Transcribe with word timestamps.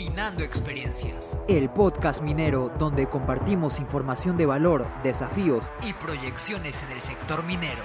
Minando 0.00 0.42
Experiencias. 0.42 1.38
El 1.46 1.68
podcast 1.68 2.22
minero 2.22 2.72
donde 2.78 3.06
compartimos 3.06 3.78
información 3.78 4.38
de 4.38 4.46
valor, 4.46 4.86
desafíos 5.02 5.70
y 5.86 5.92
proyecciones 5.92 6.82
en 6.84 6.96
el 6.96 7.02
sector 7.02 7.44
minero. 7.44 7.82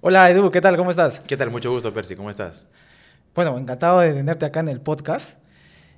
Hola 0.00 0.30
Edu, 0.30 0.48
¿qué 0.52 0.60
tal? 0.60 0.76
¿Cómo 0.76 0.92
estás? 0.92 1.18
¿Qué 1.26 1.36
tal? 1.36 1.50
Mucho 1.50 1.72
gusto, 1.72 1.92
Percy. 1.92 2.14
¿Cómo 2.14 2.30
estás? 2.30 2.68
Bueno, 3.34 3.58
encantado 3.58 3.98
de 3.98 4.12
tenerte 4.12 4.46
acá 4.46 4.60
en 4.60 4.68
el 4.68 4.80
podcast. 4.80 5.36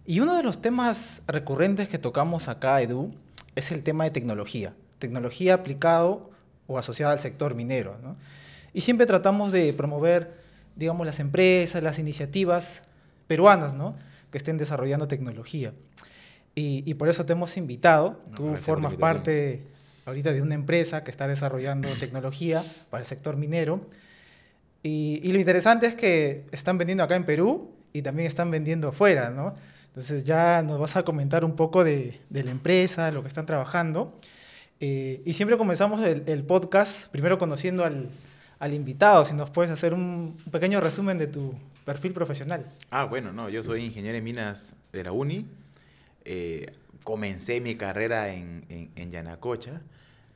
Y 0.07 0.21
uno 0.21 0.35
de 0.39 0.43
los 0.43 0.63
temas 0.63 1.21
recurrentes 1.27 1.87
que 1.91 1.99
tocamos 1.99 2.49
acá, 2.49 2.81
Edu, 2.81 3.13
es 3.57 3.73
el 3.73 3.83
tema 3.83 4.05
de 4.05 4.11
tecnología. 4.11 4.73
Tecnología 4.99 5.53
aplicado 5.53 6.31
o 6.67 6.79
asociada 6.79 7.13
al 7.13 7.21
sector 7.21 7.55
minero. 7.55 7.99
¿no? 8.03 8.17
Y 8.73 8.81
siempre 8.81 9.05
tratamos 9.05 9.53
de 9.53 9.71
promover, 9.75 10.41
digamos, 10.77 11.07
las 11.07 11.21
empresas, 11.21 11.83
las 11.83 11.99
iniciativas 11.99 12.83
peruanas, 13.27 13.75
¿no? 13.75 13.95
Que 14.31 14.39
estén 14.39 14.59
desarrollando 14.59 15.09
tecnología. 15.09 15.73
Y, 16.55 16.83
y 16.87 16.95
por 16.95 17.09
eso 17.09 17.25
te 17.25 17.33
hemos 17.33 17.57
invitado. 17.57 18.21
No, 18.31 18.37
Tú 18.37 18.57
formas 18.57 18.95
parte 18.95 19.63
ahorita 20.05 20.33
de 20.33 20.43
una 20.43 20.55
empresa 20.55 21.05
que 21.05 21.11
está 21.11 21.29
desarrollando 21.29 21.89
tecnología 22.01 22.65
para 22.91 23.03
el 23.03 23.07
sector 23.07 23.37
minero. 23.37 23.87
Y, 24.83 25.21
y 25.23 25.33
lo 25.33 25.39
interesante 25.39 25.87
es 25.87 25.95
que 25.95 26.45
están 26.51 26.77
vendiendo 26.79 27.05
acá 27.05 27.17
en 27.17 27.25
Perú 27.25 27.71
y 27.93 28.03
también 28.03 28.27
están 28.27 28.51
vendiendo 28.51 28.89
afuera, 28.89 29.31
¿no? 29.31 29.55
Entonces 29.89 30.25
ya 30.25 30.63
nos 30.63 30.81
vas 30.81 30.97
a 30.97 31.05
comentar 31.05 31.45
un 31.45 31.55
poco 31.55 31.85
de, 31.85 32.19
de 32.31 32.43
la 32.43 32.51
empresa, 32.51 33.11
lo 33.11 33.23
que 33.23 33.29
están 33.29 33.45
trabajando. 33.45 34.19
Eh, 34.81 35.23
y 35.25 35.35
siempre 35.35 35.59
comenzamos 35.59 36.03
el, 36.03 36.25
el 36.27 36.43
podcast 36.43 37.09
primero 37.09 37.39
conociendo 37.39 37.85
al, 37.85 38.09
al 38.63 38.75
invitado, 38.75 39.25
si 39.25 39.35
nos 39.35 39.51
puedes 39.51 39.73
hacer 39.73 39.93
un, 39.93 40.37
pequeño 40.53 40.81
resumen 40.81 41.19
de 41.19 41.27
tu 41.27 41.53
perfil 41.85 42.13
profesional. 42.13 42.65
Ah, 42.93 43.07
bueno, 43.07 43.33
no, 43.33 43.49
yo 43.49 43.65
soy 43.65 43.83
ingeniero 43.85 44.17
en 44.17 44.23
minas 44.23 44.75
de 44.93 45.03
la 45.03 45.11
UNI. 45.11 45.45
Eh, 46.25 46.73
comencé 47.03 47.61
mi 47.61 47.75
carrera 47.75 48.33
en, 48.33 48.65
en, 48.69 48.93
en 48.95 49.11
Yanacocha, 49.11 49.81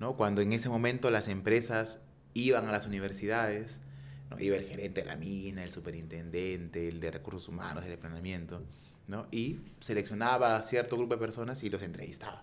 ¿no? 0.00 0.14
Cuando 0.14 0.42
en 0.42 0.52
ese 0.52 0.68
momento 0.68 1.08
las 1.12 1.28
empresas 1.28 2.00
iban 2.34 2.66
a 2.66 2.72
las 2.72 2.88
universidades, 2.88 3.80
¿no? 4.28 4.40
Iba 4.40 4.56
el 4.56 4.64
gerente 4.64 5.02
de 5.02 5.06
la 5.06 5.14
mina, 5.14 5.62
el 5.62 5.70
superintendente, 5.70 6.88
el 6.88 6.98
de 6.98 7.12
recursos 7.12 7.48
humanos, 7.48 7.84
el 7.84 7.90
de 7.90 7.96
planeamiento, 7.96 8.60
¿no? 9.06 9.28
Y 9.30 9.60
seleccionaba 9.78 10.56
a 10.56 10.62
cierto 10.62 10.96
grupo 10.96 11.14
de 11.14 11.20
personas 11.20 11.62
y 11.62 11.70
los 11.70 11.80
entrevistaba, 11.80 12.42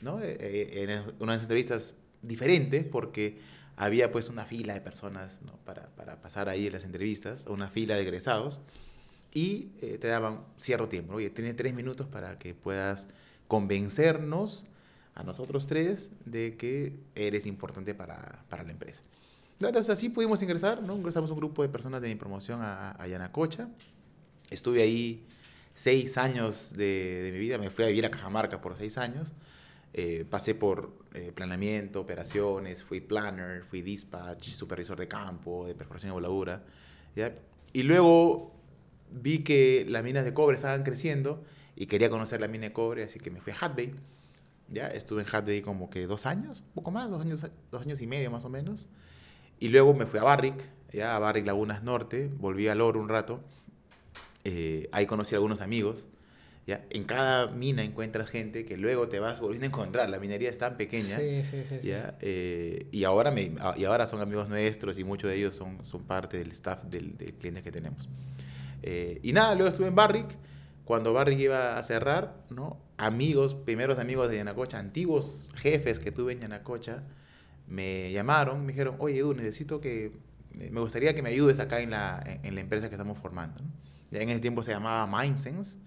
¿no? 0.00 0.20
Eh, 0.20 0.36
eh, 0.38 0.70
eran 0.74 1.12
unas 1.18 1.42
entrevistas 1.42 1.94
diferentes 2.22 2.84
porque 2.84 3.57
había 3.78 4.10
pues 4.10 4.28
una 4.28 4.44
fila 4.44 4.74
de 4.74 4.80
personas 4.80 5.38
¿no? 5.42 5.52
para, 5.64 5.86
para 5.94 6.20
pasar 6.20 6.48
ahí 6.48 6.68
las 6.68 6.84
entrevistas, 6.84 7.46
una 7.46 7.68
fila 7.68 7.94
de 7.94 8.02
egresados, 8.02 8.60
y 9.32 9.70
eh, 9.80 9.98
te 10.00 10.08
daban 10.08 10.40
cierto 10.56 10.88
tiempo. 10.88 11.14
Oye, 11.14 11.30
tienes 11.30 11.54
tres 11.54 11.72
minutos 11.74 12.06
para 12.08 12.38
que 12.38 12.54
puedas 12.54 13.06
convencernos 13.46 14.66
a 15.14 15.22
nosotros 15.22 15.68
tres 15.68 16.10
de 16.24 16.56
que 16.56 16.98
eres 17.14 17.46
importante 17.46 17.94
para, 17.94 18.44
para 18.48 18.64
la 18.64 18.72
empresa. 18.72 19.02
Entonces 19.60 19.90
así 19.90 20.08
pudimos 20.08 20.42
ingresar, 20.42 20.82
¿no? 20.82 20.96
Ingresamos 20.96 21.30
un 21.30 21.36
grupo 21.36 21.62
de 21.62 21.68
personas 21.68 22.00
de 22.00 22.08
mi 22.08 22.16
promoción 22.16 22.60
a, 22.62 22.92
a 22.92 23.06
Yanacocha. 23.06 23.68
Estuve 24.50 24.82
ahí 24.82 25.24
seis 25.74 26.18
años 26.18 26.72
de, 26.76 27.22
de 27.22 27.32
mi 27.32 27.38
vida, 27.38 27.58
me 27.58 27.70
fui 27.70 27.84
a 27.84 27.88
vivir 27.88 28.06
a 28.06 28.10
Cajamarca 28.10 28.60
por 28.60 28.76
seis 28.76 28.98
años. 28.98 29.34
Eh, 29.94 30.26
pasé 30.28 30.54
por 30.54 30.92
eh, 31.14 31.32
planeamiento, 31.34 32.00
operaciones, 32.00 32.84
fui 32.84 33.00
planner, 33.00 33.64
fui 33.64 33.82
dispatch, 33.82 34.50
supervisor 34.50 34.98
de 34.98 35.08
campo, 35.08 35.66
de 35.66 35.74
perforación 35.74 36.10
y 36.10 36.14
voladura. 36.14 36.62
¿ya? 37.16 37.34
Y 37.72 37.82
luego 37.82 38.52
vi 39.10 39.42
que 39.42 39.86
las 39.88 40.04
minas 40.04 40.24
de 40.24 40.34
cobre 40.34 40.56
estaban 40.56 40.82
creciendo 40.82 41.42
y 41.74 41.86
quería 41.86 42.10
conocer 42.10 42.40
la 42.40 42.48
mina 42.48 42.66
de 42.66 42.72
cobre, 42.72 43.04
así 43.04 43.18
que 43.18 43.30
me 43.30 43.40
fui 43.40 43.52
a 43.52 43.56
Hat. 43.64 43.78
¿ya? 44.68 44.88
Estuve 44.88 45.22
en 45.22 45.28
Hat 45.34 45.48
como 45.64 45.88
que 45.88 46.06
dos 46.06 46.26
años, 46.26 46.62
poco 46.74 46.90
más, 46.90 47.08
dos 47.10 47.22
años, 47.22 47.46
dos 47.70 47.82
años 47.82 48.02
y 48.02 48.06
medio 48.06 48.30
más 48.30 48.44
o 48.44 48.50
menos. 48.50 48.88
Y 49.58 49.68
luego 49.68 49.94
me 49.94 50.06
fui 50.06 50.20
a 50.20 50.22
Barrick, 50.22 50.70
ya 50.92 51.16
a 51.16 51.18
Barrick 51.18 51.46
Lagunas 51.46 51.82
Norte, 51.82 52.30
volví 52.36 52.68
al 52.68 52.80
oro 52.80 53.00
un 53.00 53.08
rato. 53.08 53.40
Eh, 54.44 54.88
ahí 54.92 55.06
conocí 55.06 55.34
a 55.34 55.38
algunos 55.38 55.60
amigos. 55.60 56.08
¿Ya? 56.68 56.84
En 56.90 57.04
cada 57.04 57.46
mina 57.46 57.82
encuentras 57.82 58.28
gente 58.28 58.66
que 58.66 58.76
luego 58.76 59.08
te 59.08 59.20
vas 59.20 59.40
volviendo 59.40 59.64
a 59.64 59.68
encontrar. 59.68 60.10
La 60.10 60.18
minería 60.20 60.50
es 60.50 60.58
tan 60.58 60.76
pequeña. 60.76 61.16
Sí, 61.16 61.42
sí, 61.42 61.64
sí. 61.64 61.78
¿ya? 61.80 62.18
Eh, 62.20 62.88
y, 62.92 63.04
ahora 63.04 63.30
me, 63.30 63.52
ah, 63.60 63.74
y 63.74 63.84
ahora 63.84 64.06
son 64.06 64.20
amigos 64.20 64.50
nuestros 64.50 64.98
y 64.98 65.04
muchos 65.04 65.30
de 65.30 65.38
ellos 65.38 65.56
son, 65.56 65.82
son 65.86 66.04
parte 66.04 66.36
del 66.36 66.52
staff 66.52 66.84
del, 66.84 67.16
de 67.16 67.32
clientes 67.32 67.62
que 67.62 67.72
tenemos. 67.72 68.10
Eh, 68.82 69.18
y 69.22 69.32
nada, 69.32 69.54
luego 69.54 69.68
estuve 69.68 69.86
en 69.86 69.94
Barrick. 69.94 70.28
Cuando 70.84 71.14
Barrick 71.14 71.40
iba 71.40 71.78
a 71.78 71.82
cerrar, 71.82 72.44
¿no? 72.50 72.78
amigos, 72.98 73.54
primeros 73.54 73.98
amigos 73.98 74.28
de 74.28 74.36
Yanacocha, 74.36 74.78
antiguos 74.78 75.48
jefes 75.54 75.98
que 75.98 76.12
tuve 76.12 76.34
en 76.34 76.40
Yanacocha, 76.40 77.02
me 77.66 78.12
llamaron, 78.12 78.66
me 78.66 78.72
dijeron, 78.72 78.96
oye 78.98 79.18
Edu, 79.18 79.32
necesito 79.32 79.80
que, 79.80 80.12
me 80.52 80.80
gustaría 80.80 81.14
que 81.14 81.22
me 81.22 81.30
ayudes 81.30 81.60
acá 81.60 81.80
en 81.80 81.90
la, 81.90 82.22
en, 82.26 82.44
en 82.44 82.54
la 82.54 82.60
empresa 82.60 82.90
que 82.90 82.94
estamos 82.94 83.16
formando. 83.18 83.62
¿no? 83.62 83.70
Ya 84.10 84.20
en 84.20 84.28
ese 84.28 84.40
tiempo 84.40 84.62
se 84.62 84.72
llamaba 84.72 85.06
Mindsense, 85.06 85.78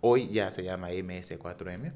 hoy 0.00 0.28
ya 0.28 0.50
se 0.50 0.62
llama 0.62 0.90
MS4M. 0.90 1.92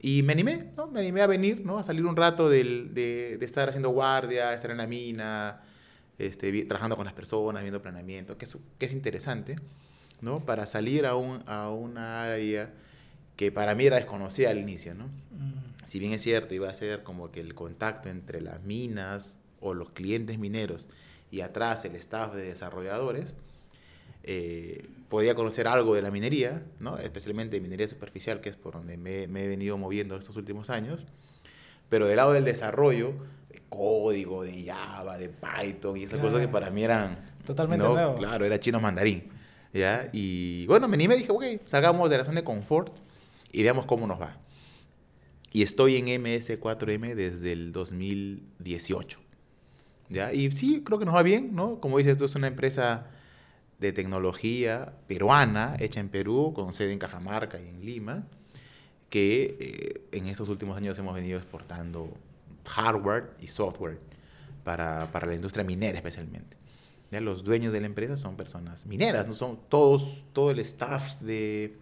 Y 0.00 0.22
me 0.22 0.34
animé, 0.34 0.72
¿no? 0.76 0.86
Me 0.88 1.00
animé 1.00 1.22
a 1.22 1.26
venir, 1.26 1.64
¿no? 1.64 1.78
A 1.78 1.82
salir 1.82 2.04
un 2.04 2.16
rato 2.16 2.48
del, 2.48 2.92
de, 2.94 3.38
de, 3.38 3.46
estar 3.46 3.68
haciendo 3.68 3.90
guardia, 3.90 4.54
estar 4.54 4.70
en 4.70 4.76
la 4.76 4.86
mina, 4.86 5.62
este, 6.18 6.64
trabajando 6.64 6.96
con 6.96 7.04
las 7.04 7.14
personas, 7.14 7.62
viendo 7.62 7.82
planeamiento, 7.82 8.36
que 8.38 8.44
es, 8.44 8.56
que 8.78 8.86
es 8.86 8.92
interesante, 8.92 9.56
¿no? 10.20 10.44
Para 10.44 10.66
salir 10.66 11.06
a, 11.06 11.14
un, 11.14 11.42
a 11.46 11.70
una 11.70 12.22
área 12.24 12.72
que 13.36 13.52
para 13.52 13.74
mí 13.74 13.86
era 13.86 13.96
desconocida 13.96 14.50
al 14.50 14.58
inicio, 14.58 14.94
¿no? 14.94 15.06
Mm. 15.06 15.84
Si 15.84 15.98
bien 15.98 16.12
es 16.12 16.22
cierto, 16.22 16.54
iba 16.54 16.68
a 16.68 16.74
ser 16.74 17.02
como 17.02 17.30
que 17.30 17.40
el 17.40 17.54
contacto 17.54 18.08
entre 18.08 18.40
las 18.40 18.62
minas 18.62 19.38
o 19.60 19.74
los 19.74 19.90
clientes 19.90 20.38
mineros 20.38 20.88
y 21.30 21.42
atrás 21.42 21.84
el 21.84 21.96
staff 21.96 22.34
de 22.34 22.42
desarrolladores, 22.42 23.36
eh, 24.24 24.88
podía 25.08 25.34
conocer 25.34 25.68
algo 25.68 25.94
de 25.94 26.02
la 26.02 26.10
minería, 26.10 26.64
¿no? 26.80 26.98
especialmente 26.98 27.60
minería 27.60 27.86
superficial, 27.88 28.40
que 28.40 28.48
es 28.48 28.56
por 28.56 28.74
donde 28.74 28.96
me, 28.96 29.28
me, 29.28 29.44
he 29.44 29.48
venido 29.48 29.78
moviendo 29.78 30.16
estos 30.16 30.36
últimos 30.36 30.70
años. 30.70 31.06
Pero 31.88 32.06
del 32.06 32.16
lado 32.16 32.32
del 32.32 32.44
desarrollo, 32.44 33.12
de 33.48 33.62
código, 33.68 34.42
de 34.42 34.64
Java, 34.64 35.18
de 35.18 35.28
Python 35.28 35.96
y 35.96 36.02
esas 36.04 36.14
Claro. 36.18 36.28
cosas 36.28 36.40
que 36.40 36.48
para 36.52 36.70
mí 36.70 36.82
eran... 36.82 37.36
Totalmente 37.44 37.84
¿no? 37.84 37.92
nuevo. 37.94 38.16
Claro, 38.16 38.44
era 38.44 38.58
chino 38.58 38.80
mandarín. 38.80 39.28
¿ya? 39.72 40.08
Y 40.12 40.66
bueno, 40.66 40.88
me 40.88 40.94
animé 40.94 41.14
y 41.14 41.18
dije, 41.18 41.30
ok, 41.32 41.44
salgamos 41.64 42.10
de 42.10 42.18
la 42.18 42.24
zona 42.24 42.40
de 42.40 42.44
confort 42.44 42.96
y 43.52 43.62
veamos 43.62 43.86
cómo 43.86 44.06
nos 44.06 44.20
va. 44.20 44.38
Y 45.52 45.62
estoy 45.62 45.96
en 45.96 46.06
MS4M 46.06 47.14
desde 47.14 47.52
el 47.52 47.70
2018. 47.72 49.20
¿ya? 50.08 50.32
Y 50.32 50.50
sí, 50.50 50.82
creo 50.84 50.98
que 50.98 51.04
nos 51.04 51.14
va 51.14 51.22
bien, 51.22 51.54
¿no? 51.54 51.80
Como 51.80 51.98
dices, 51.98 52.12
esto 52.12 52.24
es 52.24 52.34
una 52.34 52.48
empresa 52.48 53.06
de 53.78 53.92
tecnología 53.92 54.92
peruana, 55.06 55.76
hecha 55.78 56.00
en 56.00 56.08
Perú, 56.08 56.52
con 56.54 56.72
sede 56.72 56.92
en 56.92 56.98
Cajamarca 56.98 57.60
y 57.60 57.68
en 57.68 57.84
Lima, 57.84 58.26
que 59.10 59.56
eh, 59.60 60.16
en 60.16 60.26
estos 60.26 60.48
últimos 60.48 60.76
años 60.76 60.98
hemos 60.98 61.14
venido 61.14 61.38
exportando 61.38 62.12
hardware 62.64 63.30
y 63.40 63.48
software 63.48 63.98
para, 64.64 65.12
para 65.12 65.26
la 65.26 65.34
industria 65.34 65.64
minera 65.64 65.96
especialmente. 65.96 66.56
Los 67.10 67.44
dueños 67.44 67.72
de 67.72 67.80
la 67.80 67.86
empresa 67.86 68.16
son 68.16 68.36
personas 68.36 68.84
mineras, 68.84 69.26
no 69.26 69.32
son 69.32 69.58
todos, 69.68 70.24
todo 70.32 70.50
el 70.50 70.58
staff 70.58 71.18
de, 71.20 71.76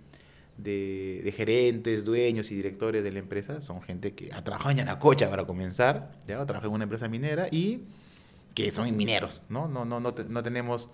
de, 0.59 1.22
de, 1.25 1.32
gerentes, 1.32 2.05
dueños 2.05 2.50
y 2.50 2.55
directores 2.55 3.03
de 3.03 3.11
la 3.11 3.21
empresa, 3.21 3.61
son 3.61 3.82
gente 3.82 4.15
que 4.15 4.32
ha 4.32 4.44
trabajado 4.44 4.72
en 4.72 4.76
Yanacocha 4.78 5.31
para 5.31 5.47
comenzar, 5.47 6.12
¿ya? 6.28 6.41
ha 6.41 6.47
trabajado 6.47 6.69
en 6.69 6.75
una 6.75 6.84
empresa 6.84 7.09
minera 7.09 7.49
y 7.50 7.84
que 8.55 8.71
son 8.71 8.94
mineros, 8.97 9.43
¿no? 9.49 9.66
No, 9.66 9.84
no, 9.84 9.99
no, 9.99 10.15
no 10.28 10.43
tenemos 10.43 10.91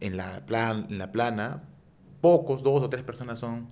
en 0.00 0.16
la, 0.16 0.44
plan, 0.46 0.86
en 0.90 0.98
la 0.98 1.12
plana, 1.12 1.62
pocos, 2.20 2.62
dos 2.62 2.82
o 2.82 2.90
tres 2.90 3.02
personas 3.02 3.38
son 3.38 3.68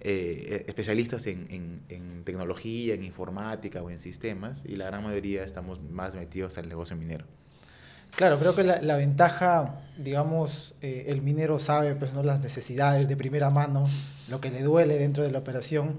eh, 0.00 0.64
especialistas 0.66 1.26
en, 1.26 1.46
en, 1.50 1.80
en, 1.88 2.24
tecnología, 2.24 2.94
en 2.94 3.04
informática 3.04 3.82
o 3.82 3.90
en 3.90 4.00
sistemas, 4.00 4.64
y 4.66 4.76
la 4.76 4.86
gran 4.86 5.02
mayoría 5.02 5.42
estamos 5.42 5.80
más 5.82 6.14
metidos 6.14 6.58
al 6.58 6.68
negocio 6.68 6.96
minero. 6.96 7.24
Claro, 8.14 8.38
creo 8.38 8.54
que 8.54 8.62
la, 8.62 8.80
la 8.80 8.96
ventaja, 8.96 9.80
digamos, 9.98 10.74
eh, 10.80 11.06
el 11.08 11.22
minero 11.22 11.58
sabe 11.58 11.94
pues, 11.94 12.14
¿no? 12.14 12.22
las 12.22 12.40
necesidades 12.40 13.08
de 13.08 13.16
primera 13.16 13.50
mano, 13.50 13.84
lo 14.28 14.40
que 14.40 14.50
le 14.50 14.62
duele 14.62 14.98
dentro 14.98 15.22
de 15.22 15.30
la 15.30 15.38
operación, 15.38 15.96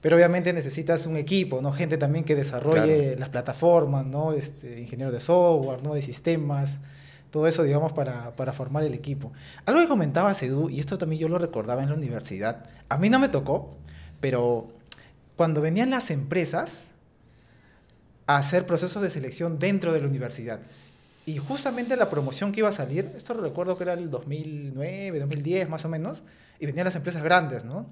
pero 0.00 0.16
obviamente 0.16 0.52
necesitas 0.52 1.06
un 1.06 1.16
equipo, 1.16 1.60
¿no? 1.60 1.72
gente 1.72 1.96
también 1.96 2.24
que 2.24 2.34
desarrolle 2.34 3.04
claro. 3.04 3.20
las 3.20 3.28
plataformas, 3.30 4.04
¿no? 4.06 4.32
este, 4.32 4.80
ingenieros 4.80 5.14
de 5.14 5.20
software, 5.20 5.82
¿no? 5.82 5.94
de 5.94 6.02
sistemas, 6.02 6.78
todo 7.34 7.48
eso, 7.48 7.64
digamos, 7.64 7.92
para, 7.92 8.30
para, 8.36 8.52
formar 8.52 8.84
el 8.84 8.94
equipo. 8.94 9.32
Algo 9.66 9.80
que 9.80 9.88
comentaba 9.88 10.30
Edu, 10.30 10.70
y 10.70 10.78
esto 10.78 10.98
también 10.98 11.20
yo 11.20 11.28
lo 11.28 11.36
recordaba 11.36 11.82
en 11.82 11.88
la 11.88 11.96
universidad, 11.96 12.66
a 12.88 12.96
mí 12.96 13.10
no 13.10 13.18
me 13.18 13.28
tocó, 13.28 13.74
pero 14.20 14.68
cuando 15.34 15.60
venían 15.60 15.90
las 15.90 16.12
empresas 16.12 16.84
a 18.28 18.36
hacer 18.36 18.66
procesos 18.66 19.02
de 19.02 19.10
selección 19.10 19.58
dentro 19.58 19.92
de 19.92 20.00
la 20.00 20.06
universidad, 20.06 20.60
Y 21.26 21.38
justamente 21.38 21.96
la 21.96 22.08
promoción 22.08 22.52
que 22.52 22.60
iba 22.60 22.68
a 22.68 22.72
salir, 22.72 23.10
esto 23.16 23.34
recuerdo 23.34 23.76
que 23.76 23.82
era 23.82 23.94
el 23.94 24.10
2009, 24.10 25.18
2010 25.18 25.68
más 25.68 25.84
o 25.84 25.88
menos, 25.88 26.22
y 26.60 26.66
venían 26.66 26.84
las 26.84 26.94
empresas 26.94 27.24
grandes, 27.24 27.64
¿no? 27.64 27.86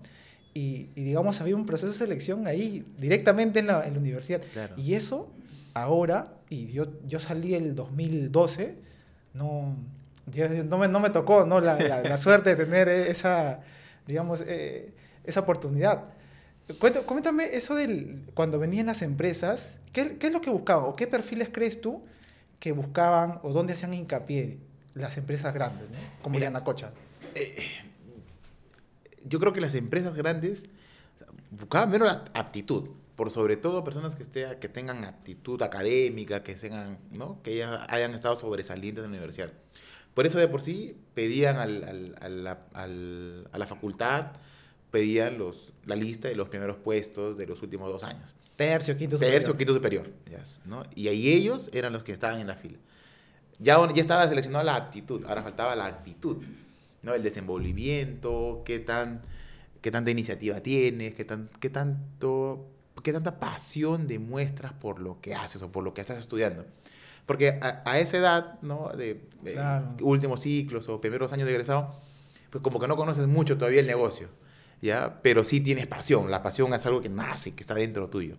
Y, 0.54 0.90
y 0.94 1.02
digamos, 1.02 1.40
había 1.40 1.56
un 1.56 1.66
proceso 1.66 1.90
de 1.90 1.98
selección 1.98 2.46
ahí, 2.46 2.84
directamente 2.96 3.58
en 3.58 3.66
la, 3.66 3.84
en 3.88 3.94
la 3.94 3.98
universidad. 3.98 4.40
Claro. 4.52 4.74
Y 4.76 4.94
eso, 4.94 5.32
ahora, 5.74 6.34
y 6.48 6.70
yo, 6.70 6.86
yo 7.08 7.18
salí 7.18 7.54
el 7.54 7.74
2012, 7.74 8.91
no, 9.34 9.75
no, 10.64 10.79
me, 10.79 10.88
no 10.88 11.00
me 11.00 11.11
tocó 11.11 11.44
¿no? 11.46 11.61
La, 11.61 11.79
la- 11.79 12.02
la 12.02 12.17
suerte 12.19 12.55
de 12.55 12.64
tener 12.64 12.88
esa, 12.88 13.61
digamos, 14.06 14.43
eh, 14.46 14.93
esa 15.25 15.40
oportunidad. 15.40 16.05
Cuént- 16.81 17.05
Coméntame 17.05 17.55
eso 17.56 17.75
del 17.75 18.23
cuando 18.34 18.58
venían 18.58 18.87
las 18.87 19.02
empresas, 19.02 19.79
¿qué, 19.93 20.17
qué 20.19 20.29
es 20.29 20.32
lo 20.32 20.40
que 20.40 20.50
buscaban 20.50 20.84
o 20.87 20.96
qué 20.96 21.06
perfiles 21.06 21.49
crees 21.52 21.81
tú 21.81 22.02
que 22.61 22.73
buscaban 22.73 23.40
o 23.43 23.52
dónde 23.52 23.73
hacían 23.73 23.93
hincapié 23.94 24.58
las 24.94 25.17
empresas 25.17 25.52
grandes, 25.55 25.88
¿no? 25.90 25.96
como 26.23 26.34
Mira, 26.34 26.46
Yanacocha? 26.46 26.90
yo 29.25 29.38
creo 29.40 29.52
que 29.52 29.61
las 29.61 29.75
empresas 29.75 30.14
grandes 30.14 30.67
buscaban 31.50 31.90
menos 31.90 32.08
la 32.08 32.23
aptitud, 32.34 32.88
por 33.16 33.30
sobre 33.30 33.56
todo 33.56 33.84
personas 33.84 34.16
que, 34.16 34.22
esté, 34.22 34.58
que 34.60 34.68
tengan 34.68 35.04
aptitud 35.04 35.60
académica, 35.62 36.42
que, 36.42 36.54
tengan, 36.54 36.98
¿no? 37.18 37.40
que 37.42 37.56
ya 37.56 37.86
hayan 37.90 38.14
estado 38.14 38.36
sobresalientes 38.36 39.04
en 39.04 39.10
la 39.10 39.16
universidad. 39.18 39.52
Por 40.14 40.26
eso 40.26 40.38
de 40.38 40.48
por 40.48 40.62
sí 40.62 40.96
pedían 41.14 41.56
al- 41.56 41.84
al- 41.84 42.16
a, 42.20 42.28
la, 42.28 42.60
al- 42.74 43.48
a 43.52 43.58
la 43.58 43.66
facultad, 43.66 44.32
pedían 44.90 45.38
los, 45.38 45.72
la 45.86 45.96
lista 45.96 46.28
de 46.28 46.34
los 46.36 46.48
primeros 46.48 46.76
puestos 46.76 47.36
de 47.38 47.46
los 47.46 47.62
últimos 47.62 47.90
dos 47.90 48.02
años. 48.04 48.34
Tercio, 48.56 48.96
quinto, 48.96 49.16
Tercio, 49.16 49.52
superior. 49.52 49.56
quinto 49.58 49.72
superior. 49.74 50.10
ya, 50.30 50.42
¿no? 50.66 50.82
Y 50.94 51.08
ahí 51.08 51.28
ellos 51.32 51.70
eran 51.72 51.92
los 51.94 52.02
que 52.04 52.12
estaban 52.12 52.40
en 52.40 52.46
la 52.46 52.54
fila. 52.54 52.78
Ya, 53.58 53.78
ya 53.94 54.00
estaba 54.02 54.28
seleccionada 54.28 54.64
la 54.64 54.76
aptitud, 54.76 55.24
ahora 55.24 55.42
faltaba 55.42 55.74
la 55.76 55.86
actitud, 55.86 56.38
¿no? 57.02 57.14
El 57.14 57.22
desenvolvimiento, 57.22 58.62
qué, 58.66 58.78
tan, 58.80 59.22
qué 59.80 59.90
tanta 59.90 60.10
iniciativa 60.10 60.60
tienes, 60.60 61.14
qué, 61.14 61.24
tan, 61.24 61.48
qué, 61.60 61.70
tanto, 61.70 62.66
qué 63.02 63.12
tanta 63.12 63.40
pasión 63.40 64.06
demuestras 64.06 64.72
por 64.72 65.00
lo 65.00 65.20
que 65.20 65.34
haces 65.34 65.62
o 65.62 65.72
por 65.72 65.82
lo 65.84 65.94
que 65.94 66.00
estás 66.00 66.18
estudiando. 66.18 66.66
Porque 67.26 67.58
a, 67.62 67.82
a 67.86 67.98
esa 68.00 68.16
edad, 68.18 68.60
¿no? 68.62 68.88
De 68.96 69.20
Claro. 69.44 69.96
últimos 70.02 70.40
ciclos 70.40 70.88
o 70.88 71.00
primeros 71.00 71.32
años 71.32 71.46
de 71.46 71.52
egresado, 71.52 71.94
pues 72.50 72.62
como 72.62 72.78
que 72.80 72.86
no 72.88 72.96
conoces 72.96 73.26
mucho 73.26 73.56
todavía 73.56 73.80
el 73.80 73.86
negocio, 73.86 74.28
¿ya? 74.80 75.20
Pero 75.22 75.44
sí 75.44 75.60
tienes 75.60 75.86
pasión, 75.86 76.30
la 76.30 76.42
pasión 76.42 76.72
es 76.74 76.84
algo 76.86 77.00
que 77.00 77.08
nace, 77.08 77.54
que 77.54 77.62
está 77.62 77.74
dentro 77.74 78.08
tuyo. 78.08 78.36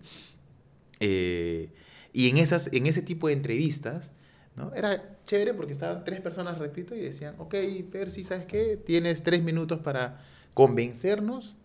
Eh, 1.00 1.70
y 2.14 2.30
en, 2.30 2.38
esas, 2.38 2.70
en 2.74 2.86
ese 2.88 3.02
tipo 3.02 3.28
de 3.28 3.34
entrevistas, 3.34 4.12
¿no? 4.56 4.74
Era 4.76 5.18
chévere 5.26 5.54
porque 5.54 5.72
estaban 5.74 6.04
tres 6.04 6.22
personas, 6.22 6.60
repito, 6.60 6.96
y 6.96 7.00
decían, 7.00 7.36
ok, 7.40 7.56
Percy, 7.92 8.24
¿sabes 8.24 8.46
qué? 8.46 8.78
Tienes 8.78 9.24
tres 9.24 9.44
minutos 9.44 9.80
para 9.80 10.22
convencernos, 10.54 11.58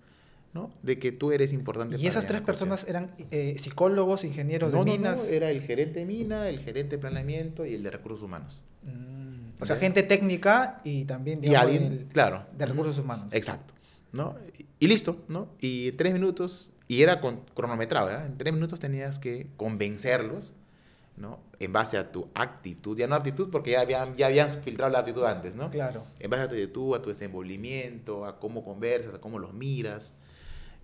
¿no? 0.58 0.70
De 0.82 0.98
que 0.98 1.12
tú 1.12 1.32
eres 1.32 1.52
importante. 1.52 1.94
Y 1.96 1.98
para 1.98 2.08
esas 2.10 2.26
tres 2.26 2.40
Yanacocha". 2.40 2.46
personas 2.46 2.86
eran 2.88 3.12
eh, 3.30 3.56
psicólogos, 3.58 4.24
ingenieros 4.24 4.72
No, 4.72 4.80
de 4.80 4.84
no, 4.90 4.96
minas. 4.96 5.18
no, 5.18 5.24
era 5.24 5.50
el 5.50 5.60
gerente 5.62 6.00
de 6.00 6.04
mina, 6.06 6.48
el 6.48 6.58
gerente 6.58 6.96
de 6.96 6.98
planeamiento 7.00 7.64
y 7.64 7.74
el 7.74 7.82
de 7.82 7.90
recursos 7.90 8.22
humanos. 8.22 8.62
Mm, 8.82 9.62
o 9.62 9.66
sea, 9.66 9.76
gente 9.76 10.02
técnica 10.02 10.80
y 10.84 11.04
también 11.04 11.40
Y 11.42 11.54
alguien, 11.54 11.82
el- 11.84 12.04
claro. 12.06 12.46
de 12.56 12.66
recursos 12.66 12.98
humanos. 12.98 13.28
Exacto. 13.32 13.74
¿no? 14.12 14.34
Y, 14.58 14.66
y 14.80 14.88
listo, 14.88 15.22
¿no? 15.28 15.48
Y 15.60 15.88
en 15.88 15.96
tres 15.98 16.12
minutos, 16.14 16.70
y 16.88 17.02
era 17.02 17.20
con, 17.20 17.40
cronometrado, 17.54 18.06
¿verdad? 18.06 18.26
En 18.26 18.38
tres 18.38 18.54
minutos 18.54 18.80
tenías 18.80 19.18
que 19.18 19.48
convencerlos, 19.58 20.54
¿no? 21.18 21.40
En 21.58 21.72
base 21.74 21.98
a 21.98 22.10
tu 22.12 22.28
actitud, 22.34 22.96
ya 22.96 23.06
no 23.06 23.16
actitud 23.16 23.50
porque 23.50 23.72
ya 23.72 23.80
habían, 23.82 24.16
ya 24.16 24.28
habían 24.28 24.50
filtrado 24.50 24.90
la 24.92 25.00
actitud 25.00 25.24
antes, 25.24 25.56
¿no? 25.56 25.70
Claro. 25.70 26.04
En 26.20 26.30
base 26.30 26.44
a 26.44 26.48
tu 26.48 26.54
actitud, 26.54 26.94
a 26.94 27.02
tu 27.02 27.10
desenvolvimiento, 27.10 28.24
a 28.24 28.38
cómo 28.38 28.64
conversas, 28.64 29.14
a 29.14 29.20
cómo 29.20 29.38
los 29.38 29.52
miras, 29.52 30.14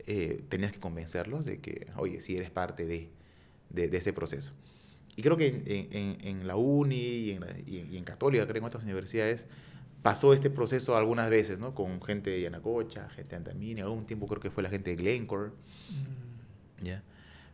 eh, 0.06 0.42
tenías 0.48 0.72
que 0.72 0.80
convencerlos 0.80 1.44
de 1.44 1.58
que, 1.60 1.86
oye, 1.96 2.20
sí 2.20 2.36
eres 2.36 2.50
parte 2.50 2.86
de, 2.86 3.10
de, 3.70 3.88
de 3.88 3.96
ese 3.96 4.12
proceso. 4.12 4.52
Y 5.16 5.22
creo 5.22 5.36
que 5.36 5.46
en, 5.46 5.62
en- 5.92 6.18
en 6.26 6.46
la 6.46 6.56
uni 6.56 6.96
y 6.96 7.30
en, 7.30 7.44
y 7.66 7.96
en- 7.96 8.04
Católica, 8.04 8.46
creo 8.46 8.58
en 8.58 8.64
otras 8.64 8.82
universidades, 8.84 9.46
pasó 10.02 10.34
este 10.34 10.50
proceso 10.50 10.96
algunas 10.96 11.30
veces, 11.30 11.58
¿no? 11.60 11.74
Con 11.74 12.02
gente 12.02 12.30
de 12.30 12.40
Yanacocha, 12.42 13.08
gente 13.10 13.30
de 13.30 13.36
Antamina, 13.36 13.82
algún 13.84 14.06
tiempo 14.06 14.26
creo 14.26 14.40
que 14.40 14.50
fue 14.50 14.62
la 14.62 14.68
gente 14.70 14.90
de 14.90 14.96
Glencore, 14.96 15.52
Mm, 16.80 16.84
¿ya? 16.84 17.02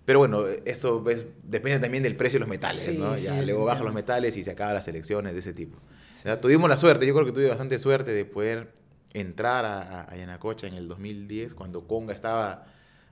Pero 0.04 0.18
bueno, 0.20 0.46
esto 0.64 1.02
pues, 1.04 1.26
depende 1.44 1.78
también 1.78 2.02
del 2.02 2.16
precio 2.16 2.38
de 2.38 2.40
los 2.40 2.48
metales, 2.48 2.80
Sí, 2.80 2.96
¿no? 2.96 3.16
sí, 3.16 3.24
Ya, 3.24 3.42
luego 3.42 3.64
bajan 3.64 3.84
los 3.84 3.94
metales 3.94 4.36
y 4.36 4.42
se 4.42 4.50
acaban 4.50 4.74
las 4.74 4.88
elecciones 4.88 5.34
de 5.34 5.38
ese 5.38 5.52
tipo. 5.52 5.78
Ya, 6.24 6.40
Tuvimos 6.40 6.68
la 6.68 6.76
suerte, 6.76 7.06
yo 7.06 7.14
creo 7.14 7.26
que 7.26 7.32
tuve 7.32 7.48
bastante 7.48 7.78
suerte 7.78 8.10
de 8.12 8.24
poder 8.24 8.72
entrar 9.14 9.64
a, 9.64 10.02
a- 10.10 10.16
Yanacocha 10.16 10.66
en 10.66 10.74
el 10.74 10.88
2010, 10.88 11.54
cuando 11.54 11.86
Conga 11.86 12.14
estaba 12.14 12.66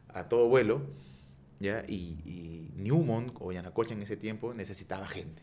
a 0.08 0.28
todo 0.28 0.48
vuelo, 0.48 0.82
¿ya? 1.60 1.82
Y, 1.88 2.18
y 2.24 2.72
Newmont 2.76 3.36
o 3.40 3.52
Yanacocha 3.52 3.94
en 3.94 4.02
ese 4.02 4.16
tiempo 4.16 4.54
necesitaba 4.54 5.06
gente, 5.08 5.42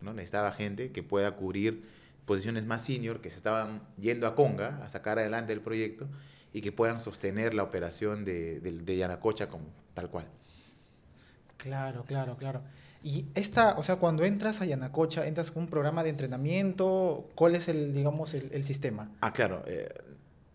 ¿no? 0.00 0.12
Necesitaba 0.14 0.52
gente 0.52 0.92
que 0.92 1.02
pueda 1.02 1.36
cubrir 1.36 1.86
posiciones 2.26 2.66
más 2.66 2.84
senior, 2.84 3.20
que 3.20 3.30
se 3.30 3.36
estaban 3.36 3.82
yendo 4.00 4.26
a 4.26 4.34
Conga 4.34 4.80
a 4.84 4.88
sacar 4.88 5.18
adelante 5.18 5.52
el 5.52 5.60
proyecto 5.62 6.08
y 6.52 6.60
que 6.62 6.72
puedan 6.72 7.00
sostener 7.00 7.54
la 7.54 7.62
operación 7.64 8.24
de, 8.24 8.60
de, 8.60 8.72
de 8.72 8.96
Yanacocha 8.96 9.48
como 9.48 9.66
tal 9.94 10.10
cual. 10.10 10.26
Claro, 11.56 12.04
claro, 12.04 12.36
claro. 12.36 12.62
Y 13.08 13.24
esta, 13.34 13.78
o 13.78 13.82
sea, 13.82 13.96
cuando 13.96 14.22
entras 14.26 14.60
a 14.60 14.66
Yanacocha, 14.66 15.26
entras 15.26 15.50
con 15.50 15.62
un 15.62 15.70
programa 15.70 16.04
de 16.04 16.10
entrenamiento, 16.10 17.26
¿cuál 17.34 17.54
es 17.54 17.66
el, 17.68 17.94
digamos, 17.94 18.34
el, 18.34 18.50
el 18.52 18.66
sistema? 18.66 19.10
Ah, 19.22 19.32
claro. 19.32 19.64
Eh, 19.66 19.88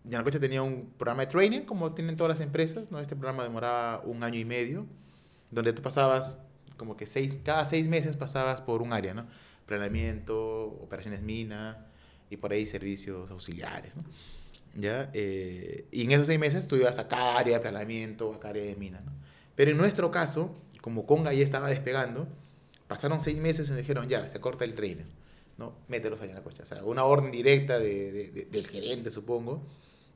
Yanacocha 0.04 0.38
tenía 0.38 0.62
un 0.62 0.92
programa 0.96 1.22
de 1.22 1.32
training, 1.32 1.62
como 1.62 1.94
tienen 1.94 2.16
todas 2.16 2.38
las 2.38 2.40
empresas, 2.40 2.92
¿no? 2.92 3.00
Este 3.00 3.16
programa 3.16 3.42
demoraba 3.42 4.02
un 4.04 4.22
año 4.22 4.38
y 4.38 4.44
medio, 4.44 4.86
donde 5.50 5.72
tú 5.72 5.82
pasabas 5.82 6.38
como 6.76 6.96
que 6.96 7.08
seis, 7.08 7.40
cada 7.42 7.64
seis 7.64 7.88
meses 7.88 8.16
pasabas 8.16 8.60
por 8.60 8.82
un 8.82 8.92
área, 8.92 9.14
¿no? 9.14 9.26
Planeamiento, 9.66 10.78
operaciones 10.80 11.22
mina 11.22 11.88
y 12.30 12.36
por 12.36 12.52
ahí 12.52 12.66
servicios 12.66 13.32
auxiliares, 13.32 13.96
¿no? 13.96 14.04
¿Ya? 14.80 15.10
Eh, 15.12 15.88
y 15.90 16.04
en 16.04 16.12
esos 16.12 16.28
seis 16.28 16.38
meses 16.38 16.68
tú 16.68 16.76
ibas 16.76 17.00
a 17.00 17.08
cada 17.08 17.36
área 17.36 17.54
de 17.54 17.60
planeamiento, 17.62 18.32
a 18.32 18.38
cada 18.38 18.50
área 18.50 18.64
de 18.64 18.76
mina, 18.76 19.00
¿no? 19.00 19.10
Pero 19.56 19.72
en 19.72 19.76
nuestro 19.76 20.12
caso, 20.12 20.54
como 20.80 21.04
Conga 21.04 21.32
ya 21.32 21.42
estaba 21.42 21.66
despegando, 21.68 22.28
pasaron 22.88 23.20
seis 23.20 23.36
meses 23.38 23.66
y 23.68 23.70
nos 23.70 23.78
dijeron, 23.78 24.08
ya, 24.08 24.28
se 24.28 24.40
corta 24.40 24.64
el 24.64 24.74
trainer, 24.74 25.06
¿no? 25.58 25.74
Mételos 25.88 26.20
allá 26.20 26.30
en 26.30 26.36
la 26.36 26.42
cocha. 26.44 26.62
O 26.62 26.66
sea, 26.66 26.84
una 26.84 27.04
orden 27.04 27.30
directa 27.30 27.78
de, 27.78 28.12
de- 28.12 28.30
de- 28.30 28.44
del 28.46 28.66
gerente, 28.66 29.10
supongo, 29.10 29.62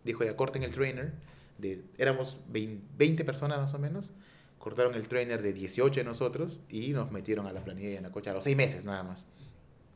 dijo, 0.04 0.24
ya, 0.24 0.36
corten 0.36 0.62
el 0.62 0.70
trainer. 0.72 1.12
De, 1.58 1.82
éramos 1.98 2.38
20, 2.50 2.84
20 2.96 3.24
personas 3.24 3.58
más 3.58 3.74
o 3.74 3.78
menos, 3.80 4.12
cortaron 4.58 4.94
el 4.94 5.08
trainer 5.08 5.42
de 5.42 5.52
18 5.52 6.00
de 6.00 6.04
nosotros 6.04 6.60
y 6.68 6.90
nos 6.90 7.10
metieron 7.10 7.46
a 7.46 7.52
la 7.52 7.64
planilla 7.64 7.88
de 7.88 7.94
Yanacocha 7.94 8.30
a 8.30 8.34
los 8.34 8.44
seis 8.44 8.56
meses 8.56 8.84
nada 8.84 9.02
más. 9.02 9.26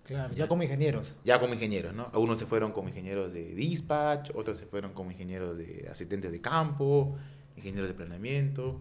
Claro, 0.04 0.34
ya 0.34 0.48
como 0.48 0.64
ingenieros. 0.64 1.14
Ya 1.24 1.38
como 1.38 1.54
ingenieros, 1.54 1.94
¿no? 1.94 2.10
Algunos 2.12 2.38
se 2.40 2.46
fueron 2.46 2.72
como 2.72 2.88
ingenieros 2.88 3.32
de 3.32 3.54
dispatch, 3.54 4.30
otros 4.34 4.56
se 4.56 4.66
fueron 4.66 4.92
como 4.92 5.12
ingenieros 5.12 5.56
de 5.56 5.86
asistentes 5.88 6.32
de 6.32 6.40
campo, 6.40 7.16
ingenieros 7.56 7.88
de 7.88 7.94
planeamiento. 7.94 8.80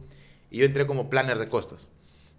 Y 0.49 0.57
yo 0.57 0.65
entré 0.65 0.87
como 0.87 1.07
planner 1.11 1.37
de 1.37 1.47
costos. 1.47 1.87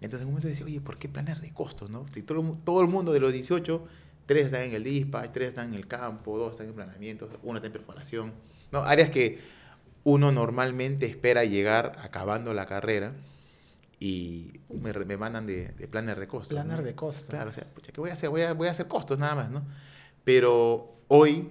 Entonces 0.03 0.21
en 0.21 0.27
un 0.27 0.33
momento 0.33 0.47
decía, 0.47 0.65
oye, 0.65 0.81
¿por 0.81 0.97
qué 0.97 1.07
planner 1.09 1.39
de 1.39 1.53
costos, 1.53 1.89
no? 1.89 2.05
Si 2.13 2.23
todo, 2.23 2.57
todo 2.63 2.81
el 2.81 2.87
mundo 2.87 3.11
de 3.13 3.19
los 3.19 3.31
18, 3.33 3.85
tres 4.25 4.47
están 4.47 4.61
en 4.61 4.73
el 4.73 4.83
dispatch, 4.83 5.31
tres 5.31 5.49
están 5.49 5.69
en 5.69 5.75
el 5.75 5.87
campo, 5.87 6.37
dos 6.37 6.51
están 6.51 6.67
en 6.67 6.73
planeamiento, 6.73 7.29
uno 7.43 7.57
está 7.57 7.67
en 7.67 7.73
perforación. 7.73 8.33
No, 8.71 8.79
áreas 8.83 9.09
que 9.09 9.39
uno 10.03 10.31
normalmente 10.31 11.05
espera 11.05 11.45
llegar 11.45 11.97
acabando 12.01 12.53
la 12.53 12.65
carrera 12.65 13.13
y 13.99 14.59
me, 14.69 14.91
me 14.91 15.17
mandan 15.17 15.45
de, 15.47 15.69
de 15.69 15.87
planner 15.87 16.19
de 16.19 16.27
costos. 16.27 16.49
Planner 16.49 16.79
¿no? 16.79 16.83
de 16.83 16.95
costos. 16.95 17.29
Claro, 17.29 17.49
o 17.51 17.53
sea, 17.53 17.63
pucha, 17.73 17.91
¿qué 17.91 18.01
voy 18.01 18.09
a 18.09 18.13
hacer? 18.13 18.29
Voy 18.29 18.41
a, 18.41 18.53
voy 18.53 18.67
a 18.67 18.71
hacer 18.71 18.87
costos 18.87 19.17
nada 19.17 19.35
más, 19.35 19.49
¿no? 19.49 19.63
Pero 20.25 20.97
hoy, 21.07 21.49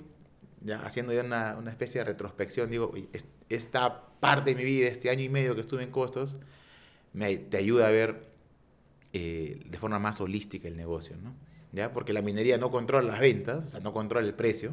ya 0.61 0.85
haciendo 0.85 1.13
ya 1.13 1.23
una, 1.23 1.57
una 1.59 1.71
especie 1.71 2.01
de 2.01 2.05
retrospección, 2.05 2.71
digo, 2.71 2.91
"Oye, 2.93 3.09
es- 3.13 3.27
esta 3.49 4.03
parte 4.21 4.51
de 4.51 4.57
mi 4.57 4.65
vida, 4.65 4.89
este 4.89 5.09
año 5.11 5.23
y 5.23 5.29
medio 5.29 5.55
que 5.55 5.63
estuve 5.63 5.83
en 5.83 5.91
costos, 5.91 6.37
me, 7.13 7.37
te 7.37 7.57
ayuda 7.59 7.89
a 7.89 7.91
ver 7.91 8.32
eh, 9.13 9.61
de 9.67 9.79
forma 9.79 9.99
más 9.99 10.21
holística 10.21 10.69
el 10.69 10.77
negocio, 10.77 11.17
¿no? 11.23 11.35
¿Ya? 11.73 11.93
Porque 11.93 12.13
la 12.13 12.23
minería 12.23 12.59
no 12.59 12.71
controla 12.71 13.13
las 13.13 13.21
ventas, 13.21 13.67
o 13.67 13.69
sea, 13.69 13.81
no 13.81 13.93
controla 13.93 14.27
el 14.27 14.35
precio, 14.35 14.73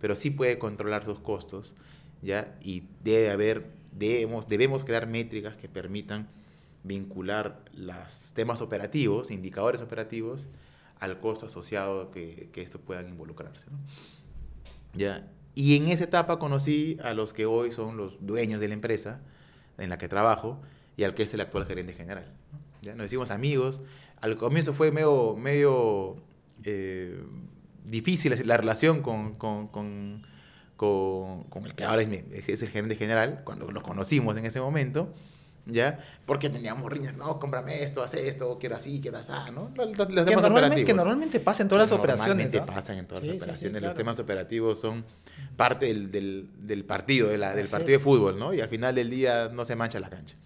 pero 0.00 0.16
sí 0.16 0.30
puede 0.30 0.58
controlar 0.58 1.04
sus 1.04 1.20
costos, 1.20 1.74
¿ya? 2.22 2.56
Y 2.62 2.84
debe 3.02 3.30
haber, 3.30 3.70
debemos, 3.92 4.48
debemos 4.48 4.84
crear 4.84 5.06
métricas 5.06 5.56
que 5.56 5.68
permitan 5.68 6.28
vincular 6.84 7.64
los 7.74 8.32
temas 8.34 8.60
operativos, 8.60 9.30
indicadores 9.30 9.80
operativos, 9.80 10.48
al 11.00 11.20
costo 11.20 11.46
asociado 11.46 12.10
que, 12.10 12.48
que 12.52 12.62
estos 12.62 12.80
puedan 12.80 13.08
involucrarse, 13.08 13.66
¿no? 13.70 13.78
¿Ya? 14.94 15.30
Y 15.54 15.76
en 15.76 15.88
esa 15.88 16.04
etapa 16.04 16.38
conocí 16.38 16.98
a 17.02 17.14
los 17.14 17.32
que 17.32 17.46
hoy 17.46 17.72
son 17.72 17.96
los 17.96 18.24
dueños 18.24 18.60
de 18.60 18.68
la 18.68 18.74
empresa 18.74 19.20
en 19.78 19.90
la 19.90 19.98
que 19.98 20.08
trabajo 20.08 20.60
y 20.96 21.04
al 21.04 21.14
que 21.14 21.22
es 21.22 21.34
el 21.34 21.40
actual 21.40 21.66
gerente 21.66 21.92
general. 21.92 22.32
¿No? 22.86 22.92
¿Ya? 22.92 22.96
Nos 22.96 23.06
hicimos 23.06 23.30
amigos. 23.30 23.82
Al 24.20 24.36
comienzo 24.36 24.72
fue 24.72 24.92
medio, 24.92 25.36
medio 25.36 26.16
eh, 26.64 27.22
difícil 27.84 28.34
la 28.46 28.56
relación 28.56 29.02
con, 29.02 29.34
con, 29.34 29.68
con, 29.68 30.24
con, 30.76 31.66
el 31.66 31.74
que 31.74 31.84
ahora 31.84 32.02
es, 32.02 32.48
es, 32.48 32.62
el 32.62 32.68
gerente 32.68 32.96
general, 32.96 33.42
cuando 33.44 33.70
nos 33.70 33.82
conocimos 33.82 34.36
en 34.36 34.46
ese 34.46 34.60
momento, 34.60 35.14
¿ya? 35.66 35.98
Porque 36.24 36.48
teníamos 36.50 36.90
riñas, 36.90 37.16
no, 37.16 37.38
cómprame 37.38 37.82
esto, 37.82 38.02
haz 38.02 38.14
esto, 38.14 38.58
quiero 38.58 38.76
así, 38.76 39.00
quiero 39.00 39.18
así, 39.18 39.32
¿no? 39.54 39.70
Los, 39.74 39.96
los 39.96 40.26
que, 40.26 40.36
normalmente, 40.36 40.84
que, 40.84 40.94
normalmente, 40.94 41.40
pasa 41.40 41.62
en 41.62 41.68
todas 41.68 41.90
las 41.90 41.98
operaciones. 41.98 42.52
Normalmente 42.52 42.72
pasan 42.72 42.98
en 42.98 43.06
todas 43.06 43.24
las 43.24 43.36
operaciones. 43.36 43.82
Los 43.82 43.94
temas 43.94 44.18
operativos 44.18 44.80
son 44.80 45.04
parte 45.56 45.86
del, 45.86 46.10
del, 46.10 46.50
del 46.58 46.84
partido, 46.84 47.28
de 47.28 47.38
la, 47.38 47.54
del 47.54 47.68
partido 47.68 47.98
de 47.98 48.04
fútbol, 48.04 48.38
¿no? 48.38 48.54
Y 48.54 48.60
al 48.60 48.68
final 48.68 48.94
del 48.94 49.10
día 49.10 49.50
no 49.52 49.64
se 49.64 49.76
mancha 49.76 50.00
la 50.00 50.10
cancha, 50.10 50.36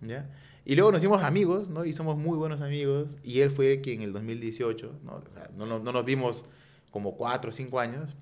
¿ya? 0.00 0.26
Y 0.68 0.76
luego 0.76 0.92
nos 0.92 1.00
hicimos 1.00 1.22
amigos, 1.22 1.70
¿no? 1.70 1.86
Y 1.86 1.94
somos 1.94 2.18
muy 2.18 2.36
buenos 2.36 2.60
amigos. 2.60 3.16
Y 3.24 3.40
él 3.40 3.50
fue 3.50 3.80
quien 3.80 4.02
en 4.02 4.08
el 4.08 4.12
2018, 4.12 5.00
¿no? 5.02 5.12
O 5.14 5.32
sea, 5.32 5.48
no, 5.56 5.64
no, 5.64 5.78
no 5.78 5.92
nos 5.92 6.04
vimos 6.04 6.44
como 6.90 7.16
cuatro 7.16 7.48
o 7.48 7.52
cinco 7.52 7.80
años, 7.80 8.14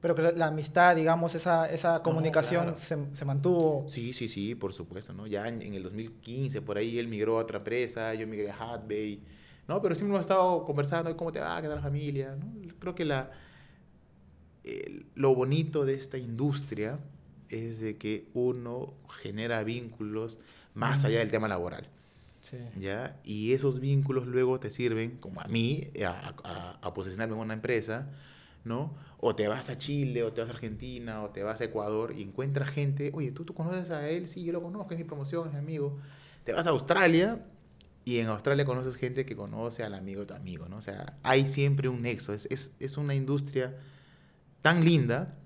pero 0.00 0.14
que 0.14 0.22
la, 0.22 0.46
amistad, 0.46 0.94
digamos, 0.94 1.34
esa, 1.34 1.68
esa 1.68 2.00
comunicación 2.00 2.76
se, 2.78 2.96
se, 3.12 3.24
mantuvo. 3.24 3.86
Sí, 3.88 4.12
sí, 4.12 4.28
sí, 4.28 4.54
por 4.54 4.72
supuesto, 4.72 5.12
¿no? 5.12 5.26
Ya 5.26 5.48
en, 5.48 5.74
el 5.74 5.82
2015, 5.82 6.62
por 6.62 6.78
ahí, 6.78 6.96
él 6.96 7.08
migró 7.08 7.38
a 7.38 7.42
otra 7.42 7.58
empresa, 7.58 8.14
yo 8.14 8.28
migré 8.28 8.52
a 8.52 8.54
Hatbay, 8.54 9.20
¿no? 9.66 9.82
Pero 9.82 9.96
siempre 9.96 10.14
hemos 10.14 10.20
estado 10.20 10.64
conversando, 10.64 11.14
¿cómo 11.16 11.32
te 11.32 11.40
va 11.40 11.56
a 11.56 11.60
quedar 11.60 11.76
la 11.76 11.82
familia? 11.82 12.36
¿no? 12.36 12.46
Creo 12.78 12.94
que 12.94 13.04
la, 13.04 13.30
lo 15.16 15.34
bonito 15.34 15.84
de 15.84 15.94
esta 15.94 16.18
industria 16.18 17.00
es 17.50 17.80
de 17.80 17.96
que 17.96 18.26
uno 18.34 18.94
genera 19.10 19.62
vínculos 19.64 20.38
más 20.74 21.04
allá 21.04 21.18
del 21.18 21.30
tema 21.30 21.48
laboral. 21.48 21.88
Sí. 22.40 22.56
¿ya? 22.78 23.20
Y 23.22 23.52
esos 23.52 23.80
vínculos 23.80 24.26
luego 24.26 24.58
te 24.58 24.70
sirven, 24.70 25.18
como 25.18 25.40
a 25.40 25.44
mí, 25.44 25.90
a, 26.06 26.34
a, 26.42 26.78
a 26.80 26.94
posicionarme 26.94 27.34
en 27.34 27.40
una 27.40 27.54
empresa, 27.54 28.08
¿no? 28.64 28.94
O 29.18 29.34
te 29.34 29.48
vas 29.48 29.68
a 29.68 29.76
Chile, 29.76 30.22
o 30.22 30.32
te 30.32 30.40
vas 30.40 30.50
a 30.50 30.54
Argentina, 30.54 31.22
o 31.22 31.30
te 31.30 31.42
vas 31.42 31.60
a 31.60 31.64
Ecuador 31.64 32.14
y 32.16 32.22
encuentras 32.22 32.70
gente, 32.70 33.10
oye, 33.14 33.32
¿tú, 33.32 33.44
tú 33.44 33.52
conoces 33.54 33.90
a 33.90 34.08
él? 34.08 34.28
Sí, 34.28 34.44
yo 34.44 34.52
lo 34.52 34.62
conozco, 34.62 34.92
es 34.92 34.98
mi 34.98 35.04
promoción, 35.04 35.48
es 35.48 35.52
mi 35.52 35.58
amigo. 35.58 35.98
Te 36.44 36.52
vas 36.52 36.66
a 36.66 36.70
Australia 36.70 37.44
y 38.04 38.18
en 38.18 38.28
Australia 38.28 38.64
conoces 38.64 38.96
gente 38.96 39.26
que 39.26 39.36
conoce 39.36 39.82
al 39.82 39.94
amigo 39.94 40.20
de 40.20 40.26
tu 40.26 40.34
amigo, 40.34 40.68
¿no? 40.68 40.76
O 40.76 40.82
sea, 40.82 41.18
hay 41.22 41.46
siempre 41.46 41.88
un 41.88 42.02
nexo. 42.02 42.32
Es, 42.32 42.46
es, 42.50 42.72
es 42.80 42.96
una 42.96 43.14
industria 43.14 43.76
tan 44.62 44.84
linda, 44.84 45.36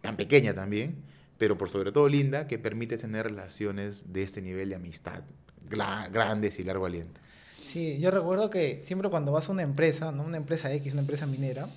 tan 0.00 0.16
pequeña 0.16 0.54
también, 0.54 0.96
pero 1.38 1.58
por 1.58 1.70
sobre 1.70 1.92
todo 1.92 2.08
linda, 2.08 2.46
que 2.46 2.58
permite 2.58 2.98
tener 2.98 3.26
relaciones 3.26 4.12
de 4.12 4.22
este 4.22 4.42
nivel 4.42 4.68
de 4.68 4.76
amistad, 4.76 5.22
grandes 5.68 6.58
y 6.58 6.64
largo 6.64 6.86
aliento. 6.86 7.20
Sí, 7.64 7.98
yo 7.98 8.10
recuerdo 8.10 8.50
que 8.50 8.80
siempre 8.82 9.08
cuando 9.08 9.32
vas 9.32 9.48
a 9.48 9.52
una 9.52 9.62
empresa, 9.62 10.12
¿no? 10.12 10.22
una 10.22 10.36
empresa 10.36 10.72
X, 10.72 10.92
una 10.92 11.02
empresa 11.02 11.26
minera, 11.26 11.68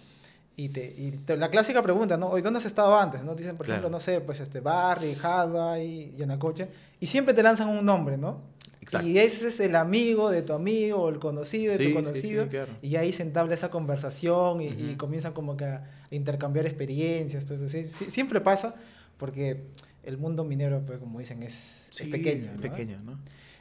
y, 0.60 0.70
te, 0.70 0.86
y 0.86 1.20
la 1.28 1.52
clásica 1.52 1.84
pregunta, 1.84 2.18
¿no? 2.18 2.30
¿Dónde 2.42 2.58
has 2.58 2.66
estado 2.66 2.98
antes? 2.98 3.24
¿no? 3.24 3.36
Dicen, 3.36 3.56
por 3.58 3.70
ejemplo, 3.70 3.92
no 3.92 4.00
sé, 4.00 4.22
pues 4.22 4.40
este, 4.40 4.60
Barry, 4.60 5.16
Hadway, 5.22 6.14
Yanacocha, 6.18 6.68
y 7.00 7.06
siempre 7.06 7.36
te 7.36 7.44
lanzan 7.44 7.70
un 7.70 7.86
nombre, 7.86 8.18
¿no? 8.18 8.42
Exacto. 8.82 9.08
Y 9.08 9.20
ese 9.20 9.50
es 9.50 9.60
el 9.60 9.76
amigo 9.76 10.32
de 10.32 10.42
tu 10.42 10.54
amigo, 10.54 11.04
o 11.04 11.10
el 11.10 11.20
conocido 11.20 11.78
de 11.78 11.88
tu 11.88 11.94
conocido, 11.94 12.46
sí, 12.46 12.50
claro. 12.50 12.74
y 12.82 12.96
ahí 12.96 13.14
se 13.14 13.22
entabla 13.22 13.54
esa 13.54 13.70
conversación 13.70 14.62
y, 14.62 14.68
y, 14.68 14.96
comienzan 14.96 15.34
como 15.34 15.58
que 15.58 15.66
a 15.66 15.84
intercambiar 16.10 16.66
experiencias, 16.66 17.46
todo 17.46 17.66
eso. 17.66 17.96
siempre 18.10 18.42
pasa, 18.42 18.76
porque 19.18 19.66
el 20.04 20.18
mundo 20.18 20.44
minero, 20.44 20.86
pues 20.86 21.00
como 21.00 21.20
dicen, 21.20 21.44
es, 21.44 21.90
es 21.92 22.08
pequeño. 22.10 22.54
¿no? 22.54 22.62
pequeño, 22.62 23.00
¿no? 23.04 23.20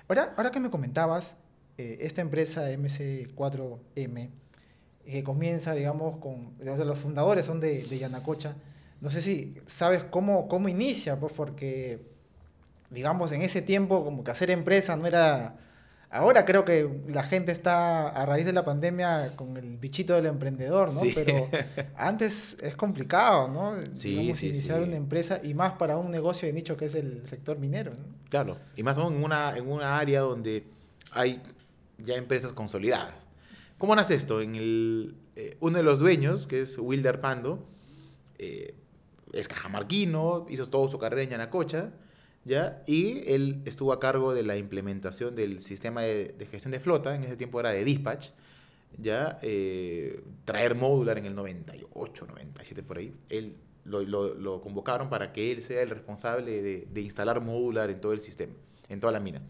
Ahora, 0.08 0.34
ahora 0.36 0.50
que 0.50 0.60
me 0.60 0.70
comentabas, 0.70 1.36
eh, 1.78 1.98
esta 2.00 2.20
empresa 2.20 2.70
MC4M, 2.70 4.30
que 5.04 5.22
comienza, 5.24 5.74
digamos, 5.74 6.18
con 6.18 6.52
los 6.60 6.98
fundadores 6.98 7.46
son 7.46 7.60
de, 7.60 7.82
de 7.82 7.98
Yanacocha. 7.98 8.56
No 9.00 9.10
sé 9.10 9.22
si 9.22 9.54
sabes 9.66 10.04
cómo, 10.04 10.48
cómo 10.48 10.68
inicia, 10.68 11.18
pues 11.18 11.32
porque, 11.32 12.00
digamos, 12.90 13.32
en 13.32 13.42
ese 13.42 13.62
tiempo 13.62 14.04
como 14.04 14.24
que 14.24 14.30
hacer 14.30 14.50
empresa 14.50 14.96
no 14.96 15.06
era... 15.06 15.56
Ahora 16.10 16.44
creo 16.44 16.64
que 16.64 16.88
la 17.08 17.24
gente 17.24 17.52
está 17.52 18.08
a 18.08 18.26
raíz 18.26 18.46
de 18.46 18.52
la 18.52 18.64
pandemia 18.64 19.32
con 19.34 19.56
el 19.56 19.76
bichito 19.76 20.14
del 20.14 20.26
emprendedor, 20.26 20.92
¿no? 20.92 21.00
Pero 21.14 21.48
antes 21.96 22.56
es 22.60 22.76
complicado, 22.76 23.48
¿no? 23.48 23.76
Sí, 23.92 24.10
digamos, 24.10 24.42
iniciar 24.42 24.82
una 24.82 24.96
empresa 24.96 25.40
y 25.42 25.54
más 25.54 25.74
para 25.74 25.96
un 25.96 26.10
negocio 26.10 26.46
de 26.46 26.54
nicho 26.54 26.76
que 26.76 26.84
es 26.84 26.94
el 26.94 27.26
sector 27.26 27.58
minero, 27.58 27.90
¿no? 27.90 28.04
Claro, 28.30 28.56
y 28.76 28.82
más 28.82 28.98
aún 28.98 29.14
en 29.14 29.24
una, 29.24 29.56
en 29.56 29.68
una 29.68 29.98
área 29.98 30.20
donde 30.20 30.64
hay 31.10 31.42
ya 31.98 32.14
empresas 32.14 32.52
consolidadas. 32.52 33.28
¿Cómo 33.78 33.94
nace 33.94 34.14
esto? 34.14 34.40
En 34.40 34.54
el, 34.54 35.16
eh, 35.34 35.56
uno 35.60 35.76
de 35.76 35.82
los 35.82 35.98
dueños, 35.98 36.46
que 36.46 36.62
es 36.62 36.78
Wilder 36.78 37.20
Pando, 37.20 37.66
eh, 38.38 38.74
es 39.32 39.48
cajamarquino, 39.48 40.46
hizo 40.48 40.68
toda 40.68 40.88
su 40.88 40.98
carrera 40.98 41.22
en 41.22 41.30
Yanacocha, 41.30 41.90
¿ya? 42.46 42.82
Y 42.86 43.30
él 43.30 43.60
estuvo 43.66 43.92
a 43.92 44.00
cargo 44.00 44.32
de 44.32 44.42
la 44.42 44.56
implementación 44.56 45.34
del 45.34 45.60
sistema 45.60 46.00
de, 46.00 46.34
gestión 46.50 46.72
de 46.72 46.80
flota, 46.80 47.14
en 47.14 47.24
ese 47.24 47.36
tiempo 47.36 47.60
era 47.60 47.70
de 47.70 47.84
dispatch, 47.84 48.30
¿ya? 48.96 49.38
Eh, 49.42 50.22
traer 50.46 50.74
modular 50.74 51.18
en 51.18 51.26
el 51.26 51.34
98, 51.34 52.26
97 52.26 52.82
por 52.82 52.96
ahí. 52.96 53.12
Él 53.28 53.56
lo, 53.84 54.02
lo, 54.02 54.62
convocaron 54.62 55.10
para 55.10 55.32
que 55.32 55.52
él 55.52 55.62
sea 55.62 55.82
el 55.82 55.90
responsable 55.90 56.62
de, 56.62 56.88
de, 56.90 57.00
instalar 57.02 57.42
modular 57.42 57.90
en 57.90 58.00
todo 58.00 58.12
el 58.12 58.22
sistema, 58.22 58.54
en 58.88 59.00
toda 59.00 59.12
la 59.12 59.20
mina. 59.20 59.42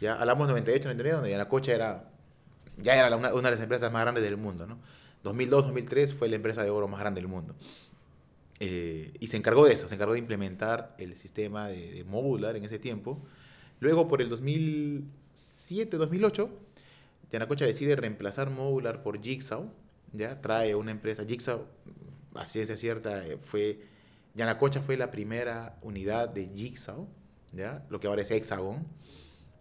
Ya 0.00 0.14
hablamos 0.14 0.46
98, 0.46 0.84
99, 0.84 1.16
donde 1.16 1.30
Yanacocha 1.30 1.74
era 1.74 2.16
ya 2.76 2.94
era 2.94 3.16
una, 3.16 3.30
de 3.30 3.50
las 3.50 3.60
empresas 3.60 3.90
más 3.92 4.02
grandes 4.02 4.22
del 4.22 4.36
mundo, 4.36 4.66
¿no? 4.66 4.78
2002-2003 5.24 6.14
fue 6.14 6.28
la 6.28 6.36
empresa 6.36 6.62
de 6.62 6.70
oro 6.70 6.88
más 6.88 7.00
grande 7.00 7.20
del 7.20 7.28
mundo. 7.28 7.54
Eh, 8.58 9.12
y 9.20 9.26
se 9.26 9.36
encargó 9.36 9.66
de 9.66 9.74
eso, 9.74 9.86
se 9.88 9.94
encargó 9.94 10.14
de 10.14 10.18
implementar 10.18 10.96
el 10.98 11.14
sistema 11.16 11.68
de, 11.68 12.02
modular 12.04 12.56
en 12.56 12.64
ese 12.64 12.78
tiempo. 12.78 13.22
Luego, 13.80 14.08
por 14.08 14.22
el 14.22 14.30
2007-2008, 14.30 16.48
Yanacocha 17.30 17.66
decide 17.66 17.96
reemplazar 17.96 18.48
modular 18.50 19.02
por 19.02 19.20
Jigsaw. 19.20 19.70
¿ya? 20.12 20.40
Trae 20.40 20.74
una 20.74 20.90
empresa, 20.90 21.26
Jigsaw, 21.26 21.66
a 22.34 22.46
ciencia 22.46 22.76
cierta, 22.76 23.26
eh, 23.26 23.36
fue, 23.38 23.80
Yanacocha 24.34 24.80
fue 24.80 24.96
la 24.96 25.10
primera 25.10 25.76
unidad 25.82 26.30
de 26.30 26.48
Jigsaw, 26.54 27.06
¿ya? 27.52 27.84
lo 27.90 28.00
que 28.00 28.06
ahora 28.06 28.22
es 28.22 28.30
Hexagon. 28.30 28.86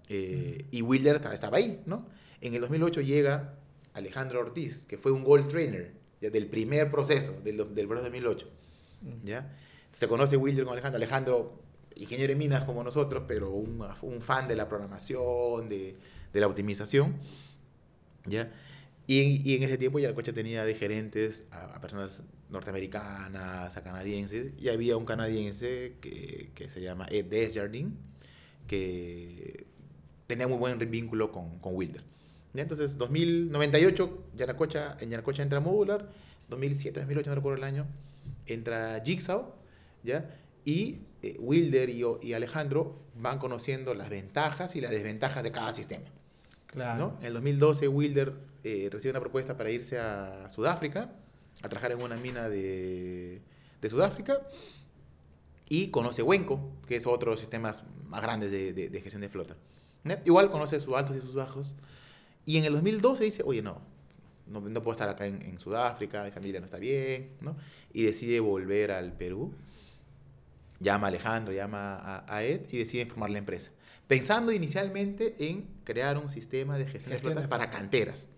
Eh, 0.08 0.68
y 0.72 0.82
Wilder 0.82 1.20
estaba 1.34 1.58
ahí, 1.58 1.82
¿no? 1.86 2.08
En 2.40 2.54
el 2.54 2.62
2008 2.62 3.02
llega 3.02 3.56
Alejandro 3.94 4.40
Ortiz, 4.40 4.86
que 4.86 5.00
fue 5.00 5.12
un 5.12 5.24
gold 5.24 5.48
trainer 5.48 5.96
ya 6.22 6.30
del 6.30 6.48
primer 6.48 6.92
proceso, 6.92 7.34
del, 7.44 7.74
del 7.74 7.88
proceso 7.88 8.10
2008. 8.10 8.55
¿Ya? 9.24 9.54
Se 9.92 10.08
conoce 10.08 10.38
Wilder 10.38 10.66
con 10.66 10.74
Alejandro. 10.74 10.98
Alejandro, 10.98 11.60
ingeniero 11.96 12.34
de 12.34 12.38
minas 12.38 12.64
como 12.64 12.84
nosotros, 12.84 13.24
pero 13.28 13.52
un, 13.52 13.86
un 14.02 14.22
fan 14.22 14.48
de 14.48 14.56
la 14.56 14.68
programación, 14.68 15.70
de, 15.70 15.96
de 16.34 16.40
la 16.40 16.48
optimización. 16.48 17.16
¿ya? 18.26 18.52
Y, 19.08 19.50
y, 19.50 19.56
en 19.56 19.64
ese 19.64 19.78
tiempo 19.78 20.00
ya 20.00 20.10
el 20.10 20.16
coche 20.16 20.34
tenía 20.34 20.66
de 20.66 20.74
gerentes 20.76 21.46
a, 21.52 21.80
personas 21.80 22.24
norteamericanas, 22.50 23.78
a 23.78 23.84
canadienses, 23.84 24.54
y 24.60 24.70
había 24.70 24.98
un 24.98 25.06
canadiense 25.06 25.96
que, 26.02 26.52
que 26.56 26.70
se 26.70 26.82
llama 26.82 27.08
Ed 27.10 27.26
Desjardins, 27.26 27.94
que 28.68 29.66
tenía 30.28 30.48
muy 30.48 30.58
buen 30.58 30.80
vínculo 30.90 31.32
con, 31.32 31.60
con 31.60 31.76
Wilder. 31.76 32.04
Entonces, 32.54 32.98
2098, 32.98 34.24
Yanacocha, 34.36 34.98
en 35.00 35.10
Yanacocha 35.12 35.44
entra 35.44 35.60
Modular, 35.60 36.10
2007, 36.50 37.02
2008, 37.02 37.30
no 37.30 37.36
recuerdo 37.36 37.58
el 37.58 37.64
año, 37.64 37.86
entra 38.48 39.02
Jigsaw, 39.04 39.54
¿ya? 40.04 40.30
Y 40.64 41.00
eh, 41.22 41.38
Wilder 41.40 41.90
y, 41.90 42.04
y, 42.22 42.34
Alejandro 42.34 43.00
van 43.16 43.40
conociendo 43.40 43.94
las 43.94 44.10
ventajas 44.10 44.76
y 44.76 44.82
las 44.82 44.92
desventajas 44.92 45.44
de 45.44 45.52
cada 45.52 45.74
sistema. 45.74 46.06
Claro. 46.68 47.18
En 47.22 47.28
el 47.28 47.34
2012, 47.34 47.88
Wilder 47.88 48.34
eh, 48.64 48.90
recibe 48.92 49.12
una 49.12 49.20
propuesta 49.20 49.56
para 49.58 49.70
irse 49.70 49.98
a 49.98 50.50
Sudáfrica, 50.50 51.14
a 51.62 51.70
trabajar 51.70 51.94
en 51.94 52.02
una 52.02 52.18
mina 52.18 52.50
de, 52.50 53.42
de 53.82 53.90
Sudáfrica, 53.90 54.42
y 55.68 55.88
conoce 55.90 56.22
Wenco, 56.22 56.72
que 56.88 56.96
es 56.96 57.08
otro 57.08 57.32
de 57.32 57.34
los 57.34 57.40
sistemas 57.40 57.84
más 58.06 58.22
grandes 58.22 58.52
de, 58.52 58.74
de, 58.74 58.90
de 58.90 59.02
gestión 59.02 59.22
de 59.22 59.30
flota. 59.30 59.56
Igual 60.26 60.52
conoce 60.52 60.80
sus 60.80 60.94
altos 60.96 61.16
y 61.16 61.22
sus 61.22 61.34
bajos, 61.34 61.76
y 62.46 62.58
en 62.58 62.66
el 62.66 62.74
2012 62.74 63.24
dice, 63.24 63.44
oye, 63.44 63.62
no, 63.62 63.82
no, 64.48 64.62
no 64.62 64.82
puedo 64.82 64.94
estar 64.94 65.10
acá 65.10 65.26
en, 65.26 65.60
Sudáfrica, 65.60 66.24
mi 66.24 66.32
familia 66.32 66.60
no 66.60 66.66
está 66.66 66.78
bien, 66.78 67.32
¿no? 67.42 67.56
Y 67.94 68.04
decide 68.04 68.40
volver 68.40 68.92
al 68.92 69.14
Perú. 69.14 69.54
Llama 70.80 71.08
a 71.08 71.10
Alejandro, 71.10 71.54
llama 71.54 72.24
a, 72.28 72.44
Ed 72.44 72.62
y 72.70 72.78
decide 72.78 73.06
formar 73.06 73.30
la 73.30 73.38
empresa. 73.38 73.72
Pensando 74.08 74.52
inicialmente 74.52 75.36
en 75.40 75.68
crear 75.84 76.18
un 76.18 76.30
sistema 76.30 76.78
de 76.78 76.86
gestión, 76.86 77.36
de 77.36 77.48
para 77.48 77.70
canteras. 77.70 78.30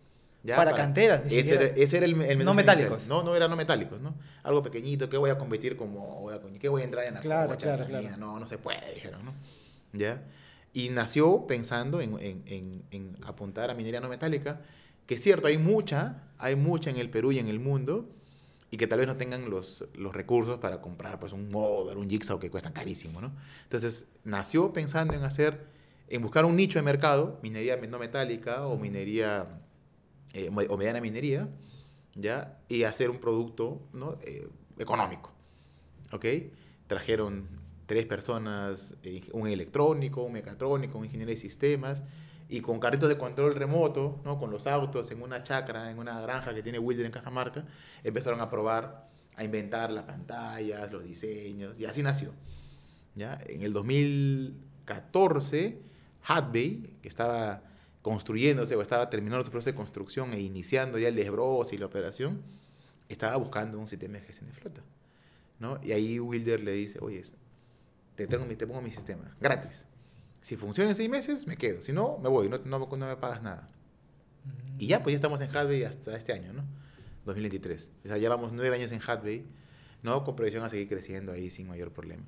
¿ya? 0.44 0.56
Para, 0.56 0.76
canteras, 0.76 1.24
ese 1.26 1.56
era, 1.56 1.66
ese 1.66 1.98
era, 1.98 2.06
el, 2.06 2.22
el 2.22 2.46
No 2.46 2.54
metálicos. 2.54 3.08
No, 3.08 3.24
no 3.24 3.36
era 3.36 3.48
no 3.48 3.56
metálicos, 3.56 4.02
¿no? 4.02 4.16
Algo 4.44 4.62
pequeñito, 4.62 5.10
que 5.10 5.18
voy 5.18 5.32
a 5.32 5.38
competir 5.38 5.76
como, 5.76 6.30
¿qué 6.60 6.70
voy 6.70 6.84
a 6.84 6.86
entrar 6.86 7.06
en 7.06 7.16
la 7.16 7.22
claro, 7.22 7.58
claro, 7.58 7.86
claro. 7.86 8.18
No, 8.18 8.40
no 8.40 8.46
se 8.46 8.58
puede, 8.60 8.94
dijeron, 8.94 9.26
¿no? 9.26 9.34
¿Ya? 9.94 10.22
Y 10.78 10.90
nació 10.90 11.48
pensando 11.48 12.02
en, 12.02 13.18
apuntar 13.24 13.72
a 13.72 13.74
minería 13.74 14.00
no 14.00 14.10
metálica. 14.10 14.62
Que 15.08 15.16
es 15.16 15.24
cierto, 15.24 15.48
hay 15.48 15.58
mucha, 15.58 16.24
hay 16.38 16.56
mucha 16.56 16.90
en 16.90 16.98
el 16.98 17.10
Perú 17.10 17.32
y 17.32 17.40
en 17.40 17.48
el 17.48 17.60
mundo, 17.60 18.10
y 18.70 18.78
que 18.78 18.88
tal 18.88 19.00
vez 19.00 19.08
no 19.08 19.16
tengan 19.16 19.50
los, 19.50 19.86
los 19.96 20.14
recursos 20.14 20.60
para 20.60 20.82
comprar 20.82 21.20
pues, 21.20 21.32
un 21.32 21.50
model, 21.50 21.98
un 21.98 22.10
jigsaw 22.10 22.38
que 22.38 22.52
cuestan 22.52 22.74
carísimo, 22.74 23.22
¿no? 23.22 23.32
Entonces, 23.64 24.08
nació 24.26 24.74
pensando 24.74 25.14
en 25.14 25.24
hacer, 25.24 25.66
en 26.10 26.22
buscar 26.22 26.44
un 26.44 26.56
nicho 26.58 26.78
de 26.78 26.84
mercado, 26.84 27.40
minería 27.42 27.78
no 27.78 27.98
metálica 27.98 28.68
o 28.68 28.78
minería, 28.78 29.62
eh, 30.34 30.50
o 30.50 30.78
mediana 30.78 31.00
minería, 31.00 31.50
¿ya? 32.16 32.60
Y 32.68 32.84
hacer 32.84 33.10
un 33.10 33.20
producto, 33.20 33.88
¿no? 33.94 34.18
Eh, 34.22 34.50
económico, 34.78 35.32
¿ok? 36.12 36.26
Trajeron 36.88 37.48
tres 37.86 38.06
personas, 38.06 38.96
eh, 39.04 39.22
un 39.32 39.48
electrónico, 39.48 40.24
un 40.24 40.34
mecatrónico, 40.34 40.98
un 40.98 41.06
ingeniero 41.06 41.32
de 41.32 41.38
sistemas, 41.38 42.04
y 42.50 42.62
con 42.62 42.80
carritos 42.80 43.10
de 43.10 43.18
control 43.18 43.56
remoto, 43.56 44.22
¿no? 44.24 44.40
con 44.40 44.50
los 44.52 44.68
autos 44.68 45.12
en 45.12 45.22
una 45.22 45.44
chacra, 45.44 45.92
en 45.92 46.00
una 46.00 46.22
granja 46.22 46.54
que 46.54 46.64
tiene 46.64 46.80
Wilder 46.80 47.06
en 47.06 47.12
Cajamarca, 47.12 47.66
empezaron 48.04 48.40
a 48.40 48.50
probar, 48.50 49.10
a 49.36 49.44
inventar 49.44 49.92
las 49.92 50.06
pantallas, 50.06 50.90
los 50.92 51.04
diseños, 51.04 51.78
y 51.80 51.86
así 51.86 52.04
nació. 52.04 52.32
¿ya? 53.16 53.38
En 53.48 53.64
el 53.64 53.74
2014, 53.74 55.82
Hatbay, 56.24 56.98
que 57.02 57.10
estaba 57.10 57.64
construyéndose 58.02 58.76
o 58.76 58.82
estaba 58.82 59.10
terminando 59.10 59.44
su 59.44 59.52
proceso 59.52 59.72
de 59.72 59.76
construcción 59.76 60.32
e 60.34 60.40
iniciando 60.40 60.98
ya 60.98 61.10
el 61.10 61.16
desbroce 61.16 61.76
y 61.76 61.80
la 61.80 61.88
operación, 61.88 62.42
estaba 63.10 63.36
buscando 63.36 63.78
un 63.78 63.90
sistema 63.90 64.14
de 64.14 64.22
gestión 64.22 64.50
de 64.50 64.56
flota. 64.56 64.82
¿no? 65.60 65.80
Y 65.84 65.92
ahí 65.92 66.18
Wilder 66.20 66.64
le 66.64 66.72
dice, 66.72 67.00
oye, 67.02 67.22
te, 68.16 68.28
tengo, 68.28 68.46
te 68.46 68.66
pongo 68.66 68.82
mi 68.82 68.92
sistema, 68.92 69.36
gratis 69.42 69.86
si 70.48 70.56
funciona 70.56 70.92
en 70.92 70.96
seis 70.96 71.10
meses, 71.10 71.46
me 71.46 71.58
quedo. 71.58 71.82
Si 71.82 71.92
no, 71.92 72.20
me 72.20 72.30
voy, 72.30 72.48
no, 72.48 72.58
no, 72.58 72.88
me 72.88 73.16
pagas 73.18 73.42
nada. 73.42 73.68
Y 74.80 74.88
ya, 74.88 75.04
pues 75.04 75.12
ya 75.12 75.18
estamos 75.18 75.42
en 75.42 75.54
Hadbay 75.54 75.84
hasta 75.84 76.16
este 76.16 76.32
año, 76.32 76.54
¿no? 76.54 76.64
2023. 77.26 77.92
O 78.06 78.08
sea, 78.08 78.18
llevamos 78.18 78.54
nueve 78.54 78.74
años 78.74 78.94
en 78.94 79.02
Hadbay, 79.06 79.46
¿no? 80.04 80.24
Con 80.24 80.38
proyección 80.38 80.64
a 80.64 80.70
seguir 80.70 80.88
creciendo 80.88 81.34
ahí 81.34 81.52
sin 81.52 81.68
mayor 81.68 81.92
problema. 81.92 82.24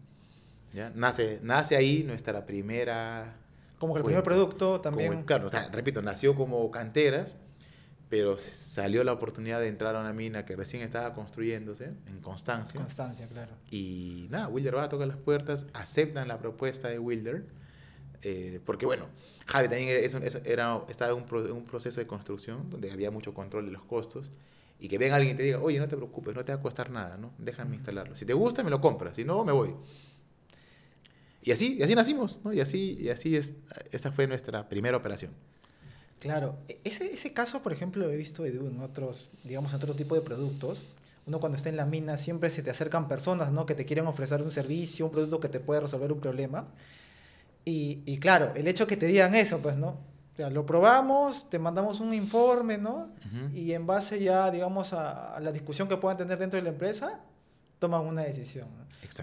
¿Ya? 0.74 0.92
Nace, 0.94 1.40
nace 1.44 1.78
ahí 1.78 2.04
nuestra 2.04 2.46
primera... 2.46 3.38
Como 3.78 3.94
que 3.94 4.00
el 4.00 4.06
primer 4.06 4.24
producto 4.24 4.82
también... 4.82 5.24
claro, 5.24 5.48
o 5.48 5.50
sea, 5.50 5.70
repito, 5.72 6.02
nació 6.02 6.36
como 6.36 6.70
canteras, 6.72 7.38
pero 8.10 8.38
salió 8.38 9.06
la 9.06 9.14
oportunidad 9.14 9.62
de 9.62 9.70
entrar 9.70 9.96
a 9.96 10.02
una 10.02 10.12
mina 10.12 10.44
que 10.44 10.58
recién 10.58 10.84
estaba 10.84 11.14
construyéndose 11.14 11.94
en 12.06 12.20
Constancia. 12.20 12.82
Constancia, 12.82 13.28
claro. 13.28 13.54
Y 13.72 14.28
nada, 14.30 14.50
Wilder 14.50 14.76
va 14.76 14.84
a 14.84 14.90
tocar 14.90 15.08
las 15.08 15.16
puertas, 15.16 15.68
aceptan 15.72 16.28
la 16.28 16.38
propuesta 16.38 16.90
de 16.90 17.00
Wilder 17.00 17.59
eh, 18.24 18.60
porque 18.66 18.86
bueno, 18.86 19.08
Javi 19.46 19.68
también 19.68 19.90
era, 20.46 20.84
estaba 20.90 21.12
en 21.12 21.26
un, 21.52 21.66
proceso 21.66 22.00
de 22.00 22.08
construcción 22.08 22.70
donde 22.70 22.92
había 22.92 23.12
mucho 23.12 23.34
control 23.34 23.66
de 23.66 23.72
los 23.72 23.84
costos 23.84 24.32
y 24.80 24.88
que 24.88 24.98
venga 24.98 25.16
alguien 25.16 25.36
y 25.36 25.38
te 25.38 25.44
diga, 25.44 25.60
oye, 25.60 25.80
no 25.80 25.88
te 25.88 25.96
preocupes, 25.96 26.36
no 26.36 26.44
te 26.46 26.52
va 26.52 26.60
a 26.60 26.62
costar 26.62 26.90
nada, 26.90 27.18
¿no? 27.18 27.34
Déjame 27.38 27.76
instalarlo. 27.76 28.16
Si 28.16 28.26
te 28.26 28.34
gusta, 28.34 28.64
me 28.64 28.70
lo 28.70 28.80
compras, 28.80 29.16
si 29.16 29.26
no, 29.26 29.44
me 29.44 29.52
voy. 29.52 29.74
Y 31.42 31.52
así, 31.52 31.78
y 31.80 31.84
así 31.84 31.96
nacimos, 31.96 32.40
¿no? 32.44 32.54
Y 32.54 32.60
así, 32.60 32.98
y 33.00 33.10
así 33.10 33.36
es, 33.36 33.54
esa 33.92 34.12
fue 34.12 34.28
nuestra 34.28 34.70
primera 34.70 34.98
operación. 34.98 35.32
Claro, 36.20 36.58
e, 36.68 36.80
ese, 36.84 37.14
ese 37.14 37.34
caso, 37.34 37.62
por 37.62 37.72
ejemplo, 37.72 38.06
lo 38.06 38.12
he 38.12 38.18
visto 38.18 38.46
Edu, 38.46 38.68
en 38.68 38.82
otros, 38.82 39.30
digamos, 39.44 39.74
otro 39.74 39.96
tipo 39.96 40.16
de 40.16 40.22
productos. 40.22 40.86
Uno 41.26 41.40
cuando 41.40 41.58
está 41.58 41.70
en 41.70 41.78
la 41.78 41.86
mina 41.86 42.18
siempre 42.18 42.50
se 42.50 42.62
te 42.62 42.70
acercan 42.72 43.08
personas, 43.08 43.52
¿no? 43.52 43.66
Que 43.66 43.76
te 43.76 43.86
quieren 43.86 44.08
ofrecer 44.08 44.42
un 44.42 44.52
servicio, 44.52 45.06
un 45.06 45.12
producto 45.12 45.40
que 45.40 45.50
te 45.50 45.60
puede 45.60 45.82
resolver 45.82 46.12
un 46.12 46.20
problema. 46.20 46.68
Y, 47.66 48.18
claro, 48.18 48.54
el 48.56 48.68
hecho 48.68 48.88
que 48.88 48.98
te 48.98 49.06
digan 49.06 49.36
eso, 49.36 49.60
pues, 49.60 49.76
¿no? 49.78 49.90
O 49.90 50.36
sea, 50.36 50.50
lo 50.50 50.66
probamos, 50.66 51.50
te 51.50 51.60
mandamos 51.60 52.00
un 52.00 52.14
informe, 52.14 52.78
¿no? 52.78 53.12
Y 53.54 53.74
en 53.74 53.86
base 53.86 54.20
ya, 54.20 54.50
digamos, 54.50 54.94
a, 54.94 55.40
la 55.40 55.52
discusión 55.52 55.88
que 55.88 55.98
puedan 55.98 56.18
tener 56.18 56.40
dentro 56.40 56.58
de 56.58 56.64
la 56.64 56.70
empresa, 56.70 57.20
toman 57.78 58.06
una 58.06 58.24
decisión. 58.24 58.68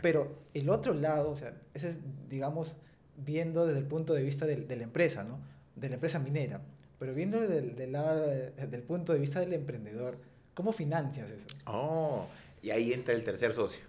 Pero 0.00 0.38
el 0.54 0.70
otro 0.70 0.94
lado, 0.94 1.30
o 1.30 1.36
sea, 1.36 1.54
ese 1.74 1.88
es, 1.88 1.98
digamos, 2.28 2.76
viendo 3.16 3.66
desde 3.66 3.80
el 3.80 3.86
punto 3.86 4.14
de 4.14 4.22
vista 4.22 4.46
de, 4.46 4.76
la 4.76 4.82
empresa, 4.82 5.24
¿no? 5.24 5.38
De 5.74 5.88
la 5.88 5.94
empresa 5.94 6.18
minera. 6.18 6.60
Pero 6.98 7.14
viendo 7.14 7.40
desde, 7.40 7.62
del, 7.62 8.70
del 8.70 8.82
punto 8.82 9.12
de 9.12 9.18
vista 9.18 9.40
del 9.40 9.52
emprendedor, 9.54 10.18
¿cómo 10.54 10.72
financias 10.72 11.30
eso? 11.30 11.46
Oh, 11.66 12.26
y 12.62 12.70
ahí 12.70 12.92
entra 12.92 13.14
el 13.14 13.24
tercer 13.24 13.52
socio. 13.52 13.84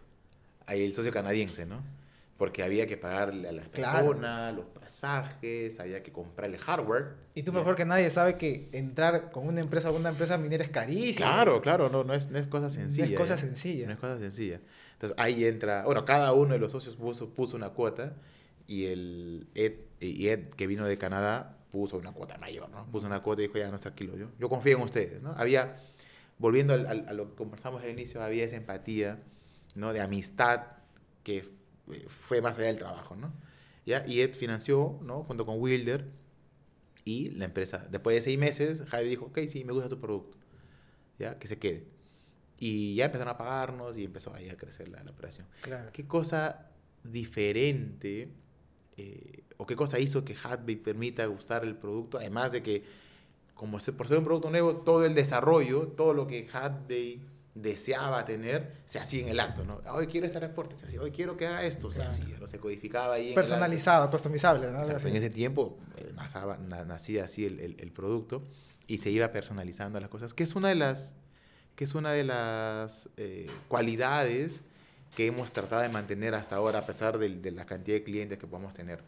Ahí 0.66 0.84
el 0.84 0.94
socio 0.94 1.12
canadiense, 1.12 1.66
¿no? 1.66 1.82
Porque 2.38 2.62
había 2.62 2.86
que 2.86 2.98
pagarle 2.98 3.50
a 3.50 3.52
las 3.52 3.68
personas, 3.68 4.56
los 4.56 4.66
pasajes, 4.66 5.80
había 5.80 6.04
que 6.04 6.12
comprar 6.12 6.50
el 6.50 6.58
hardware. 6.58 7.16
Y 7.34 7.44
tú 7.44 7.52
mejor 7.52 7.76
que 7.76 7.84
nadie 7.84 8.10
sabe 8.12 8.38
que 8.38 8.70
entrar 8.74 9.32
con 9.32 9.48
una 9.48 9.60
empresa 9.60 9.92
una 9.92 10.10
empresa 10.10 10.38
minera 10.38 10.64
es 10.64 10.70
carísimo. 10.70 11.28
Claro, 11.28 11.62
claro, 11.62 11.90
no, 11.90 12.04
no, 12.04 12.14
es, 12.14 12.30
no 12.30 12.38
es 12.38 12.46
cosa 12.46 12.70
sencilla. 12.70 13.06
No 13.06 13.12
es 13.12 13.18
cosa 13.18 13.38
sencilla. 13.38 13.88
No 13.88 13.94
es 13.94 14.00
cosa 14.00 14.20
sencilla. 14.20 14.60
Entonces 14.94 15.18
ahí 15.20 15.46
entra, 15.46 15.84
bueno, 15.86 16.06
cada 16.06 16.34
uno 16.34 16.54
de 16.54 16.60
los 16.60 16.72
socios 16.72 16.96
puso, 16.96 17.30
puso 17.30 17.58
una 17.58 17.70
cuota 17.70 18.14
y 18.68 18.86
el 18.86 19.48
Ed, 19.56 19.74
y 20.00 20.28
Ed, 20.28 20.50
que 20.50 20.68
vino 20.68 20.86
de 20.86 20.98
Canadá, 20.98 21.58
puso 21.72 21.98
una 21.98 22.12
cuota 22.12 22.38
mayor, 22.38 22.70
¿no? 22.70 22.86
Puso 22.92 23.08
una 23.08 23.22
cuota 23.22 23.42
y 23.42 23.48
dijo, 23.48 23.58
ya 23.58 23.72
no 23.72 23.80
tranquilo, 23.80 24.16
yo, 24.16 24.28
yo 24.40 24.50
confío 24.50 24.78
en 24.78 24.84
ustedes, 24.84 25.24
¿no? 25.24 25.34
Había, 25.38 25.78
volviendo 26.38 26.74
al, 26.74 27.06
a 27.08 27.14
lo 27.14 27.30
que 27.30 27.36
conversamos 27.36 27.82
al 27.82 27.90
inicio, 27.90 28.22
había 28.22 28.44
esa 28.44 28.58
empatía, 28.58 29.20
¿no? 29.76 29.94
De 29.94 30.02
amistad 30.02 30.64
que 31.24 31.57
fue 32.08 32.42
más 32.42 32.58
allá 32.58 32.68
del 32.68 32.78
trabajo, 32.78 33.16
¿no? 33.16 33.34
¿Ya? 33.86 34.06
Y 34.06 34.22
Ed 34.22 34.34
financió, 34.34 35.00
¿no? 35.02 35.24
Junto 35.24 35.46
con 35.46 35.60
Wilder 35.60 36.06
y 37.06 37.30
la 37.32 37.46
empresa. 37.46 37.88
Después 37.90 38.16
de 38.16 38.22
seis 38.22 38.38
meses, 38.38 38.84
Javi 38.88 39.08
dijo, 39.10 39.26
ok, 39.26 39.40
sí, 39.48 39.64
me 39.64 39.72
gusta 39.72 39.90
tu 39.90 40.00
producto, 40.00 40.38
¿ya? 41.18 41.40
Que 41.40 41.48
se 41.48 41.58
quede. 41.58 41.86
Y 42.60 42.96
ya 42.96 43.06
empezaron 43.06 43.34
a 43.34 43.38
pagarnos 43.38 43.98
y 43.98 44.04
empezó 44.04 44.34
ahí 44.34 44.50
a 44.50 44.58
crecer 44.58 44.90
la, 44.90 45.02
operación. 45.10 45.48
Claro. 45.62 45.90
¿Qué 45.94 46.06
cosa 46.06 46.70
diferente 47.04 48.30
eh, 48.98 49.44
o 49.58 49.66
qué 49.66 49.76
cosa 49.76 50.00
hizo 50.00 50.26
que 50.26 50.36
Hatbay 50.36 50.76
permita 50.76 51.26
gustar 51.28 51.64
el 51.64 51.76
producto? 51.76 52.18
Además 52.18 52.52
de 52.52 52.64
que, 52.64 52.84
como 53.54 53.78
por 53.78 54.08
ser 54.08 54.18
un 54.18 54.26
producto 54.26 54.50
nuevo, 54.50 54.78
todo 54.78 55.06
el 55.06 55.14
desarrollo, 55.14 55.90
todo 55.90 56.14
lo 56.14 56.28
que 56.28 56.48
Hatbay 56.52 57.22
deseaba 57.62 58.26
tener, 58.26 58.74
se 58.86 59.00
hacía 59.00 59.24
en 59.24 59.30
el 59.30 59.40
acto, 59.40 59.64
¿no? 59.64 59.82
Hoy 59.92 60.08
quiero 60.08 60.28
este 60.28 60.40
reporte, 60.40 60.78
se 60.78 60.86
hacía, 60.86 61.02
hoy 61.02 61.12
quiero 61.12 61.38
que 61.38 61.48
haga 61.48 61.64
esto, 61.64 61.92
se 61.92 62.04
hacía, 62.04 62.38
lo 62.40 62.48
se 62.48 62.60
codificaba 62.60 63.16
ahí. 63.16 63.34
Personalizado, 63.34 64.10
customizable, 64.10 64.72
¿no? 64.72 64.84
en 64.84 65.16
ese 65.16 65.30
tiempo 65.30 65.78
eh, 65.98 66.14
nacía 66.86 67.26
así 67.26 67.46
el, 67.46 67.76
el, 67.80 67.92
producto 67.92 68.44
y 68.88 69.00
se 69.00 69.10
iba 69.10 69.32
personalizando 69.32 70.00
las 70.00 70.10
cosas, 70.10 70.34
que 70.34 70.44
es 70.44 70.56
una 70.56 70.70
de 70.70 70.76
las, 70.76 71.14
que 71.76 71.84
es 71.84 71.96
una 71.96 72.12
de 72.12 72.24
las 72.24 73.10
eh, 73.18 73.48
cualidades 73.68 74.64
que 75.16 75.26
hemos 75.26 75.52
tratado 75.52 75.82
de 75.82 75.90
mantener 75.90 76.36
hasta 76.36 76.56
ahora, 76.56 76.80
a 76.80 76.86
pesar 76.86 77.18
de, 77.18 77.30
de 77.30 77.52
la 77.52 77.66
cantidad 77.66 77.98
de 77.98 78.04
clientes 78.04 78.38
que 78.38 78.48
podemos 78.48 78.74
tener. 78.74 79.02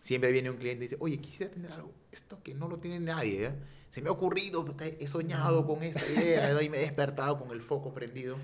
Siempre 0.00 0.32
viene 0.32 0.50
un 0.50 0.56
cliente 0.56 0.84
y 0.84 0.88
dice, 0.88 0.96
oye, 1.00 1.18
quisiera 1.18 1.52
tener 1.52 1.72
algo, 1.72 1.92
esto 2.10 2.42
que 2.42 2.54
no 2.54 2.68
lo 2.68 2.78
tiene 2.78 3.00
nadie, 3.00 3.46
¿eh? 3.46 3.52
Se 3.90 4.02
me 4.02 4.08
ha 4.08 4.12
ocurrido, 4.12 4.64
he 4.98 5.06
soñado 5.08 5.66
con 5.66 5.82
esta 5.82 6.06
idea, 6.08 6.62
y 6.62 6.68
me 6.68 6.78
he 6.78 6.80
despertado 6.80 7.38
con 7.38 7.50
el 7.50 7.60
foco 7.60 7.92
prendido 7.92 8.36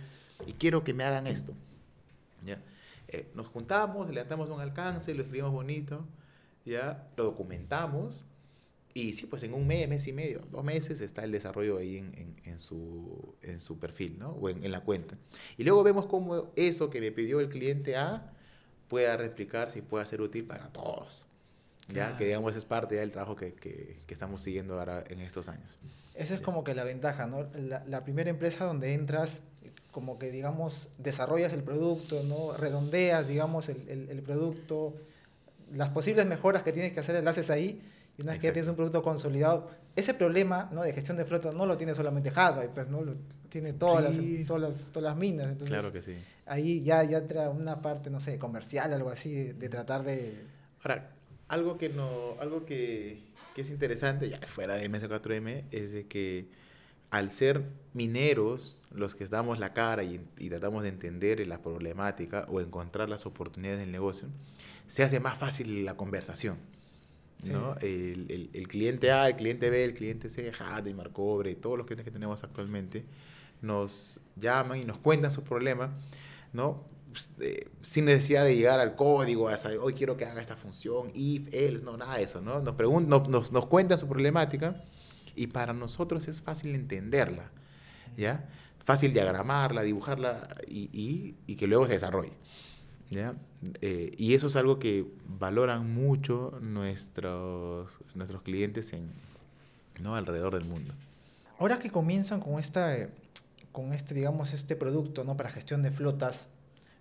y 0.46 0.52
quiero 0.52 0.84
que 0.84 0.92
me 0.92 1.04
hagan 1.04 1.26
esto. 1.26 1.54
¿Ya? 2.44 2.60
Eh, 3.08 3.30
nos 3.34 3.48
juntamos, 3.48 4.10
le 4.10 4.24
damos 4.24 4.50
un 4.50 4.60
alcance, 4.60 5.14
lo 5.14 5.22
escribimos 5.22 5.52
bonito, 5.52 6.04
¿ya? 6.64 7.08
lo 7.16 7.24
documentamos 7.24 8.24
y 8.92 9.12
sí, 9.12 9.26
pues 9.26 9.42
en 9.42 9.54
un 9.54 9.66
mes, 9.66 9.88
mes 9.88 10.06
y 10.08 10.12
medio, 10.12 10.40
dos 10.50 10.64
meses 10.64 11.00
está 11.00 11.22
el 11.22 11.30
desarrollo 11.30 11.76
ahí 11.76 11.98
en, 11.98 12.36
en, 12.44 12.58
su, 12.58 13.34
en 13.42 13.60
su 13.60 13.78
perfil 13.78 14.18
¿no? 14.18 14.30
o 14.30 14.48
en, 14.48 14.64
en, 14.64 14.72
la 14.72 14.80
cuenta. 14.80 15.16
Y 15.56 15.64
luego 15.64 15.84
vemos 15.84 16.06
cómo 16.06 16.50
eso 16.56 16.90
que 16.90 17.00
me 17.00 17.12
pidió 17.12 17.40
el 17.40 17.48
cliente 17.48 17.96
A 17.96 18.32
pueda 18.88 19.16
replicarse 19.16 19.80
y 19.80 19.82
pueda 19.82 20.04
ser 20.06 20.22
útil 20.22 20.44
para 20.44 20.72
todos. 20.72 21.26
¿Ya? 21.88 22.16
Que 22.16 22.26
digamos 22.26 22.56
es 22.56 22.64
parte 22.64 22.96
del 22.96 23.12
trabajo 23.12 23.36
que, 23.36 23.54
que, 23.54 23.98
que, 24.06 24.14
estamos 24.14 24.42
siguiendo 24.42 24.78
ahora 24.78 25.04
en 25.08 25.20
estos 25.20 25.48
años. 25.48 25.78
Esa 26.14 26.34
es 26.34 26.40
como 26.40 26.64
que 26.64 26.74
la 26.74 26.84
ventaja, 26.84 27.26
¿no? 27.26 27.46
La, 27.54 27.84
la, 27.86 28.04
primera 28.04 28.30
empresa 28.30 28.64
donde 28.64 28.94
entras, 28.94 29.42
como 29.92 30.18
que 30.18 30.30
digamos, 30.30 30.88
desarrollas 30.98 31.52
el 31.52 31.62
producto, 31.62 32.22
¿no? 32.22 32.56
Redondeas, 32.56 33.28
digamos, 33.28 33.68
el, 33.68 33.88
el, 33.88 34.10
el 34.10 34.22
producto, 34.22 34.94
las 35.72 35.90
posibles 35.90 36.26
mejoras 36.26 36.62
que 36.62 36.72
tienes 36.72 36.92
que 36.92 37.00
hacer 37.00 37.22
las 37.22 37.38
haces 37.38 37.50
ahí, 37.50 37.82
y 38.18 38.22
una 38.22 38.32
vez 38.32 38.40
que 38.40 38.46
ya 38.46 38.52
tienes 38.52 38.68
un 38.68 38.76
producto 38.76 39.02
consolidado, 39.02 39.70
ese 39.94 40.14
problema 40.14 40.68
¿no? 40.72 40.82
de 40.82 40.92
gestión 40.92 41.16
de 41.16 41.24
flota 41.24 41.52
no 41.52 41.66
lo 41.66 41.76
tiene 41.76 41.94
solamente 41.94 42.30
Hardware, 42.30 42.70
pues 42.70 42.88
no 42.88 43.02
lo 43.02 43.14
tiene 43.48 43.72
todas, 43.72 44.04
las, 44.04 44.46
todas, 44.46 44.62
las, 44.62 44.90
todas 44.90 45.10
las 45.10 45.16
minas. 45.16 45.48
Entonces, 45.48 45.68
claro 45.68 45.92
que 45.92 46.02
sí. 46.02 46.14
Ahí 46.46 46.82
ya, 46.82 47.02
ya 47.04 47.18
entra 47.18 47.50
una 47.50 47.80
parte, 47.82 48.10
no 48.10 48.20
sé, 48.20 48.38
comercial, 48.38 48.92
algo 48.92 49.10
así, 49.10 49.32
de, 49.32 49.54
de 49.54 49.68
tratar 49.68 50.02
de... 50.04 50.44
Ahora, 50.82 51.15
algo 51.48 51.78
que 51.78 51.88
no, 51.88 52.36
algo 52.40 52.64
que, 52.66 53.22
que 53.54 53.62
es 53.62 53.70
interesante, 53.70 54.28
ya 54.28 54.40
fuera 54.46 54.74
de 54.76 54.90
MS4M, 54.90 55.64
es 55.70 55.92
de 55.92 56.06
que 56.06 56.48
al 57.10 57.30
ser 57.30 57.62
mineros 57.94 58.82
los 58.90 59.14
que 59.14 59.26
damos 59.26 59.58
la 59.58 59.72
cara 59.72 60.02
y, 60.02 60.20
y, 60.38 60.48
tratamos 60.50 60.82
de 60.82 60.88
entender 60.90 61.46
la 61.46 61.62
problemática 61.62 62.46
o 62.48 62.60
encontrar 62.60 63.08
las 63.08 63.26
oportunidades 63.26 63.80
del 63.80 63.92
negocio, 63.92 64.28
se 64.88 65.02
hace 65.04 65.20
más 65.20 65.38
fácil 65.38 65.84
la 65.84 65.96
conversación. 65.96 66.58
¿no? 67.52 67.76
El, 67.82 68.26
el- 68.30 68.50
el 68.54 68.66
cliente 68.68 69.12
A, 69.12 69.28
el 69.28 69.36
cliente 69.36 69.70
B, 69.70 69.84
el 69.84 69.94
cliente 69.94 70.30
C, 70.30 70.52
Jade, 70.52 70.94
Marcobre, 70.94 71.54
todos 71.54 71.76
los 71.78 71.86
clientes 71.86 72.04
que 72.04 72.10
tenemos 72.10 72.42
actualmente, 72.42 73.04
nos 73.62 74.20
llaman 74.36 74.78
y 74.80 74.84
nos 74.84 74.98
cuentan 74.98 75.30
sus 75.32 75.44
problemas, 75.44 75.90
¿no? 76.52 76.84
Pues, 77.10 77.30
sin 77.82 78.04
necesidad 78.06 78.44
de 78.44 78.56
llegar 78.56 78.78
al 78.80 78.94
código, 78.96 79.48
a 79.48 79.56
saber, 79.56 79.78
hoy 79.78 79.94
quiero 79.94 80.16
que 80.16 80.24
haga 80.26 80.40
esta 80.40 80.56
función, 80.56 81.10
if, 81.14 81.48
else, 81.54 81.84
no, 81.84 81.96
nada 81.96 82.16
de 82.16 82.24
eso, 82.24 82.40
¿no? 82.40 82.60
Nos, 82.60 82.74
nos, 83.06 83.28
nos, 83.28 83.52
nos 83.52 83.66
cuentan 83.66 83.98
su 83.98 84.06
problemática 84.08 84.82
y 85.34 85.46
para 85.48 85.72
nosotros 85.72 86.28
es 86.28 86.42
fácil 86.42 86.74
entenderla, 86.74 87.50
¿ya? 88.16 88.48
Fácil 88.84 89.12
diagramarla, 89.12 89.82
dibujarla 89.82 90.48
y, 90.68 90.88
y- 90.92 91.34
y 91.46 91.56
que 91.56 91.66
luego 91.66 91.86
se 91.86 91.94
desarrolle. 91.94 92.32
¿ya? 93.10 93.34
Eh, 93.82 94.10
y 94.18 94.34
eso 94.34 94.48
es 94.48 94.56
algo 94.56 94.78
que 94.80 95.06
valoran 95.38 95.92
mucho 95.94 96.58
nuestros, 96.60 97.98
nuestros 98.14 98.42
clientes 98.42 98.92
en, 98.92 99.10
¿no? 100.02 100.16
alrededor 100.16 100.54
del 100.54 100.64
mundo. 100.64 100.92
Ahora 101.58 101.78
que 101.78 101.90
comienzan 101.90 102.40
con 102.40 102.58
esta, 102.58 102.96
eh, 102.96 103.08
con 103.72 103.92
este, 103.94 104.12
digamos, 104.14 104.52
este 104.52 104.76
producto, 104.76 105.24
¿no? 105.24 105.36
Para 105.36 105.50
gestión 105.50 105.82
de 105.82 105.90
flotas, 105.90 106.48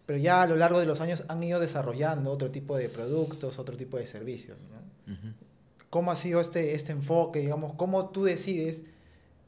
pero 0.06 0.20
ya 0.20 0.44
a 0.44 0.48
lo 0.48 0.56
largo 0.56 0.80
de 0.80 0.86
los 0.86 1.02
años 1.02 1.24
han 1.28 1.44
ido 1.44 1.60
desarrollando 1.60 2.32
otro 2.32 2.52
tipo 2.52 2.78
de 2.78 2.90
productos, 2.90 3.60
otro 3.60 3.76
tipo 3.78 3.98
de 3.98 4.06
servicios, 4.08 4.58
¿no? 4.70 5.14
Ujú. 5.14 5.34
¿Cómo 5.90 6.12
ha 6.12 6.16
sido 6.16 6.40
este, 6.42 6.76
este 6.76 6.92
enfoque, 6.92 7.40
digamos, 7.40 7.74
cómo 7.76 8.10
tú 8.10 8.24
decides, 8.26 8.84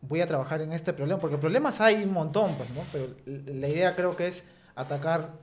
voy 0.02 0.22
a 0.22 0.28
trabajar 0.28 0.62
en 0.62 0.72
este 0.72 0.94
problema? 0.94 1.20
Porque 1.20 1.38
problemas 1.38 1.82
hay 1.82 2.04
un 2.04 2.14
montón, 2.14 2.56
pues, 2.56 2.70
¿no? 2.72 2.82
Pero 2.92 3.08
la 3.26 3.68
idea 3.68 3.96
creo 3.96 4.16
que 4.16 4.28
es 4.28 4.44
atacar, 4.76 5.34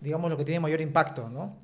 digamos, 0.00 0.30
lo 0.30 0.36
que 0.36 0.44
tiene 0.44 0.60
mayor 0.60 0.80
impacto, 0.80 1.28
¿no? 1.28 1.54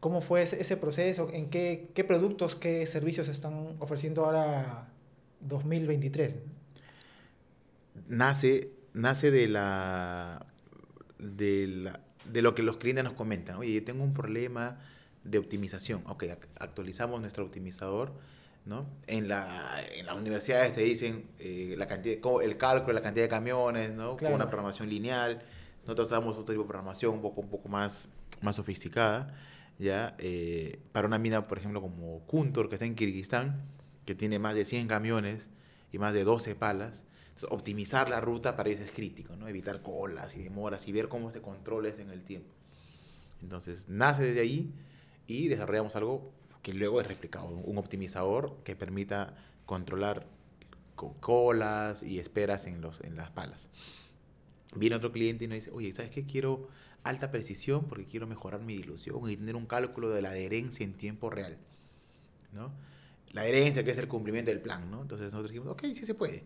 ¿Cómo 0.00 0.20
fue 0.20 0.42
ese, 0.42 0.60
ese 0.60 0.76
proceso? 0.76 1.28
¿En 1.32 1.50
qué, 1.50 1.90
qué 1.94 2.04
productos, 2.04 2.56
qué 2.56 2.86
servicios 2.86 3.28
están 3.28 3.76
ofreciendo 3.80 4.24
ahora 4.24 4.88
2023? 5.40 6.36
Nace, 8.08 8.70
nace 8.94 9.30
de 9.30 9.46
la, 9.48 10.46
de 11.18 11.66
la- 11.68 12.00
de 12.24 12.42
lo 12.42 12.54
que 12.54 12.62
los 12.62 12.76
clientes 12.76 13.04
nos 13.04 13.14
comentan. 13.14 13.56
Oye, 13.56 13.72
yo 13.74 13.84
tengo 13.84 14.04
un 14.04 14.12
problema 14.14 14.78
de 15.24 15.38
optimización. 15.38 16.02
Ok, 16.06 16.24
ac- 16.24 16.46
actualizamos 16.58 17.20
nuestro 17.20 17.44
optimizador. 17.44 18.12
¿no? 18.66 18.86
En, 19.06 19.26
la, 19.26 19.80
en 19.94 20.04
las 20.04 20.14
universidades 20.16 20.74
te 20.74 20.82
dicen 20.82 21.24
eh, 21.38 21.74
la 21.78 21.88
cantidad, 21.88 22.18
el 22.42 22.56
cálculo 22.58 22.88
de 22.88 22.94
la 22.94 23.02
cantidad 23.02 23.24
de 23.24 23.28
camiones, 23.30 23.90
¿no? 23.92 24.16
Claro. 24.16 24.32
con 24.32 24.34
una 24.34 24.48
programación 24.50 24.88
lineal. 24.90 25.42
Nosotros 25.84 26.10
damos 26.10 26.36
otro 26.36 26.52
tipo 26.52 26.62
de 26.64 26.68
programación 26.68 27.14
un 27.14 27.22
poco, 27.22 27.40
un 27.40 27.48
poco 27.48 27.68
más, 27.70 28.10
más 28.42 28.56
sofisticada. 28.56 29.34
¿ya? 29.78 30.14
Eh, 30.18 30.78
para 30.92 31.06
una 31.08 31.18
mina, 31.18 31.48
por 31.48 31.56
ejemplo, 31.58 31.80
como 31.80 32.20
Kuntur, 32.26 32.68
que 32.68 32.74
está 32.74 32.84
en 32.84 32.94
Kirguistán, 32.94 33.62
que 34.04 34.14
tiene 34.14 34.38
más 34.38 34.54
de 34.54 34.66
100 34.66 34.88
camiones 34.88 35.48
y 35.90 35.98
más 35.98 36.12
de 36.12 36.24
12 36.24 36.54
palas. 36.54 37.04
Optimizar 37.48 38.08
la 38.08 38.20
ruta 38.20 38.56
para 38.56 38.68
ellos 38.70 38.82
es 38.84 38.90
crítico, 38.92 39.36
¿no? 39.36 39.48
Evitar 39.48 39.82
colas 39.82 40.36
y 40.36 40.42
demoras 40.42 40.86
y 40.88 40.92
ver 40.92 41.08
cómo 41.08 41.30
se 41.32 41.40
controla 41.40 41.88
eso 41.88 42.02
en 42.02 42.10
el 42.10 42.22
tiempo. 42.22 42.52
Entonces, 43.42 43.88
nace 43.88 44.24
desde 44.24 44.40
ahí 44.40 44.72
y 45.26 45.48
desarrollamos 45.48 45.96
algo 45.96 46.32
que 46.62 46.74
luego 46.74 47.00
es 47.00 47.06
replicado, 47.06 47.46
un 47.46 47.78
optimizador 47.78 48.56
que 48.64 48.76
permita 48.76 49.34
controlar 49.66 50.26
co- 50.96 51.14
colas 51.20 52.02
y 52.02 52.18
esperas 52.18 52.66
en, 52.66 52.80
los, 52.82 53.00
en 53.02 53.16
las 53.16 53.30
palas. 53.30 53.70
Viene 54.76 54.96
otro 54.96 55.10
cliente 55.12 55.44
y 55.44 55.48
nos 55.48 55.56
dice, 55.56 55.70
oye, 55.72 55.92
¿sabes 55.94 56.10
qué? 56.10 56.24
Quiero 56.26 56.68
alta 57.02 57.30
precisión 57.30 57.86
porque 57.86 58.04
quiero 58.04 58.26
mejorar 58.26 58.60
mi 58.60 58.76
dilución 58.76 59.28
y 59.30 59.36
tener 59.36 59.56
un 59.56 59.66
cálculo 59.66 60.10
de 60.10 60.22
la 60.22 60.30
adherencia 60.30 60.84
en 60.84 60.94
tiempo 60.94 61.30
real, 61.30 61.56
¿no? 62.52 62.72
La 63.32 63.42
adherencia 63.42 63.84
que 63.84 63.92
es 63.92 63.98
el 63.98 64.08
cumplimiento 64.08 64.50
del 64.50 64.60
plan, 64.60 64.90
¿no? 64.90 65.02
Entonces 65.02 65.32
nosotros 65.32 65.52
dijimos, 65.52 65.72
ok, 65.72 65.82
sí 65.94 66.04
se 66.06 66.14
puede, 66.14 66.44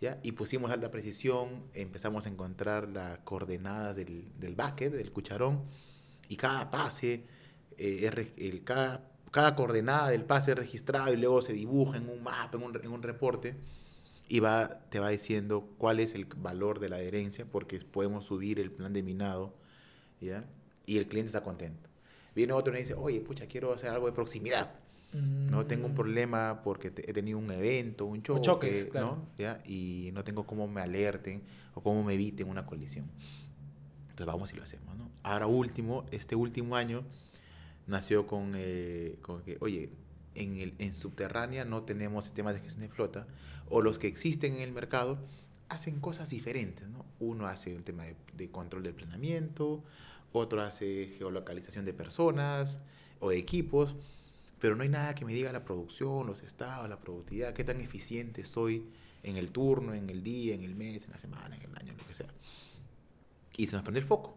¿ya? 0.00 0.20
Y 0.22 0.32
pusimos 0.32 0.70
alta 0.70 0.90
precisión, 0.90 1.64
empezamos 1.74 2.26
a 2.26 2.28
encontrar 2.28 2.88
las 2.88 3.18
coordenadas 3.20 3.96
del, 3.96 4.24
del 4.38 4.54
bucket, 4.54 4.92
del 4.92 5.12
cucharón, 5.12 5.64
y 6.28 6.36
cada 6.36 6.70
pase, 6.70 7.24
eh, 7.78 8.10
es 8.12 8.32
el, 8.36 8.64
cada, 8.64 9.10
cada 9.30 9.54
coordenada 9.56 10.10
del 10.10 10.24
pase 10.24 10.52
es 10.52 10.58
registrado 10.58 11.12
y 11.12 11.16
luego 11.16 11.42
se 11.42 11.52
dibuja 11.52 11.96
en 11.96 12.08
un 12.08 12.22
mapa, 12.22 12.56
en 12.56 12.62
un, 12.62 12.76
en 12.76 12.90
un 12.90 13.02
reporte, 13.02 13.56
y 14.28 14.40
va, 14.40 14.80
te 14.88 15.00
va 15.00 15.10
diciendo 15.10 15.68
cuál 15.76 16.00
es 16.00 16.14
el 16.14 16.24
valor 16.24 16.80
de 16.80 16.88
la 16.88 16.96
adherencia, 16.96 17.44
porque 17.44 17.78
podemos 17.80 18.24
subir 18.24 18.58
el 18.58 18.70
plan 18.70 18.92
de 18.92 19.02
minado, 19.02 19.54
¿ya? 20.20 20.44
Y 20.86 20.98
el 20.98 21.06
cliente 21.06 21.28
está 21.28 21.42
contento. 21.42 21.88
Viene 22.34 22.52
otro 22.52 22.74
y 22.74 22.80
dice, 22.80 22.94
oye, 22.94 23.20
pucha, 23.20 23.46
quiero 23.46 23.72
hacer 23.72 23.90
algo 23.90 24.06
de 24.06 24.12
proximidad. 24.12 24.74
No 25.14 25.64
tengo 25.66 25.86
un 25.86 25.92
Mm. 25.92 25.96
problema 25.96 26.60
porque 26.64 26.90
te- 26.90 27.08
he 27.08 27.12
tenido 27.12 27.38
un 27.38 27.50
evento, 27.50 28.04
un 28.06 28.22
choque, 28.22 28.40
choques, 28.42 28.86
claro. 28.86 29.06
¿no? 29.16 29.28
¿Ya? 29.38 29.62
Y 29.64 30.10
no 30.12 30.24
tengo 30.24 30.44
cómo 30.46 30.66
me 30.66 30.80
alerten 30.80 31.42
o 31.74 31.82
cómo 31.82 32.02
me 32.02 32.14
eviten 32.14 32.48
una 32.48 32.66
colisión. 32.66 33.06
Entonces 34.10 34.26
vamos 34.26 34.52
y 34.52 34.56
lo 34.56 34.62
hacemos, 34.64 34.96
¿no? 34.96 35.08
Ahora 35.22 35.46
último, 35.46 36.04
este 36.10 36.34
último 36.36 36.76
año 36.76 37.04
nació 37.86 38.26
con, 38.26 38.52
eh, 38.56 39.18
con 39.22 39.42
que, 39.42 39.56
oye, 39.60 39.90
en, 40.34 40.56
el, 40.58 40.74
en 40.78 40.94
subterránea 40.94 41.64
no 41.64 41.82
tenemos 41.84 42.24
sistemas 42.24 42.54
de 42.54 42.60
gestión 42.60 42.82
de 42.82 42.88
flota 42.94 43.26
o 43.68 43.82
los 43.82 43.98
que 43.98 44.08
existen 44.08 44.54
en 44.54 44.60
el 44.62 44.72
mercado 44.72 45.18
hacen 45.68 46.00
cosas 46.00 46.28
diferentes, 46.30 46.88
¿no? 46.88 47.04
Uno 47.20 47.46
hace 47.46 47.74
el 47.74 47.84
tema 47.84 48.04
de, 48.04 48.16
de 48.36 48.50
control 48.50 48.82
del 48.82 48.94
planeamiento, 48.94 49.82
otro 50.32 50.60
hace 50.62 51.14
geolocalización 51.18 51.84
de 51.84 51.92
personas 51.92 52.80
o 53.20 53.30
de 53.30 53.38
equipos, 53.38 53.96
pero 54.64 54.76
no 54.76 54.82
hay 54.82 54.88
nada 54.88 55.14
que 55.14 55.26
me 55.26 55.34
diga 55.34 55.52
la 55.52 55.62
producción, 55.62 56.26
los 56.26 56.42
estados, 56.42 56.88
la 56.88 56.98
productividad, 56.98 57.52
qué 57.52 57.64
tan 57.64 57.82
eficiente 57.82 58.46
soy 58.46 58.88
en 59.22 59.36
el 59.36 59.52
turno, 59.52 59.92
en 59.92 60.08
el 60.08 60.22
día, 60.22 60.54
en 60.54 60.62
el 60.62 60.74
mes, 60.74 61.04
en 61.04 61.10
la 61.10 61.18
semana, 61.18 61.54
en 61.54 61.70
el 61.70 61.76
año, 61.76 61.92
lo 61.98 62.06
que 62.06 62.14
sea. 62.14 62.28
Y 63.58 63.66
se 63.66 63.76
nos 63.76 63.82
prendió 63.82 64.00
el 64.00 64.08
foco. 64.08 64.34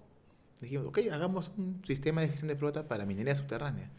Dijimos, 0.60 0.86
ok, 0.88 1.00
hagamos 1.13 1.50
un 1.56 1.82
sistema 1.86 2.20
de 2.20 2.28
gestión 2.28 2.50
de 2.50 2.58
flota 2.58 2.90
para 2.90 3.06
minería 3.06 3.38
subterránea. 3.38 3.90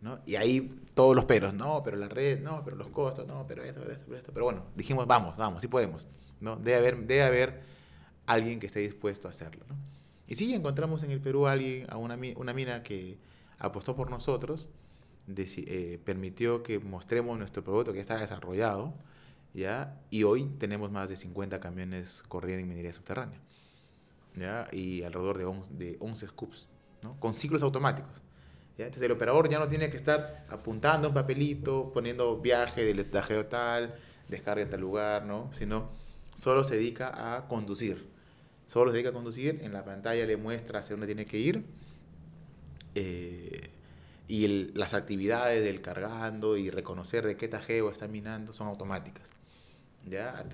¿no? 0.00 0.18
Y 0.26 0.34
ahí 0.34 0.68
todos 0.94 1.14
los 1.14 1.26
peros, 1.26 1.54
no, 1.54 1.80
pero 1.84 1.96
la 1.96 2.08
red, 2.08 2.40
no, 2.40 2.64
pero 2.64 2.76
los 2.76 2.88
costos, 2.88 3.28
no, 3.28 3.46
pero 3.46 3.62
esto, 3.62 3.80
pero 3.80 3.92
esto, 3.92 4.04
pero 4.04 4.18
esto. 4.18 4.32
Pero 4.32 4.46
bueno, 4.46 4.64
dijimos, 4.74 5.06
vamos, 5.06 5.36
vamos, 5.36 5.62
sí 5.62 5.68
podemos. 5.68 6.08
¿no? 6.40 6.56
Debe, 6.56 6.78
haber, 6.78 7.06
debe 7.06 7.22
haber 7.22 7.62
alguien 8.26 8.58
que 8.58 8.66
esté 8.66 8.80
dispuesto 8.80 9.28
a 9.28 9.30
hacerlo. 9.30 9.64
¿no? 9.68 9.76
Y 10.26 10.34
sí, 10.34 10.52
encontramos 10.52 11.04
en 11.04 11.12
el 11.12 11.20
Perú 11.20 11.46
a 11.46 11.52
alguien, 11.52 11.86
a 11.88 11.98
una, 11.98 12.18
una 12.34 12.52
mina 12.52 12.82
que 12.82 13.16
apostó 13.60 13.94
por 13.94 14.10
nosotros, 14.10 14.66
eh, 15.36 16.00
permitió 16.04 16.62
que 16.62 16.78
mostremos 16.78 17.38
nuestro 17.38 17.62
producto 17.62 17.92
que 17.92 18.00
está 18.00 18.18
desarrollado, 18.18 18.94
¿ya? 19.54 20.00
Y 20.10 20.24
hoy 20.24 20.46
tenemos 20.58 20.90
más 20.90 21.08
de 21.08 21.16
50 21.16 21.60
camiones 21.60 22.22
corriendo 22.28 22.62
en 22.62 22.68
minería 22.68 22.92
subterránea, 22.92 23.40
¿ya? 24.36 24.68
Y 24.72 25.02
alrededor 25.02 25.38
de 25.38 25.44
11, 25.44 25.70
de 25.74 25.96
11 26.00 26.26
scoops, 26.28 26.68
¿no? 27.02 27.18
Con 27.20 27.34
ciclos 27.34 27.62
automáticos. 27.62 28.22
¿ya? 28.78 28.86
Entonces 28.86 29.04
el 29.04 29.12
operador 29.12 29.48
ya 29.48 29.58
no 29.58 29.68
tiene 29.68 29.90
que 29.90 29.96
estar 29.96 30.44
apuntando 30.48 31.08
un 31.08 31.14
papelito, 31.14 31.92
poniendo 31.92 32.38
viaje 32.40 32.84
del 32.84 33.00
estajeo 33.00 33.46
tal, 33.46 33.94
descarga 34.28 34.62
en 34.62 34.70
tal 34.70 34.80
lugar, 34.80 35.24
¿no? 35.26 35.50
Sino 35.58 35.90
solo 36.34 36.64
se 36.64 36.76
dedica 36.76 37.36
a 37.36 37.48
conducir. 37.48 38.08
Solo 38.66 38.90
se 38.90 38.96
dedica 38.96 39.10
a 39.10 39.12
conducir, 39.12 39.60
en 39.62 39.72
la 39.72 39.84
pantalla 39.84 40.26
le 40.26 40.36
muestra 40.36 40.80
hacia 40.80 40.94
dónde 40.94 41.06
tiene 41.06 41.24
que 41.26 41.38
ir. 41.38 41.64
eh, 42.94 43.70
y 44.28 44.44
el- 44.44 44.72
las 44.74 44.94
actividades 44.94 45.64
del 45.64 45.80
cargando 45.80 46.56
y 46.56 46.70
reconocer 46.70 47.26
de 47.26 47.36
qué 47.36 47.48
tajeo 47.48 47.90
está 47.90 48.06
minando 48.08 48.52
son 48.52 48.68
automáticas. 48.68 49.30
¿ya? 50.06 50.44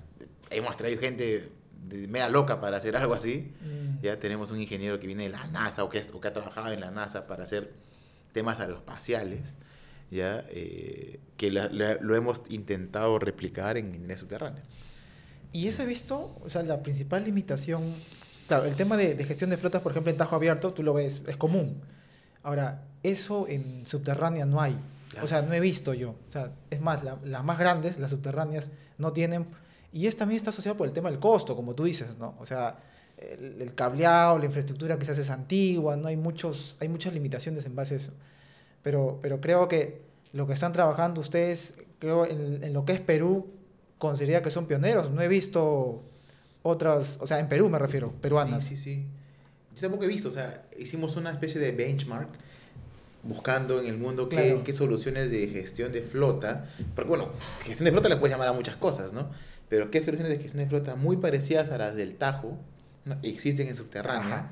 Hemos 0.49 0.75
traído 0.77 0.99
gente 0.99 1.49
de 1.87 2.07
media 2.07 2.29
loca 2.29 2.59
para 2.61 2.77
hacer 2.77 2.95
algo 2.97 3.13
así. 3.13 3.51
Mm. 3.61 4.01
Ya 4.01 4.17
tenemos 4.19 4.49
un 4.51 4.59
ingeniero 4.59 4.99
que 4.99 5.07
viene 5.07 5.23
de 5.23 5.29
la 5.29 5.45
NASA 5.47 5.83
o 5.83 5.89
que, 5.89 5.99
es- 5.99 6.09
o 6.13 6.19
que 6.19 6.27
ha 6.29 6.33
trabajado 6.33 6.71
en 6.73 6.79
la 6.79 6.89
NASA 6.91 7.27
para 7.27 7.43
hacer 7.43 7.71
temas 8.33 8.59
aeroespaciales, 8.59 9.55
ya 10.11 10.43
Eh, 10.49 11.19
que 11.37 11.51
la- 11.51 11.67
la- 11.69 11.95
lo 11.95 12.15
hemos 12.15 12.41
intentado 12.49 13.19
replicar 13.19 13.77
en 13.77 13.91
minería 13.91 14.17
subterránea. 14.17 14.63
Y 15.51 15.67
eso 15.67 15.83
he 15.83 15.85
visto, 15.85 16.35
o 16.43 16.49
sea, 16.49 16.63
la 16.63 16.81
principal 16.83 17.23
limitación, 17.25 17.93
claro, 18.47 18.65
el 18.65 18.75
tema 18.75 18.97
de, 18.97 19.15
de 19.15 19.23
gestión 19.25 19.49
de 19.49 19.57
flotas, 19.57 19.81
por 19.81 19.91
ejemplo, 19.91 20.11
en 20.11 20.17
Tajo 20.17 20.35
Abierto, 20.35 20.73
tú 20.73 20.83
lo 20.83 20.93
ves, 20.93 21.21
es 21.27 21.37
común. 21.37 21.81
Ahora, 22.45 22.83
eso 23.03 23.47
en 23.49 23.85
subterránea 23.85 24.45
no 24.45 24.61
hay. 24.61 24.75
Claro. 25.09 25.25
O 25.25 25.27
sea, 25.27 25.41
no 25.41 25.53
he 25.53 25.59
visto 25.59 25.93
yo. 25.93 26.11
O 26.11 26.31
sea, 26.31 26.51
es 26.69 26.79
más, 26.79 27.03
la- 27.03 27.17
las 27.23 27.43
más 27.43 27.57
grandes, 27.59 27.97
las 27.99 28.11
subterráneas, 28.11 28.69
no 28.97 29.11
tienen... 29.13 29.45
Y 29.91 30.07
es 30.07 30.15
también 30.15 30.37
está 30.37 30.49
asociado 30.51 30.77
por 30.77 30.87
el 30.87 30.93
tema 30.93 31.09
del 31.09 31.19
costo, 31.19 31.55
como 31.55 31.73
tú 31.73 31.85
dices, 31.85 32.17
¿no? 32.17 32.35
O 32.39 32.45
sea, 32.45 32.77
el, 33.17 33.61
el 33.61 33.73
cableado, 33.75 34.37
la 34.37 34.45
infraestructura 34.45 34.99
quizás 34.99 35.17
es 35.17 35.29
antigua, 35.29 35.95
no 35.97 36.07
hay, 36.07 36.17
muchos, 36.17 36.77
hay 36.81 36.87
muchas 36.89 37.13
limitaciones 37.13 37.65
en 37.65 37.75
base 37.75 37.93
a 37.95 37.97
eso. 37.97 38.11
Pero, 38.83 39.17
pero 39.21 39.39
creo 39.41 39.67
que 39.67 40.01
lo 40.33 40.45
que 40.47 40.53
están 40.53 40.73
trabajando 40.73 41.21
ustedes, 41.21 41.75
creo 41.99 42.25
en, 42.25 42.63
en 42.63 42.73
lo 42.73 42.83
que 42.85 42.91
es 42.93 42.99
Perú, 43.01 43.47
consideraría 43.97 44.43
que 44.43 44.51
son 44.51 44.65
pioneros. 44.67 45.09
No 45.11 45.21
he 45.21 45.27
visto 45.29 46.03
otras, 46.61 47.17
o 47.21 47.25
sea, 47.27 47.39
en 47.39 47.47
Perú 47.47 47.69
me 47.69 47.79
refiero, 47.79 48.11
peruanas. 48.21 48.63
Sí, 48.63 48.75
sí, 48.75 48.83
sí. 48.83 49.05
Yo 49.75 49.81
tampoco 49.81 50.05
he 50.05 50.07
visto, 50.07 50.29
o 50.29 50.31
sea, 50.31 50.63
hicimos 50.77 51.15
una 51.17 51.31
especie 51.31 51.59
de 51.59 51.71
benchmark 51.71 52.29
buscando 53.23 53.79
en 53.79 53.87
el 53.87 53.97
mundo 53.97 54.29
qué, 54.29 54.35
Claro. 54.35 54.63
qué 54.63 54.73
soluciones 54.73 55.31
de 55.31 55.47
gestión 55.47 55.91
de 55.91 56.01
flota, 56.01 56.65
porque 56.95 57.09
bueno, 57.09 57.29
gestión 57.63 57.85
de 57.85 57.91
flota 57.91 58.07
le 58.09 58.17
puedes 58.17 58.33
llamar 58.35 58.47
a 58.49 58.53
muchas 58.53 58.75
cosas, 58.75 59.13
¿no? 59.13 59.29
Pero 59.67 59.89
qué 59.89 60.01
soluciones 60.01 60.29
de 60.37 60.41
gestión 60.41 60.63
de 60.63 60.69
flota 60.69 60.95
muy 60.95 61.17
parecidas 61.17 61.71
a 61.71 61.77
las 61.77 61.95
del 61.95 62.15
Tajo 62.15 62.57
¿no? 63.03 63.17
existen 63.23 63.67
en 63.67 63.75
subterránea. 63.75 64.51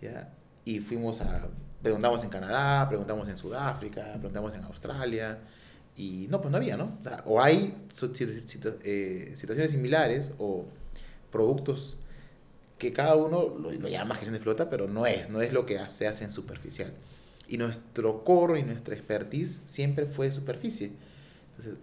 ¿ya? 0.00 0.30
Y 0.64 0.78
fuimos 0.80 1.20
a, 1.20 1.48
preguntamos 1.82 2.22
en 2.22 2.30
Canadá, 2.30 2.88
preguntamos 2.88 3.28
en 3.28 3.36
Sudáfrica, 3.36 4.04
preguntamos 4.14 4.54
en 4.54 4.62
Australia, 4.64 5.38
y 5.96 6.26
no, 6.30 6.40
pues 6.40 6.50
no 6.50 6.56
había, 6.58 6.76
¿no? 6.76 6.96
O, 6.98 7.02
sea, 7.02 7.22
o 7.26 7.42
hay 7.42 7.74
su- 7.92 8.08
situ- 8.14 8.40
situ- 8.46 8.78
eh, 8.84 9.32
situaciones 9.36 9.72
similares 9.72 10.30
o 10.38 10.64
productos 11.30 11.98
que 12.82 12.92
cada 12.92 13.14
uno 13.14 13.56
lo, 13.56 13.70
llama 13.70 14.16
gestión 14.16 14.34
de 14.34 14.40
flota, 14.40 14.68
pero 14.68 14.88
no 14.88 15.06
es, 15.06 15.30
no 15.30 15.40
es 15.40 15.52
lo 15.52 15.66
que 15.66 15.78
se 15.88 16.08
hace 16.08 16.24
en 16.24 16.32
superficial. 16.32 16.92
Y 17.46 17.56
nuestro 17.56 18.24
core 18.24 18.58
y 18.58 18.64
nuestra 18.64 18.96
expertise 18.96 19.60
siempre 19.66 20.04
fue 20.04 20.32
superficie. 20.32 20.90
Entonces, 21.50 21.80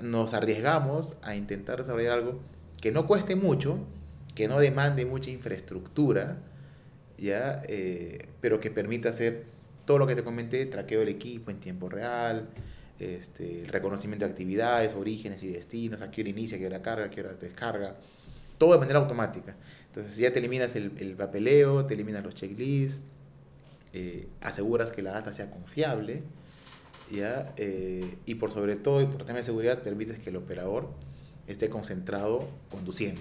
nos 0.00 0.32
arriesgamos 0.32 1.14
a 1.22 1.34
intentar 1.34 1.78
desarrollar 1.78 2.12
algo 2.12 2.40
que 2.80 2.92
no 2.92 3.08
cueste 3.08 3.34
mucho, 3.34 3.78
que 4.36 4.46
no 4.46 4.60
demande 4.60 5.06
mucha 5.06 5.30
infraestructura, 5.30 6.38
¿ya? 7.18 7.60
Eh, 7.66 8.28
pero 8.40 8.60
que 8.60 8.70
permita 8.70 9.08
hacer 9.08 9.44
todo 9.86 9.98
lo 9.98 10.06
que 10.06 10.14
te 10.14 10.22
comenté, 10.22 10.66
traqueo 10.66 11.00
del 11.00 11.08
equipo 11.08 11.50
en 11.50 11.58
tiempo 11.58 11.88
real, 11.88 12.48
este, 13.00 13.64
reconocimiento 13.66 14.24
de 14.24 14.30
actividades, 14.30 14.94
orígenes 14.94 15.42
y 15.42 15.48
destinos, 15.48 16.00
a 16.00 16.12
qué 16.12 16.20
inicia, 16.20 16.58
a 16.58 16.60
qué 16.60 16.66
hora 16.66 16.80
carga, 16.80 17.06
a 17.06 17.10
qué 17.10 17.24
descarga, 17.24 17.96
todo 18.58 18.72
de 18.72 18.78
manera 18.78 18.98
automática. 18.98 19.56
Entonces 19.86 20.16
ya 20.16 20.32
te 20.32 20.38
eliminas 20.40 20.74
el, 20.76 20.92
el 20.98 21.14
papeleo, 21.14 21.84
te 21.86 21.94
eliminas 21.94 22.24
los 22.24 22.34
checklists, 22.34 22.98
eh, 23.92 24.26
aseguras 24.40 24.90
que 24.92 25.02
la 25.02 25.12
data 25.12 25.32
sea 25.32 25.50
confiable, 25.50 26.22
¿ya? 27.12 27.52
Eh, 27.56 28.16
y 28.26 28.34
por 28.36 28.50
sobre 28.50 28.76
todo, 28.76 29.00
y 29.02 29.06
por 29.06 29.24
tema 29.24 29.38
de 29.38 29.44
seguridad, 29.44 29.82
permites 29.82 30.18
que 30.18 30.30
el 30.30 30.36
operador 30.36 30.88
esté 31.46 31.68
concentrado 31.68 32.48
conduciendo. 32.70 33.20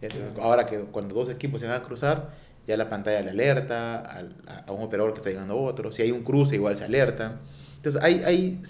Entonces, 0.00 0.30
ahora 0.40 0.66
que 0.66 0.78
cuando 0.80 1.14
dos 1.14 1.28
equipos 1.28 1.60
se 1.60 1.66
van 1.66 1.80
a 1.80 1.82
cruzar, 1.82 2.34
ya 2.66 2.76
la 2.76 2.88
pantalla 2.88 3.22
le 3.22 3.30
alerta 3.30 3.98
al- 3.98 4.36
a, 4.46 4.70
un 4.70 4.82
operador 4.82 5.12
que 5.14 5.18
está 5.18 5.30
llegando 5.30 5.54
a 5.54 5.56
otro. 5.56 5.90
Si 5.90 6.02
hay 6.02 6.12
un 6.12 6.22
cruce, 6.22 6.54
igual 6.54 6.76
se 6.76 6.84
alerta. 6.84 7.40
Entonces, 7.76 8.00
hay, 8.02 8.22
hay 8.24 8.60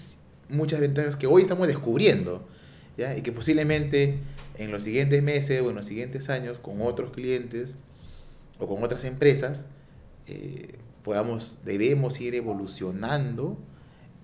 muchas 0.47 0.79
ventajas 0.79 1.15
que 1.15 1.27
hoy 1.27 1.43
estamos 1.43 1.67
descubriendo, 1.67 2.47
Y 3.17 3.21
que 3.21 3.31
posiblemente 3.31 4.19
en 4.57 4.71
los 4.71 4.83
siguientes 4.83 5.23
meses 5.23 5.61
o 5.61 5.69
en 5.69 5.75
los 5.75 5.85
siguientes 5.85 6.29
años, 6.29 6.59
con 6.59 6.81
otros 6.81 7.11
clientes 7.11 7.77
o 8.59 8.67
con 8.67 8.83
otras 8.83 9.03
empresas, 9.03 9.67
eh, 10.27 10.75
podamos, 11.03 11.57
debemos 11.65 12.19
ir 12.21 12.35
evolucionando 12.35 13.57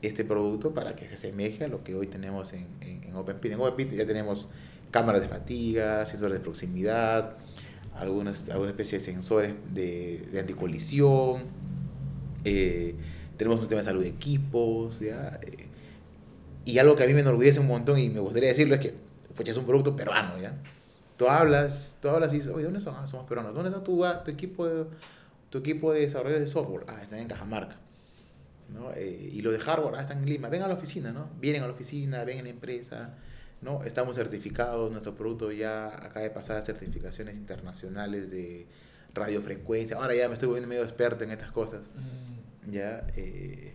este 0.02 0.24
producto 0.24 0.74
para 0.74 0.96
que 0.96 1.08
se 1.08 1.16
asemeje 1.16 1.66
a 1.66 1.68
lo 1.68 1.84
que 1.84 1.96
hoy 1.96 2.08
tenemos 2.08 2.54
en, 2.54 2.68
en, 2.82 3.04
en 3.04 3.16
OpenPit. 3.16 3.54
En 3.54 3.62
OpenPit 3.62 3.94
ya 3.94 4.06
tenemos 4.06 4.50
cámaras 4.92 5.22
de 5.22 5.28
fatiga, 5.28 6.06
sensores 6.06 6.38
de 6.38 6.44
proximidad, 6.44 7.38
algunas, 7.96 8.50
alguna 8.50 8.72
especie 8.72 9.00
de 9.00 9.04
sensores 9.04 9.54
de, 9.74 10.20
de 10.32 10.40
anticolisión, 10.40 11.44
eh, 12.44 12.96
tenemos 13.38 13.58
un 13.58 13.64
sistema 13.64 13.82
de 13.82 13.86
salud 13.86 14.04
de 14.04 14.10
equipos, 14.10 15.00
¿ya? 15.00 15.40
Eh, 15.44 15.68
y 16.66 16.80
algo 16.80 16.96
que 16.96 17.04
a 17.04 17.08
mí 17.08 17.14
me 17.14 17.22
enorgullece 17.22 17.60
un 17.60 17.68
montón 17.68 18.00
y 18.00 18.10
me 18.10 18.20
gustaría 18.20 18.50
decirlo 18.50 18.76
es 18.76 18.82
que 18.82 18.94
pues, 19.36 19.48
es 19.48 19.56
un 19.58 19.66
producto 19.66 19.96
peruano, 19.96 20.38
¿ya? 20.40 20.54
Tú 21.16 21.30
hablas, 21.30 21.96
tú 22.02 22.10
hablas 22.10 22.34
y 22.34 22.38
dices, 22.38 22.52
oye, 22.52 22.66
¿dónde 22.66 22.82
son? 22.82 22.96
Ah, 22.98 23.08
somos 23.08 23.28
peruanos. 23.28 23.54
¿Dónde 23.54 23.70
está 23.70 23.84
tu, 23.84 24.04
tu 24.26 24.32
equipo 24.32 24.66
de, 24.68 24.86
tu 25.50 25.60
equipo 25.60 25.94
de 25.94 26.02
desarrolladores 26.02 26.42
de 26.42 26.48
software? 26.48 26.86
Ah, 26.88 27.02
están 27.02 27.20
en 27.20 27.28
Cajamarca. 27.28 27.78
¿no? 28.74 28.92
Eh, 28.96 29.30
y 29.34 29.42
los 29.42 29.54
de 29.54 29.60
hardware, 29.60 29.96
ah, 29.96 30.02
están 30.02 30.20
en 30.20 30.26
Lima. 30.26 30.50
Ven 30.50 30.64
a 30.64 30.68
la 30.68 30.74
oficina, 30.74 31.14
¿no? 31.14 31.30
Vienen 31.40 31.64
a 31.64 31.68
la 31.68 31.74
oficina, 31.74 32.24
ven 32.24 32.40
a 32.40 32.44
la 32.44 32.50
empresa, 32.50 33.14
¿no? 33.62 33.84
Estamos 33.84 34.16
certificados, 34.16 34.92
nuestro 34.92 35.16
producto 35.16 35.52
ya 35.52 35.88
acaba 35.88 36.22
de 36.22 36.32
pasar 36.32 36.58
a 36.58 36.62
certificaciones 36.64 37.36
internacionales 37.36 38.32
de 38.32 38.66
radiofrecuencia. 39.14 39.98
Ahora 39.98 40.16
ya 40.16 40.28
me 40.28 40.34
estoy 40.34 40.48
volviendo 40.48 40.68
medio 40.68 40.84
experto 40.84 41.24
en 41.24 41.32
estas 41.32 41.52
cosas, 41.52 41.82
¿ya? 42.70 43.06
Eh, 43.16 43.74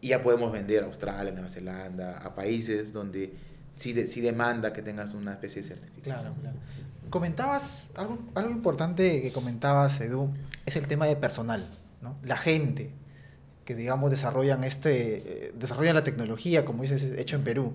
y 0.00 0.08
ya 0.08 0.22
podemos 0.22 0.50
vender 0.52 0.82
a 0.82 0.86
Australia, 0.86 1.32
Nueva 1.32 1.48
Zelanda, 1.48 2.18
a 2.18 2.34
países 2.34 2.92
donde 2.92 3.34
sí, 3.76 3.92
de- 3.92 4.06
sí 4.06 4.20
demanda 4.20 4.72
que 4.72 4.82
tengas 4.82 5.14
una 5.14 5.32
especie 5.32 5.62
de 5.62 5.68
certificación. 5.68 6.34
Claro, 6.34 6.40
claro. 6.40 6.56
Comentabas, 7.10 7.88
algo, 7.96 8.18
algo 8.34 8.50
importante 8.50 9.20
que 9.20 9.32
comentabas, 9.32 10.00
Edu, 10.00 10.30
es 10.64 10.76
el 10.76 10.86
tema 10.86 11.06
de 11.06 11.16
personal, 11.16 11.68
¿no? 12.02 12.16
La 12.22 12.36
gente 12.36 12.92
que, 13.64 13.74
digamos, 13.74 14.10
desarrollan, 14.10 14.64
este, 14.64 15.46
eh, 15.48 15.52
desarrollan 15.58 15.94
la 15.96 16.02
tecnología, 16.02 16.64
como 16.64 16.82
dices, 16.82 17.02
hecho 17.18 17.36
en 17.36 17.42
Perú. 17.44 17.74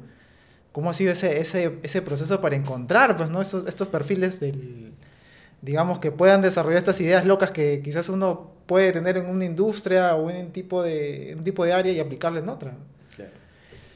¿Cómo 0.72 0.90
ha 0.90 0.94
sido 0.94 1.12
ese, 1.12 1.40
ese, 1.40 1.80
ese 1.84 2.02
proceso 2.02 2.42
para 2.42 2.56
encontrar, 2.56 3.16
pues, 3.18 3.30
¿no? 3.30 3.42
estos, 3.42 3.68
estos 3.68 3.88
perfiles 3.90 4.40
del, 4.40 4.94
digamos, 5.62 6.00
que 6.00 6.12
puedan 6.12 6.42
desarrollar 6.42 6.78
estas 6.80 7.00
ideas 7.02 7.26
locas 7.26 7.52
que 7.52 7.82
quizás 7.84 8.10
uno 8.10 8.52
puede 8.66 8.92
tener 8.92 9.18
en 9.18 9.28
una 9.28 9.46
industria 9.46 10.16
o 10.16 10.30
en 10.30 10.48
un 10.48 10.52
tipo 10.52 10.84
de, 10.84 11.36
un 11.38 11.44
tipo 11.44 11.66
de 11.66 11.74
área 11.74 11.92
y 11.92 12.00
aplicarla 12.00 12.40
en 12.40 12.50
otra? 12.50 12.76
Claro. 13.16 13.32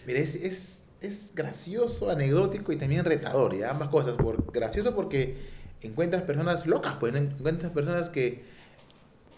Es, 0.07 0.35
es, 0.35 0.81
es 1.01 1.31
gracioso, 1.33 2.09
anecdótico 2.11 2.71
y 2.71 2.77
también 2.77 3.05
retador, 3.05 3.57
¿ya? 3.57 3.71
ambas 3.71 3.89
cosas. 3.89 4.15
Por, 4.15 4.51
gracioso 4.51 4.95
porque 4.95 5.37
encuentras 5.81 6.23
personas 6.23 6.65
locas, 6.65 6.95
pues, 6.99 7.15
encuentras 7.15 7.71
personas 7.71 8.09
que 8.09 8.43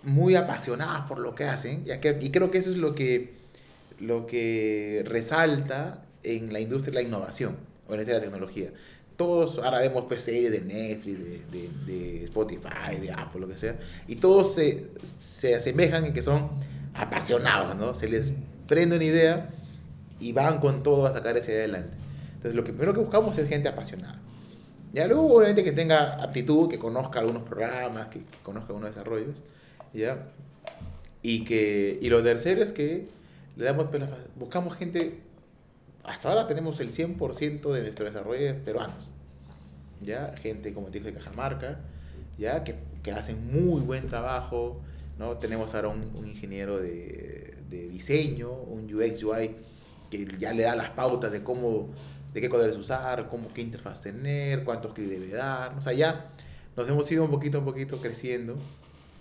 muy 0.03 0.35
apasionadas 0.35 1.01
por 1.07 1.19
lo 1.19 1.35
que 1.35 1.45
hacen, 1.45 1.85
ya 1.85 1.99
que, 1.99 2.17
y 2.21 2.31
creo 2.31 2.49
que 2.49 2.57
eso 2.57 2.71
es 2.71 2.77
lo 2.77 2.95
que, 2.95 3.35
lo 3.99 4.25
que 4.25 5.03
resalta 5.05 6.03
en 6.23 6.51
la 6.51 6.59
industria 6.59 6.91
de 6.91 7.03
la 7.03 7.07
innovación 7.07 7.57
o 7.87 7.93
en 7.93 8.07
la 8.07 8.19
tecnología. 8.19 8.71
Todos 9.21 9.59
ahora 9.59 9.77
vemos 9.77 10.05
pues, 10.07 10.21
series 10.21 10.51
de 10.51 10.61
Netflix, 10.61 11.19
de, 11.19 11.41
de, 11.51 11.69
de 11.85 12.23
Spotify, 12.23 12.95
de 12.99 13.11
Apple, 13.11 13.41
lo 13.41 13.47
que 13.47 13.55
sea, 13.55 13.77
y 14.07 14.15
todos 14.15 14.55
se, 14.55 14.89
se 15.19 15.53
asemejan 15.53 16.05
en 16.05 16.13
que 16.13 16.23
son 16.23 16.49
apasionados, 16.95 17.75
¿no? 17.75 17.93
Se 17.93 18.09
les 18.09 18.33
prende 18.65 18.95
una 18.95 19.05
idea 19.05 19.51
y 20.19 20.31
van 20.31 20.59
con 20.59 20.81
todo 20.81 21.05
a 21.05 21.11
sacar 21.11 21.37
esa 21.37 21.51
idea 21.51 21.65
adelante. 21.65 21.95
Entonces, 22.29 22.55
lo 22.55 22.63
que 22.63 22.73
primero 22.73 22.95
que 22.95 22.99
buscamos 22.99 23.37
es 23.37 23.47
gente 23.47 23.69
apasionada. 23.69 24.19
Ya 24.91 25.05
luego, 25.05 25.31
obviamente, 25.31 25.63
que 25.63 25.71
tenga 25.71 26.15
aptitud, 26.15 26.67
que 26.67 26.79
conozca 26.79 27.19
algunos 27.19 27.43
programas, 27.43 28.07
que, 28.07 28.21
que 28.21 28.37
conozca 28.41 28.69
algunos 28.69 28.89
desarrollos, 28.89 29.35
¿ya? 29.93 30.29
Y, 31.21 31.43
que, 31.45 31.99
y 32.01 32.09
lo 32.09 32.23
tercero 32.23 32.63
es 32.63 32.71
que 32.71 33.07
le 33.55 33.65
damos, 33.65 33.85
pues, 33.91 34.01
buscamos 34.35 34.73
gente, 34.73 35.19
hasta 36.03 36.29
ahora 36.29 36.47
tenemos 36.47 36.79
el 36.79 36.91
100% 36.91 37.71
de 37.71 37.81
nuestros 37.81 38.13
desarrollos 38.13 38.55
peruanos, 38.63 39.11
¿ya? 40.01 40.31
Gente, 40.37 40.73
como 40.73 40.87
te 40.87 40.99
dije, 40.99 41.11
de 41.11 41.17
Cajamarca, 41.17 41.79
¿ya? 42.37 42.63
Que, 42.63 42.75
que 43.03 43.11
hacen 43.11 43.51
muy 43.51 43.81
buen 43.81 44.07
trabajo, 44.07 44.81
¿no? 45.19 45.37
Tenemos 45.37 45.73
ahora 45.75 45.89
un, 45.89 46.01
un 46.15 46.27
ingeniero 46.27 46.79
de, 46.79 47.55
de 47.69 47.87
diseño, 47.87 48.51
un 48.51 48.93
UX 48.93 49.23
UI, 49.23 49.55
que 50.09 50.27
ya 50.39 50.53
le 50.53 50.63
da 50.63 50.75
las 50.75 50.89
pautas 50.89 51.31
de 51.31 51.43
cómo, 51.43 51.89
de 52.33 52.41
qué 52.41 52.49
colores 52.49 52.77
usar, 52.77 53.29
cómo, 53.29 53.53
qué 53.53 53.61
interfaz 53.61 54.01
tener, 54.01 54.63
cuántos 54.63 54.93
clics 54.93 55.09
debe 55.09 55.29
dar, 55.29 55.75
o 55.77 55.81
sea, 55.81 55.93
ya 55.93 56.31
nos 56.75 56.87
hemos 56.89 57.11
ido 57.11 57.23
un 57.23 57.31
poquito 57.31 57.59
a 57.59 57.65
poquito 57.65 58.01
creciendo, 58.01 58.57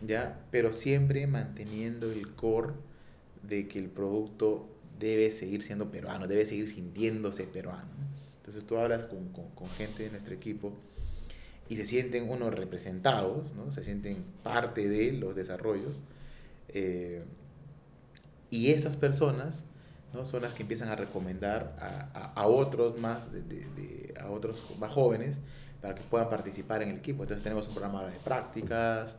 ¿ya? 0.06 0.40
Pero 0.50 0.72
siempre 0.72 1.26
manteniendo 1.26 2.10
el 2.10 2.34
core 2.34 2.72
de 3.42 3.68
que 3.68 3.78
el 3.78 3.88
producto 3.88 4.66
debe 5.00 5.32
seguir 5.32 5.64
siendo 5.64 5.90
peruano, 5.90 6.28
debe 6.28 6.46
seguir 6.46 6.68
sintiéndose 6.68 7.44
peruano. 7.44 7.90
Entonces 8.36 8.64
tú 8.64 8.76
hablas 8.78 9.04
con, 9.06 9.30
con, 9.32 9.48
con 9.50 9.68
gente 9.70 10.04
de 10.04 10.10
nuestro 10.10 10.34
equipo 10.34 10.72
y 11.68 11.76
se 11.76 11.86
sienten 11.86 12.28
unos 12.30 12.54
representados, 12.54 13.52
¿no? 13.54 13.72
se 13.72 13.82
sienten 13.82 14.24
parte 14.44 14.88
de 14.88 15.12
los 15.12 15.34
desarrollos. 15.34 16.02
eh, 16.68 17.24
y 18.50 18.70
estas 18.70 18.96
personas 18.96 19.64
¿no? 20.12 20.26
son 20.26 20.42
las 20.42 20.54
que 20.54 20.62
empiezan 20.62 20.88
a 20.88 20.96
recomendar 20.96 21.76
a, 21.78 22.10
a, 22.18 22.32
a 22.42 22.46
otros 22.48 22.98
más, 22.98 23.30
de, 23.32 23.42
de- 23.42 23.68
de- 23.76 24.14
a 24.20 24.28
otros 24.30 24.56
más 24.78 24.90
jóvenes 24.92 25.38
para 25.80 25.94
que 25.94 26.02
puedan 26.02 26.28
participar 26.28 26.82
en 26.82 26.90
el 26.90 26.96
equipo. 26.98 27.22
Entonces 27.22 27.42
tenemos 27.44 27.68
un 27.68 27.74
programa 27.74 28.04
de 28.08 28.18
prácticas, 28.18 29.16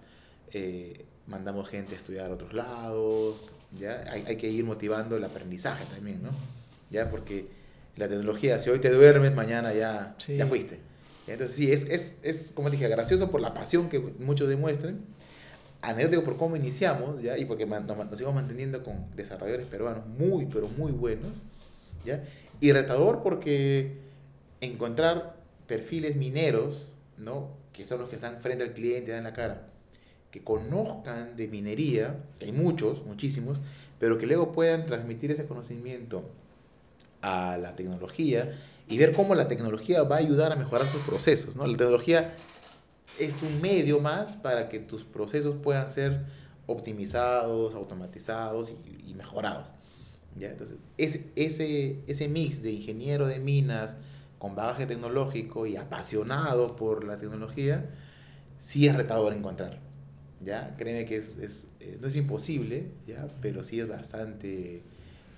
eh, 0.51 1.05
mandamos 1.27 1.69
gente 1.69 1.93
a 1.93 1.97
estudiar 1.97 2.29
a 2.29 2.33
otros 2.33 2.51
lados, 2.53 3.51
¿ya? 3.79 4.03
Hay, 4.09 4.23
hay 4.27 4.35
que 4.37 4.49
ir 4.49 4.63
motivando 4.65 5.15
el 5.17 5.23
aprendizaje 5.23 5.85
también, 5.85 6.21
¿no? 6.23 6.29
¿Ya? 6.89 7.09
Porque 7.09 7.47
la 7.97 8.07
tecnología, 8.07 8.59
si 8.59 8.69
hoy 8.69 8.79
te 8.79 8.89
duermes, 8.89 9.33
mañana 9.33 9.73
ya, 9.73 10.15
Sí. 10.17 10.37
ya 10.37 10.47
fuiste. 10.47 10.79
Entonces 11.27 11.55
sí, 11.55 11.71
es, 11.71 11.85
es, 11.85 12.17
es, 12.23 12.51
como 12.51 12.69
dije, 12.69 12.87
gracioso 12.89 13.31
por 13.31 13.41
la 13.41 13.53
pasión 13.53 13.89
que 13.89 13.99
muchos 13.99 14.49
demuestran, 14.49 14.99
anecdótico 15.81 16.23
por 16.23 16.37
cómo 16.37 16.55
iniciamos, 16.55 17.21
¿ya? 17.21 17.37
Y 17.37 17.45
porque 17.45 17.65
nos, 17.65 17.85
nos 17.85 18.09
seguimos 18.11 18.35
manteniendo 18.35 18.83
con 18.83 19.09
desarrolladores 19.15 19.67
peruanos 19.67 20.05
muy, 20.07 20.45
pero 20.45 20.67
muy 20.67 20.91
buenos, 20.91 21.41
¿ya? 22.05 22.23
Y 22.59 22.71
retador 22.71 23.23
porque 23.23 23.97
encontrar 24.59 25.35
perfiles 25.67 26.15
mineros, 26.15 26.89
¿no? 27.17 27.49
Que 27.73 27.85
son 27.85 27.99
los 27.99 28.09
que 28.09 28.15
están 28.15 28.41
frente 28.41 28.63
al 28.63 28.73
cliente, 28.73 29.11
dan 29.11 29.23
la 29.23 29.33
cara, 29.33 29.67
que 30.31 30.41
conozcan 30.41 31.35
de 31.35 31.47
minería, 31.47 32.23
hay 32.41 32.51
muchos, 32.51 33.05
muchísimos, 33.05 33.61
pero 33.99 34.17
que 34.17 34.25
luego 34.25 34.51
puedan 34.51 34.85
transmitir 34.85 35.29
ese 35.29 35.45
conocimiento 35.45 36.23
a 37.21 37.57
la 37.57 37.75
tecnología 37.75 38.51
y 38.87 38.97
ver 38.97 39.13
cómo 39.13 39.35
la 39.35 39.47
tecnología 39.47 40.03
va 40.03 40.15
a 40.15 40.19
ayudar 40.19 40.51
a 40.51 40.55
mejorar 40.55 40.89
sus 40.89 41.01
procesos. 41.01 41.55
¿no? 41.55 41.67
La 41.67 41.77
tecnología 41.77 42.33
es 43.19 43.43
un 43.43 43.61
medio 43.61 43.99
más 43.99 44.37
para 44.37 44.69
que 44.69 44.79
tus 44.79 45.03
procesos 45.03 45.55
puedan 45.61 45.91
ser 45.91 46.25
optimizados, 46.65 47.75
automatizados 47.75 48.73
y, 49.05 49.13
mejorados. 49.13 49.69
¿ya? 50.39 50.49
Entonces, 50.49 50.77
ese, 50.97 51.29
ese, 51.35 51.99
ese 52.07 52.27
mix 52.27 52.63
de 52.63 52.71
ingeniero 52.71 53.27
de 53.27 53.39
minas 53.39 53.97
con 54.39 54.55
bagaje 54.55 54.87
tecnológico 54.87 55.67
y 55.67 55.75
apasionado 55.75 56.75
por 56.75 57.03
la 57.03 57.19
tecnología, 57.19 57.87
sí 58.57 58.87
es 58.87 58.95
retador 58.95 59.33
encontrar. 59.33 59.90
¿Ya? 60.43 60.75
Créeme 60.77 61.05
que 61.05 61.17
es, 61.17 61.37
es, 61.37 61.67
eh, 61.79 61.97
no 62.01 62.07
es 62.07 62.15
imposible, 62.15 62.87
¿ya? 63.05 63.27
pero 63.41 63.63
sí 63.63 63.79
es 63.79 63.87
bastante, 63.87 64.81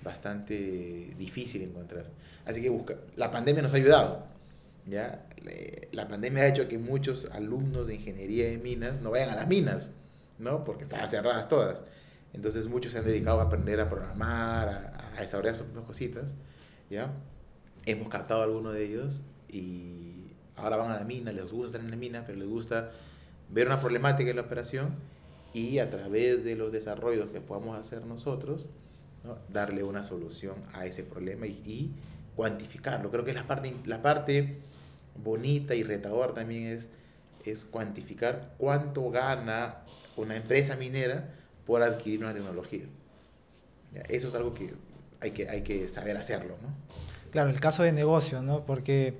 bastante 0.02 1.14
difícil 1.18 1.62
encontrar. 1.62 2.06
Así 2.44 2.60
que 2.62 2.70
busca, 2.70 2.96
la 3.16 3.30
pandemia 3.30 3.62
nos 3.62 3.72
ha 3.74 3.76
ayudado. 3.76 4.26
¿ya? 4.86 5.26
La 5.92 6.08
pandemia 6.08 6.44
ha 6.44 6.48
hecho 6.48 6.68
que 6.68 6.78
muchos 6.78 7.30
alumnos 7.32 7.86
de 7.86 7.96
ingeniería 7.96 8.48
de 8.48 8.58
minas 8.58 9.00
no 9.00 9.10
vayan 9.10 9.30
a 9.30 9.36
las 9.36 9.48
minas, 9.48 9.92
¿no? 10.38 10.64
porque 10.64 10.84
estaban 10.84 11.08
cerradas 11.08 11.48
todas. 11.48 11.84
Entonces 12.32 12.66
muchos 12.66 12.92
se 12.92 12.98
han 12.98 13.04
dedicado 13.04 13.40
a 13.40 13.44
aprender 13.44 13.80
a 13.80 13.88
programar, 13.88 14.68
a, 14.68 15.12
a 15.16 15.20
desarrollar 15.20 15.56
sus 15.56 15.66
cositas. 15.86 16.36
¿ya? 16.90 17.12
Hemos 17.86 18.08
captado 18.08 18.40
a 18.40 18.44
algunos 18.44 18.74
de 18.74 18.84
ellos 18.84 19.22
y 19.48 20.32
ahora 20.56 20.76
van 20.76 20.90
a 20.90 20.96
la 20.96 21.04
mina, 21.04 21.32
les 21.32 21.50
gusta 21.50 21.66
estar 21.66 21.80
en 21.80 21.90
la 21.90 21.96
mina, 21.96 22.24
pero 22.26 22.38
les 22.38 22.48
gusta 22.48 22.90
ver 23.54 23.68
una 23.68 23.80
problemática 23.80 24.28
en 24.30 24.36
la 24.36 24.42
operación 24.42 24.96
y 25.52 25.78
a 25.78 25.88
través 25.88 26.42
de 26.44 26.56
los 26.56 26.72
desarrollos 26.72 27.28
que 27.28 27.40
podamos 27.40 27.78
hacer 27.78 28.04
nosotros, 28.04 28.68
darle 29.48 29.84
una 29.84 30.02
solución 30.02 30.56
a 30.72 30.84
ese 30.84 31.04
problema 31.04 31.46
y, 31.46 31.92
cuantificarlo. 32.34 33.12
Creo 33.12 33.24
que 33.24 33.32
la 33.32 33.46
parte, 33.46 33.76
la 33.86 34.02
parte 34.02 34.58
bonita 35.22 35.76
y 35.76 35.84
retadora 35.84 36.34
también 36.34 36.64
es, 36.64 36.88
es 37.44 37.64
cuantificar 37.64 38.54
cuánto 38.58 39.08
gana 39.10 39.84
una 40.16 40.34
empresa 40.34 40.74
minera 40.74 41.32
por 41.64 41.84
adquirir 41.84 42.24
una 42.24 42.34
tecnología. 42.34 42.86
Eso 44.08 44.26
es 44.26 44.34
algo 44.34 44.52
que 44.52 44.74
hay 45.20 45.30
que, 45.30 45.48
hay 45.48 45.62
que 45.62 45.88
saber 45.88 46.16
hacerlo. 46.16 46.56
¿no? 46.60 46.68
Claro, 47.30 47.50
el 47.50 47.60
caso 47.60 47.84
de 47.84 47.92
negocio, 47.92 48.42
¿no? 48.42 48.66
porque 48.66 49.14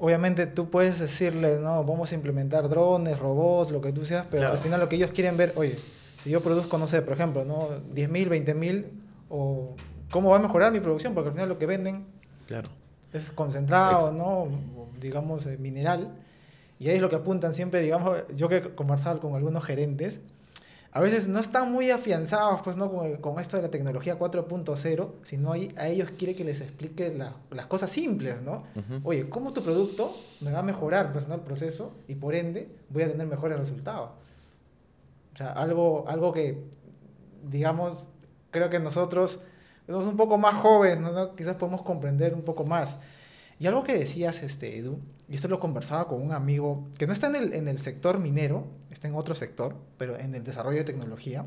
obviamente 0.00 0.46
tú 0.46 0.70
puedes 0.70 0.98
decirle, 0.98 1.58
no, 1.58 1.84
vamos 1.84 2.10
a 2.10 2.14
implementar 2.14 2.68
drones, 2.68 3.18
robots, 3.18 3.70
lo 3.70 3.80
que 3.80 3.92
tú 3.92 4.04
seas, 4.04 4.26
pero 4.30 4.48
al 4.48 4.58
final 4.58 4.80
lo 4.80 4.88
que 4.88 4.96
ellos 4.96 5.10
quieren 5.10 5.36
ver, 5.36 5.52
oye, 5.56 5.76
si 6.22 6.30
yo 6.30 6.40
produzco, 6.40 6.78
no 6.78 6.88
sé, 6.88 7.02
por 7.02 7.14
ejemplo, 7.14 7.44
¿no? 7.44 7.68
10.000, 7.94 8.44
20.000, 8.44 8.86
o 9.28 9.76
cómo 10.10 10.30
va 10.30 10.38
a 10.38 10.40
mejorar 10.40 10.72
mi 10.72 10.80
producción, 10.80 11.14
porque 11.14 11.28
al 11.28 11.34
final 11.34 11.48
lo 11.50 11.58
que 11.58 11.66
venden 11.66 12.06
claro. 12.46 12.68
es 13.12 13.30
concentrado, 13.30 14.12
¿no? 14.12 14.48
digamos, 14.98 15.46
eh, 15.46 15.56
mineral, 15.58 16.10
y 16.78 16.88
ahí 16.88 16.96
es 16.96 17.02
lo 17.02 17.10
que 17.10 17.16
apuntan 17.16 17.54
siempre, 17.54 17.80
digamos, 17.80 18.22
yo 18.34 18.48
que 18.48 18.56
he 18.56 18.74
conversado 18.74 19.20
con 19.20 19.34
algunos 19.34 19.64
gerentes, 19.64 20.22
a 20.92 21.00
veces 21.00 21.28
no 21.28 21.38
están 21.38 21.70
muy 21.70 21.90
afianzados 21.90 22.62
pues, 22.62 22.76
¿no? 22.76 22.90
con, 22.90 23.16
con 23.18 23.38
esto 23.38 23.56
de 23.56 23.62
la 23.62 23.70
tecnología 23.70 24.18
4.0, 24.18 25.10
sino 25.22 25.52
ahí, 25.52 25.72
a 25.76 25.86
ellos 25.86 26.10
quiere 26.18 26.34
que 26.34 26.42
les 26.42 26.60
explique 26.60 27.16
las 27.50 27.66
cosas 27.66 27.90
simples, 27.90 28.42
¿no? 28.42 28.64
Oye, 29.04 29.28
¿cómo 29.28 29.52
tu 29.52 29.62
producto 29.62 30.12
me 30.40 30.50
va 30.50 30.60
a 30.60 30.62
mejorar 30.62 31.12
pues, 31.12 31.26
el 31.30 31.40
proceso 31.40 31.94
y 32.08 32.16
por 32.16 32.34
ende 32.34 32.68
voy 32.88 33.04
a 33.04 33.10
tener 33.10 33.26
mejores 33.26 33.58
resultados? 33.58 34.10
O 35.32 35.36
sea, 35.36 35.52
algo, 35.52 36.06
algo 36.08 36.32
que, 36.32 36.64
digamos, 37.48 38.08
creo 38.50 38.68
que 38.68 38.80
nosotros 38.80 39.38
somos 39.86 40.06
un 40.06 40.16
poco 40.16 40.38
más 40.38 40.56
jóvenes, 40.56 40.98
¿no? 40.98 41.36
quizás 41.36 41.54
podemos 41.54 41.82
comprender 41.82 42.34
un 42.34 42.42
poco 42.42 42.64
más. 42.64 42.98
Y 43.60 43.66
algo 43.66 43.84
que 43.84 43.92
decías, 43.92 44.42
este, 44.42 44.78
Edu, 44.78 44.98
y 45.28 45.34
esto 45.34 45.46
lo 45.46 45.60
conversaba 45.60 46.08
con 46.08 46.22
un 46.22 46.32
amigo 46.32 46.88
que 46.96 47.06
no 47.06 47.12
está 47.12 47.26
en 47.26 47.36
el, 47.36 47.52
en 47.52 47.68
el 47.68 47.78
sector 47.78 48.18
minero, 48.18 48.66
está 48.90 49.06
en 49.06 49.14
otro 49.14 49.34
sector, 49.34 49.76
pero 49.98 50.18
en 50.18 50.34
el 50.34 50.42
desarrollo 50.42 50.78
de 50.78 50.84
tecnología, 50.84 51.44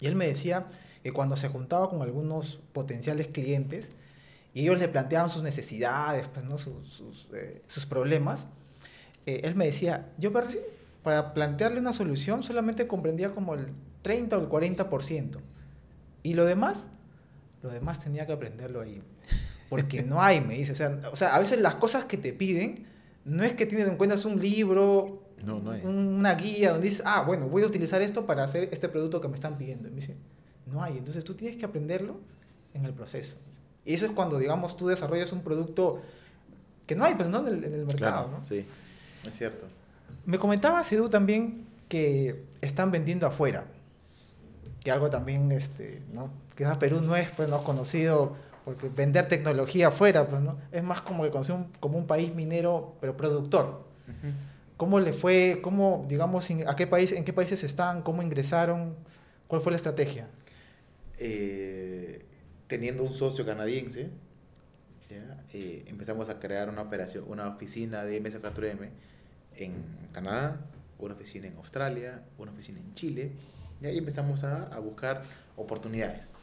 y 0.00 0.06
él 0.06 0.16
me 0.16 0.26
decía 0.26 0.68
que 1.02 1.12
cuando 1.12 1.36
se 1.36 1.48
juntaba 1.48 1.90
con 1.90 2.00
algunos 2.00 2.60
potenciales 2.72 3.28
clientes, 3.28 3.90
y 4.54 4.62
ellos 4.62 4.78
le 4.78 4.88
planteaban 4.88 5.28
sus 5.28 5.42
necesidades, 5.42 6.26
pues, 6.28 6.46
¿no? 6.46 6.56
sus, 6.56 7.28
eh, 7.34 7.60
sus 7.66 7.84
problemas, 7.84 8.46
eh, 9.26 9.42
él 9.44 9.54
me 9.54 9.66
decía, 9.66 10.10
yo 10.16 10.32
para, 10.32 10.48
para 11.02 11.34
plantearle 11.34 11.78
una 11.78 11.92
solución 11.92 12.42
solamente 12.42 12.86
comprendía 12.86 13.34
como 13.34 13.52
el 13.52 13.68
30 14.00 14.38
o 14.38 14.40
el 14.40 14.48
40%, 14.48 15.40
y 16.22 16.32
lo 16.32 16.46
demás, 16.46 16.86
lo 17.62 17.68
demás 17.68 17.98
tenía 17.98 18.26
que 18.26 18.32
aprenderlo 18.32 18.80
ahí 18.80 19.02
porque 19.68 20.02
no 20.02 20.22
hay, 20.22 20.40
me 20.40 20.54
dice. 20.54 20.72
O 20.72 20.74
sea, 20.74 21.00
o 21.12 21.16
sea, 21.16 21.34
a 21.34 21.38
veces 21.38 21.60
las 21.60 21.76
cosas 21.76 22.04
que 22.04 22.16
te 22.16 22.32
piden 22.32 22.86
no 23.24 23.44
es 23.44 23.54
que 23.54 23.66
tienes 23.66 23.86
en 23.88 23.96
cuenta 23.96 24.16
un 24.26 24.40
libro, 24.40 25.22
no, 25.44 25.58
no 25.58 25.70
hay. 25.70 25.82
una 25.84 26.34
guía 26.34 26.72
donde 26.72 26.88
dices, 26.88 27.02
ah, 27.04 27.22
bueno, 27.22 27.48
voy 27.48 27.62
a 27.62 27.66
utilizar 27.66 28.00
esto 28.00 28.26
para 28.26 28.42
hacer 28.44 28.68
este 28.72 28.88
producto 28.88 29.20
que 29.20 29.28
me 29.28 29.34
están 29.34 29.58
pidiendo. 29.58 29.88
Y 29.88 29.90
me 29.90 29.96
dice, 29.96 30.16
no 30.66 30.82
hay. 30.82 30.98
Entonces 30.98 31.24
tú 31.24 31.34
tienes 31.34 31.56
que 31.56 31.66
aprenderlo 31.66 32.18
en 32.74 32.84
el 32.84 32.94
proceso. 32.94 33.36
Y 33.84 33.94
eso 33.94 34.06
es 34.06 34.12
cuando, 34.12 34.38
digamos, 34.38 34.76
tú 34.76 34.88
desarrollas 34.88 35.32
un 35.32 35.42
producto 35.42 36.02
que 36.86 36.94
no 36.94 37.04
hay, 37.04 37.14
pues, 37.14 37.28
¿no? 37.28 37.46
En 37.46 37.54
el, 37.54 37.64
en 37.64 37.74
el 37.74 37.86
mercado, 37.86 38.28
¿no? 38.30 38.44
Sí, 38.44 38.64
es 39.26 39.34
cierto. 39.34 39.66
Me 40.24 40.38
comentaba, 40.38 40.82
Edu, 40.90 41.08
también 41.08 41.66
que 41.88 42.44
están 42.60 42.90
vendiendo 42.90 43.26
afuera. 43.26 43.66
Que 44.80 44.90
algo 44.90 45.10
también, 45.10 45.52
este, 45.52 46.02
¿no? 46.12 46.30
Quizás 46.56 46.78
Perú 46.78 47.00
no 47.00 47.14
es, 47.16 47.30
pues, 47.30 47.48
no 47.48 47.62
conocido 47.62 48.36
porque 48.68 48.90
vender 48.90 49.28
tecnología 49.28 49.88
afuera, 49.88 50.28
pues, 50.28 50.42
¿no? 50.42 50.58
Es 50.72 50.82
más 50.82 51.00
como 51.00 51.22
que 51.22 51.52
un, 51.52 51.72
como 51.80 51.96
un 51.96 52.06
país 52.06 52.34
minero, 52.34 52.98
pero 53.00 53.16
productor. 53.16 53.86
¿Cómo 54.76 55.00
le 55.00 55.14
fue? 55.14 55.60
¿Cómo, 55.62 56.04
digamos, 56.06 56.50
a 56.66 56.76
qué 56.76 56.86
país, 56.86 57.12
en 57.12 57.24
qué 57.24 57.32
países 57.32 57.64
están? 57.64 58.02
¿Cómo 58.02 58.22
ingresaron? 58.22 58.94
¿Cuál 59.46 59.62
fue 59.62 59.72
la 59.72 59.76
estrategia? 59.76 60.28
Eh, 61.18 62.26
teniendo 62.66 63.04
un 63.04 63.14
socio 63.14 63.46
canadiense, 63.46 64.10
eh, 65.54 65.84
empezamos 65.86 66.28
a 66.28 66.38
crear 66.38 66.68
una 66.68 66.82
operación, 66.82 67.24
una 67.26 67.48
oficina 67.48 68.04
de 68.04 68.22
MS4M 68.22 68.90
en 69.56 69.72
Canadá, 70.12 70.60
una 70.98 71.14
oficina 71.14 71.46
en 71.46 71.56
Australia, 71.56 72.22
una 72.36 72.52
oficina 72.52 72.80
en 72.80 72.92
Chile, 72.92 73.32
y 73.80 73.86
ahí 73.86 73.96
empezamos 73.96 74.44
a, 74.44 74.64
a 74.64 74.78
buscar 74.78 75.22
oportunidades. 75.56 76.34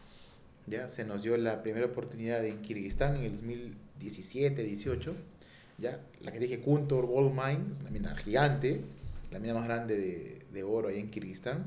¿Ya? 0.67 0.89
Se 0.89 1.05
nos 1.05 1.23
dio 1.23 1.37
la 1.37 1.63
primera 1.63 1.85
oportunidad 1.85 2.45
en 2.45 2.61
Kirguistán 2.61 3.15
en 3.17 3.23
el 3.23 3.31
2017, 3.33 4.63
18, 4.63 5.13
¿ya? 5.77 5.99
La 6.21 6.31
que 6.31 6.39
dije 6.39 6.59
Kuntor 6.59 7.05
Gold 7.05 7.31
Mine, 7.31 7.73
es 7.73 7.79
una 7.81 7.91
mina 7.91 8.15
gigante, 8.15 8.81
la 9.31 9.39
mina 9.39 9.53
más 9.53 9.65
grande 9.65 9.97
de, 9.97 10.39
de 10.51 10.63
oro 10.63 10.89
ahí 10.89 10.99
en 10.99 11.09
Kirguistán, 11.09 11.65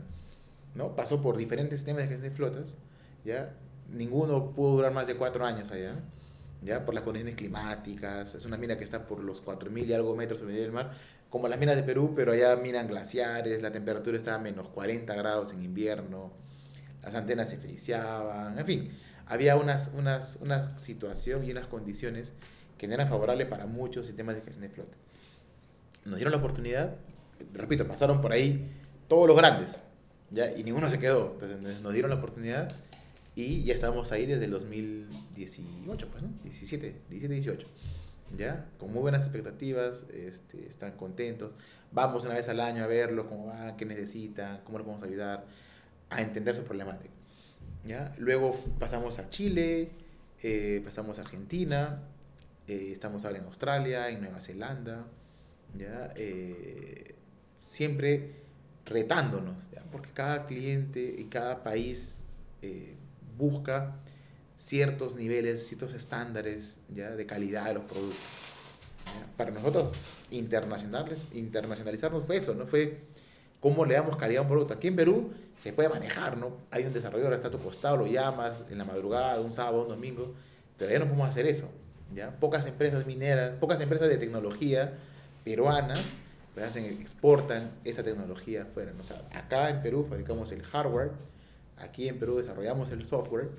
¿no? 0.74 0.96
Pasó 0.96 1.20
por 1.22 1.36
diferentes 1.36 1.80
sistemas 1.80 2.02
de 2.02 2.08
gestión 2.08 2.30
de 2.30 2.36
flotas, 2.36 2.76
¿ya? 3.24 3.54
Ninguno 3.90 4.52
pudo 4.52 4.76
durar 4.76 4.92
más 4.92 5.06
de 5.06 5.16
cuatro 5.16 5.44
años 5.44 5.70
allá, 5.70 5.94
¿ya? 6.62 6.84
Por 6.84 6.94
las 6.94 7.04
condiciones 7.04 7.36
climáticas, 7.36 8.34
es 8.34 8.44
una 8.44 8.56
mina 8.56 8.76
que 8.76 8.84
está 8.84 9.06
por 9.06 9.22
los 9.22 9.44
4.000 9.44 9.86
y 9.86 9.92
algo 9.92 10.16
metros 10.16 10.40
sobre 10.40 10.54
el 10.56 10.62
del 10.62 10.72
mar, 10.72 10.92
como 11.30 11.48
las 11.48 11.58
minas 11.58 11.76
de 11.76 11.82
Perú, 11.82 12.14
pero 12.16 12.32
allá 12.32 12.56
minan 12.56 12.88
glaciares, 12.88 13.60
la 13.62 13.70
temperatura 13.70 14.16
está 14.16 14.34
a 14.34 14.38
menos 14.38 14.68
40 14.68 15.14
grados 15.14 15.52
en 15.52 15.62
invierno, 15.62 16.32
las 17.02 17.14
antenas 17.14 17.50
se 17.50 17.58
friciaban, 17.58 18.58
en 18.58 18.66
fin, 18.66 18.90
había 19.26 19.56
unas, 19.56 19.90
unas, 19.94 20.38
una 20.40 20.78
situación 20.78 21.44
y 21.44 21.50
unas 21.50 21.66
condiciones 21.66 22.32
que 22.78 22.88
no 22.88 22.94
eran 22.94 23.08
favorables 23.08 23.46
para 23.46 23.66
muchos 23.66 24.06
sistemas 24.06 24.34
de 24.36 24.42
gestión 24.42 24.62
de 24.62 24.70
flota. 24.70 24.96
Nos 26.04 26.16
dieron 26.16 26.32
la 26.32 26.38
oportunidad, 26.38 26.96
repito, 27.52 27.86
pasaron 27.86 28.20
por 28.20 28.32
ahí 28.32 28.70
todos 29.08 29.28
los 29.28 29.36
grandes, 29.36 29.78
¿ya? 30.30 30.50
y 30.56 30.64
ninguno 30.64 30.88
se 30.88 30.98
quedó. 30.98 31.32
Entonces 31.32 31.80
nos 31.80 31.92
dieron 31.92 32.10
la 32.10 32.16
oportunidad 32.16 32.72
y 33.34 33.64
ya 33.64 33.74
estamos 33.74 34.10
ahí 34.12 34.26
desde 34.26 34.46
el 34.46 34.50
2018, 34.50 36.08
pues, 36.08 36.22
¿no? 36.22 36.30
17, 36.42 37.02
17, 37.10 37.34
18. 37.34 37.68
¿Ya? 38.36 38.66
Con 38.78 38.92
muy 38.92 39.00
buenas 39.00 39.22
expectativas, 39.22 40.04
este, 40.12 40.66
están 40.66 40.92
contentos. 40.96 41.52
Vamos 41.92 42.24
una 42.24 42.34
vez 42.34 42.48
al 42.48 42.60
año 42.60 42.84
a 42.84 42.86
verlo, 42.86 43.28
cómo 43.28 43.46
van, 43.46 43.76
qué 43.76 43.86
necesitan, 43.86 44.60
cómo 44.64 44.78
les 44.78 44.84
podemos 44.84 45.06
ayudar 45.06 45.46
a 46.10 46.20
entender 46.22 46.54
su 46.56 46.64
problemática. 46.64 47.12
¿ya? 47.84 48.12
Luego 48.18 48.54
pasamos 48.78 49.18
a 49.18 49.30
Chile, 49.30 49.90
eh, 50.42 50.82
pasamos 50.84 51.18
a 51.18 51.22
Argentina, 51.22 52.02
eh, 52.66 52.90
estamos 52.92 53.24
ahora 53.24 53.38
en 53.38 53.44
Australia, 53.44 54.08
en 54.10 54.20
Nueva 54.20 54.40
Zelanda, 54.40 55.06
¿ya? 55.76 56.12
Eh, 56.16 57.14
siempre 57.60 58.32
retándonos, 58.84 59.56
porque 59.92 60.10
cada 60.12 60.46
cliente 60.46 61.14
y 61.18 61.24
cada 61.24 61.62
país 61.62 62.24
busca 63.36 63.96
ciertos 64.56 65.14
niveles, 65.14 65.66
ciertos 65.66 65.94
estándares 65.94 66.78
¿ya? 66.92 67.10
de 67.10 67.26
calidad 67.26 67.66
de 67.66 67.74
los 67.74 67.84
productos. 67.84 68.18
Para 69.36 69.50
nosotros, 69.50 69.92
internacionales, 70.30 71.28
internacionalizarnos 71.32 72.26
fue 72.26 72.38
eso, 72.38 72.54
¿no? 72.54 72.66
Fue 72.66 73.00
¿Cómo 73.60 73.84
le 73.84 73.94
damos 73.94 74.16
calidad 74.16 74.40
a 74.40 74.42
un 74.42 74.48
producto? 74.48 74.74
Aquí 74.74 74.88
en 74.88 74.96
Perú 74.96 75.32
se 75.62 75.72
puede 75.72 75.88
manejar, 75.88 76.36
¿no? 76.36 76.56
Hay 76.70 76.84
un 76.84 76.92
desarrollador, 76.92 77.34
está 77.34 77.48
a 77.48 77.50
tu 77.50 77.58
costado, 77.58 77.96
lo 77.96 78.06
llamas 78.06 78.52
en 78.70 78.78
la 78.78 78.84
madrugada, 78.84 79.40
un 79.40 79.52
sábado, 79.52 79.82
un 79.82 79.88
domingo, 79.88 80.34
pero 80.76 80.92
ya 80.92 80.98
no 80.98 81.06
podemos 81.06 81.28
hacer 81.28 81.46
eso, 81.46 81.68
¿ya? 82.14 82.30
Pocas 82.30 82.66
empresas 82.66 83.06
mineras, 83.06 83.52
pocas 83.58 83.80
empresas 83.80 84.08
de 84.08 84.16
tecnología 84.16 84.92
peruanas 85.44 86.00
pues 86.54 86.66
hacen, 86.66 86.84
exportan 86.84 87.70
esta 87.84 88.02
tecnología 88.02 88.62
afuera, 88.62 88.92
¿no? 88.92 89.02
O 89.02 89.04
sea, 89.04 89.22
acá 89.32 89.70
en 89.70 89.82
Perú 89.82 90.06
fabricamos 90.08 90.52
el 90.52 90.62
hardware, 90.62 91.12
aquí 91.78 92.08
en 92.08 92.18
Perú 92.18 92.36
desarrollamos 92.36 92.90
el 92.90 93.04
software, 93.04 93.50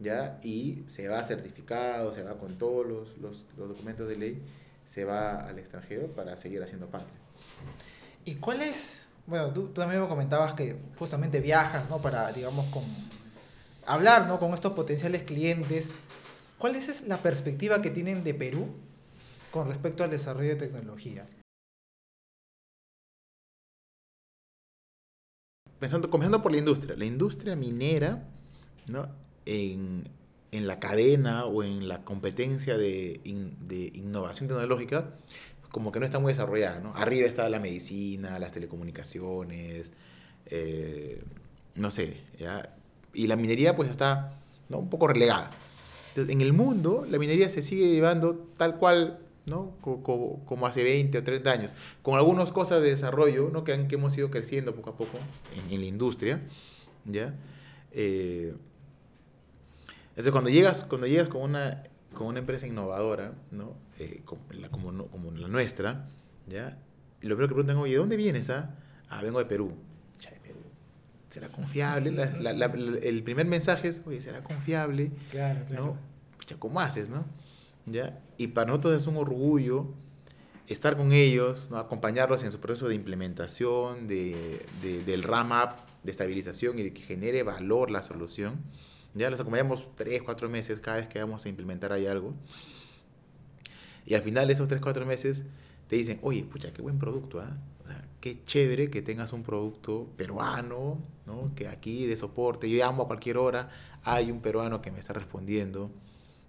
¿ya? 0.00 0.38
Y 0.42 0.82
se 0.86 1.08
va 1.08 1.22
certificado, 1.24 2.12
se 2.12 2.22
va 2.22 2.34
con 2.38 2.58
todos 2.58 2.86
los, 2.86 3.18
los, 3.18 3.46
los 3.56 3.68
documentos 3.68 4.08
de 4.08 4.16
ley, 4.16 4.42
se 4.86 5.04
va 5.04 5.46
al 5.46 5.58
extranjero 5.58 6.08
para 6.08 6.36
seguir 6.36 6.62
haciendo 6.62 6.88
patria. 6.88 7.16
¿Y 8.24 8.36
cuál 8.36 8.62
es 8.62 9.01
bueno, 9.26 9.52
tú, 9.52 9.68
también 9.68 10.00
me 10.00 10.08
comentabas 10.08 10.52
que 10.54 10.76
justamente 10.98 11.40
viajas, 11.40 11.88
¿no? 11.88 12.02
Para, 12.02 12.32
digamos, 12.32 12.66
con, 12.66 12.84
hablar, 13.86 14.26
¿no? 14.26 14.38
Con 14.38 14.52
estos 14.54 14.72
potenciales 14.72 15.22
clientes. 15.22 15.90
¿Cuál 16.58 16.76
es 16.76 17.06
la 17.06 17.18
perspectiva 17.18 17.82
que 17.82 17.90
tienen 17.90 18.24
de 18.24 18.34
Perú 18.34 18.68
con 19.50 19.68
respecto 19.68 20.04
al 20.04 20.10
desarrollo 20.10 20.50
de 20.50 20.56
tecnología? 20.56 21.26
Pensando, 25.78 26.10
comenzando 26.10 26.42
por 26.42 26.52
la 26.52 26.58
industria. 26.58 26.96
La 26.96 27.04
industria 27.04 27.56
minera, 27.56 28.28
¿no? 28.88 29.08
En, 29.46 30.08
en 30.52 30.66
la 30.66 30.78
cadena 30.78 31.46
o 31.46 31.64
en 31.64 31.88
la 31.88 32.04
competencia 32.04 32.76
de, 32.76 33.20
de 33.24 33.90
innovación 33.94 34.48
tecnológica, 34.48 35.14
como 35.72 35.90
que 35.90 35.98
no 35.98 36.06
está 36.06 36.18
muy 36.18 36.32
desarrollada, 36.32 36.80
¿no? 36.80 36.94
Arriba 36.94 37.26
está 37.26 37.48
la 37.48 37.58
medicina, 37.58 38.38
las 38.38 38.52
telecomunicaciones, 38.52 39.92
eh, 40.46 41.22
no 41.74 41.90
sé, 41.90 42.18
¿ya? 42.38 42.74
Y 43.14 43.26
la 43.26 43.36
minería 43.36 43.74
pues 43.74 43.90
está 43.90 44.38
¿no? 44.68 44.78
un 44.78 44.90
poco 44.90 45.08
relegada. 45.08 45.50
Entonces, 46.08 46.32
en 46.32 46.42
el 46.42 46.52
mundo 46.52 47.06
la 47.10 47.18
minería 47.18 47.48
se 47.48 47.62
sigue 47.62 47.88
llevando 47.88 48.36
tal 48.58 48.76
cual, 48.76 49.20
¿no? 49.46 49.72
Como, 49.80 50.44
como, 50.44 50.66
hace 50.66 50.84
20 50.84 51.18
o 51.18 51.24
30 51.24 51.50
años, 51.50 51.74
con 52.02 52.16
algunas 52.16 52.52
cosas 52.52 52.82
de 52.82 52.90
desarrollo, 52.90 53.48
¿no? 53.50 53.64
Que, 53.64 53.72
han, 53.72 53.88
que 53.88 53.94
hemos 53.94 54.16
ido 54.18 54.30
creciendo 54.30 54.74
poco 54.74 54.90
a 54.90 54.96
poco 54.96 55.18
en, 55.56 55.74
en 55.74 55.80
la 55.80 55.86
industria, 55.86 56.42
¿ya? 57.06 57.34
Eh, 57.92 58.54
entonces, 60.10 60.32
cuando 60.32 60.50
llegas, 60.50 60.84
cuando 60.84 61.06
llegas 61.06 61.28
con 61.28 61.40
una 61.40 61.82
con 62.12 62.26
una 62.26 62.38
empresa 62.38 62.66
innovadora, 62.66 63.32
¿no? 63.50 63.74
Eh, 64.02 64.22
como, 64.24 64.42
la, 64.50 64.68
como, 64.68 65.06
como, 65.06 65.30
la 65.30 65.46
nuestra, 65.46 66.08
¿ya? 66.48 66.76
Y 67.20 67.28
lo 67.28 67.36
primero 67.36 67.46
que 67.46 67.54
preguntan, 67.54 67.76
oye, 67.76 67.92
¿de 67.92 67.98
dónde 67.98 68.16
vienes? 68.16 68.50
Ah, 68.50 68.74
ah 69.08 69.22
vengo 69.22 69.38
de 69.38 69.44
Perú. 69.44 69.76
de 70.18 70.40
Perú. 70.40 70.58
¿Será 71.28 71.48
confiable? 71.48 72.10
La, 72.10 72.52
la, 72.52 72.66
el 72.66 73.22
primer 73.22 73.46
mensaje 73.46 73.86
es, 73.86 74.02
oye, 74.04 74.20
¿será 74.20 74.42
confiable? 74.42 75.12
Claro, 75.30 75.64
claro. 75.68 75.84
¿no? 75.84 75.96
Pucha, 76.36 76.56
¿cómo 76.58 76.80
haces, 76.80 77.10
no? 77.10 77.24
¿Ya? 77.86 78.18
Y 78.38 78.48
para 78.48 78.66
nosotros 78.66 79.00
es 79.00 79.06
un 79.06 79.18
orgullo 79.18 79.94
estar 80.66 80.96
con 80.96 81.12
ellos, 81.12 81.68
¿no? 81.70 81.78
acompañarlos 81.78 82.42
en 82.42 82.50
su 82.50 82.58
proceso 82.58 82.88
de 82.88 82.96
implementación, 82.96 84.08
de, 84.08 84.64
de, 84.82 85.04
del 85.04 85.22
RAM-up, 85.22 85.76
de 86.02 86.10
estabilización 86.10 86.76
y 86.80 86.82
de 86.82 86.92
que 86.92 87.02
genere 87.02 87.44
valor 87.44 87.92
la 87.92 88.02
solución. 88.02 88.60
Ya 89.14 89.30
los 89.30 89.38
acompañamos 89.38 89.94
3, 89.94 90.22
4 90.22 90.48
meses 90.48 90.80
cada 90.80 90.96
vez 90.96 91.08
que 91.08 91.20
vamos 91.20 91.44
a 91.46 91.48
implementar 91.48 91.92
ahí 91.92 92.06
algo. 92.06 92.34
Y 94.06 94.14
al 94.14 94.22
final 94.22 94.46
de 94.46 94.54
esos 94.54 94.68
3, 94.68 94.80
4 94.80 95.06
meses 95.06 95.44
te 95.88 95.96
dicen, 95.96 96.18
oye, 96.22 96.44
pucha, 96.44 96.72
qué 96.72 96.82
buen 96.82 96.98
producto, 96.98 97.40
¿ah? 97.40 97.56
qué 98.20 98.44
chévere 98.44 98.88
que 98.88 99.02
tengas 99.02 99.32
un 99.32 99.42
producto 99.42 100.08
peruano, 100.16 100.98
¿no? 101.26 101.52
que 101.56 101.68
aquí 101.68 102.06
de 102.06 102.16
soporte, 102.16 102.70
yo 102.70 102.78
llamo 102.78 103.02
a 103.02 103.06
cualquier 103.06 103.36
hora, 103.36 103.68
hay 104.04 104.30
un 104.30 104.40
peruano 104.40 104.80
que 104.80 104.90
me 104.90 105.00
está 105.00 105.12
respondiendo. 105.12 105.90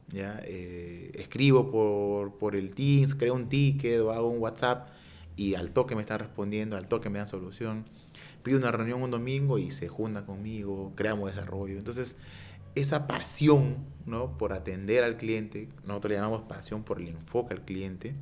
¿ya? 0.10 0.40
Eh, 0.44 1.12
escribo 1.16 1.72
por, 1.72 2.38
por 2.38 2.56
el 2.56 2.76
Teams, 2.76 3.16
creo 3.16 3.34
un 3.34 3.50
ticket 3.50 4.00
o 4.02 4.12
hago 4.12 4.30
un 4.30 4.40
WhatsApp 4.40 4.90
y 5.36 5.56
al 5.56 5.72
toque 5.72 5.96
me 5.96 6.02
está 6.02 6.18
respondiendo, 6.18 6.78
al 6.78 6.88
toque 6.88 7.10
me 7.10 7.20
dan 7.20 7.28
solución. 7.28 7.86
Pido 8.44 8.60
una 8.60 8.72
reunión 8.72 9.02
un 9.02 9.10
domingo 9.10 9.58
y 9.58 9.72
se 9.72 9.88
junta 9.88 10.26
conmigo, 10.26 10.94
creamos 10.96 11.34
desarrollo. 11.34 11.78
Entonces, 11.78 12.18
esa 12.76 13.08
pasión 13.08 13.78
¿no? 14.06 14.38
por 14.38 14.54
atender 14.54 15.04
al 15.04 15.18
cliente, 15.18 15.70
nosotros 15.86 16.12
le 16.12 16.18
llamamos 16.18 16.42
pasión 16.44 16.84
por 16.84 17.00
el 17.00 17.08
enfoque 17.10 17.54
al 17.54 17.62
cliente, 17.62 18.16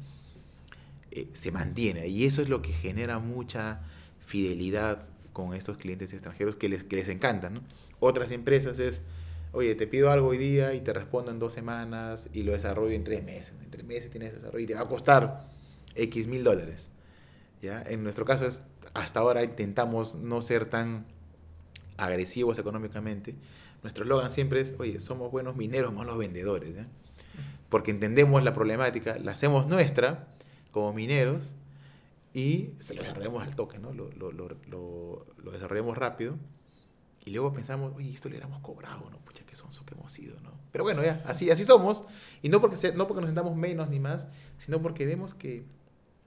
eh, 1.12 1.30
se 1.34 1.52
mantiene. 1.52 2.08
Y 2.08 2.26
eso 2.26 2.42
es 2.42 2.50
lo 2.50 2.62
que 2.62 2.74
genera 2.74 3.20
mucha 3.20 3.82
fidelidad 4.20 5.06
con 5.34 5.54
estos 5.54 5.78
clientes 5.78 6.14
extranjeros 6.14 6.56
que 6.56 6.70
les, 6.70 6.84
que 6.84 6.98
les 6.98 7.10
encantan. 7.10 7.56
¿no? 7.56 7.62
Otras 8.00 8.32
empresas 8.32 8.80
es, 8.80 9.02
oye, 9.52 9.76
te 9.76 9.88
pido 9.88 10.12
algo 10.12 10.30
hoy 10.30 10.38
día 10.38 10.74
y 10.74 10.82
te 10.82 10.94
respondo 10.94 11.32
en 11.32 11.40
dos 11.40 11.54
semanas 11.54 12.30
y 12.34 12.44
lo 12.44 12.52
desarrollo 12.52 12.94
en 12.94 13.04
tres 13.04 13.24
meses. 13.24 13.54
En 13.62 13.72
tres 13.72 13.86
meses 13.86 14.10
tienes 14.12 14.34
desarrollo 14.34 14.64
y 14.64 14.68
te 14.68 14.76
va 14.76 14.82
a 14.82 14.88
costar 14.88 15.46
X 15.96 16.28
mil 16.28 16.44
dólares. 16.44 16.90
¿ya? 17.62 17.82
En 17.84 18.04
nuestro 18.04 18.26
caso 18.26 18.46
es, 18.46 18.62
hasta 18.94 19.20
ahora 19.20 19.44
intentamos 19.44 20.16
no 20.16 20.42
ser 20.42 20.66
tan 20.66 21.06
agresivos 21.98 22.58
económicamente 22.58 23.36
nuestro 23.84 24.04
eslogan 24.04 24.32
siempre 24.32 24.62
es, 24.62 24.74
oye, 24.78 25.00
somos 25.00 25.32
buenos 25.32 25.56
mineros, 25.56 25.94
malos 25.94 26.18
vendedores. 26.18 26.76
Porque 27.70 27.92
entendemos 27.92 28.44
la 28.44 28.54
problemática, 28.54 29.18
la 29.20 29.32
hacemos 29.32 29.68
nuestra 29.68 30.28
como 30.72 30.94
mineros 30.94 31.56
y 32.34 32.72
se 32.80 32.94
lo 32.94 33.02
desarrollamos 33.02 33.44
al 33.44 33.56
toque, 33.56 33.80
¿no? 33.80 33.94
Lo, 33.94 34.12
lo, 34.12 34.32
lo, 34.32 34.48
lo, 34.68 35.52
desarrollamos 35.52 35.98
rápido 35.98 36.38
y 37.26 37.32
luego 37.32 37.54
pensamos, 37.54 37.94
oye, 37.96 38.12
esto 38.14 38.30
le 38.30 38.36
hubiéramos 38.36 38.60
cobrado, 38.62 39.10
¿no? 39.10 39.20
Pucha, 39.20 39.46
qué 39.46 39.56
sonso 39.56 39.86
que 39.86 39.96
hemos 39.96 40.12
sido, 40.12 40.40
¿no? 40.42 40.52
Pero 40.72 40.84
bueno, 40.84 41.04
ya, 41.04 41.22
así, 41.26 41.50
así 41.50 41.64
somos. 41.64 42.04
Y 42.42 42.50
no 42.50 42.62
porque, 42.62 42.94
no 42.94 43.08
porque 43.08 43.22
nos 43.22 43.30
sentamos 43.30 43.56
menos 43.56 43.90
ni 43.90 44.00
más, 44.00 44.28
sino 44.58 44.82
porque 44.82 45.06
vemos 45.06 45.34
que 45.34 45.66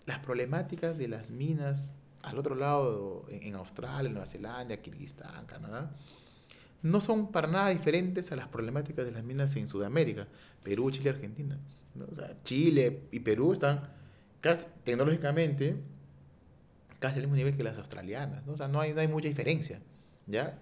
las 0.07 0.19
problemáticas 0.19 0.99
de 0.99 1.09
las 1.09 1.31
minas 1.31 1.93
al 2.23 2.39
otro 2.39 2.55
lado, 2.55 3.27
en, 3.29 3.43
en 3.43 3.55
Australia, 3.55 4.11
Nueva 4.11 4.27
Zelanda, 4.27 4.77
Kirguistán, 4.79 5.47
Canadá, 5.47 5.95
no 6.85 7.01
son 7.01 7.33
para 7.33 7.49
nada 7.49 7.71
diferentes 7.71 8.31
a 8.31 8.37
las 8.37 8.47
problemáticas 8.47 9.07
de 9.07 9.13
las 9.13 9.25
minas 9.25 9.57
en 9.57 9.69
Sudamérica, 9.69 10.29
Perú, 10.63 10.91
Chile, 10.91 11.09
Argentina. 11.09 11.59
O 12.11 12.15
sea, 12.15 12.37
Chile 12.45 13.05
y 13.11 13.21
Perú 13.21 13.55
están 13.55 13.89
casi, 14.43 14.67
tecnológicamente 14.85 15.77
casi 16.99 17.17
al 17.17 17.23
mismo 17.23 17.37
nivel 17.37 17.57
que 17.57 17.63
las 17.63 17.79
australianas. 17.79 18.45
¿no? 18.45 18.53
O 18.53 18.57
sea, 18.59 18.69
no 18.69 18.81
hay, 18.81 18.93
no 18.93 19.01
hay 19.01 19.09
mucha 19.09 19.29
diferencia. 19.29 19.81
¿ya? 20.27 20.59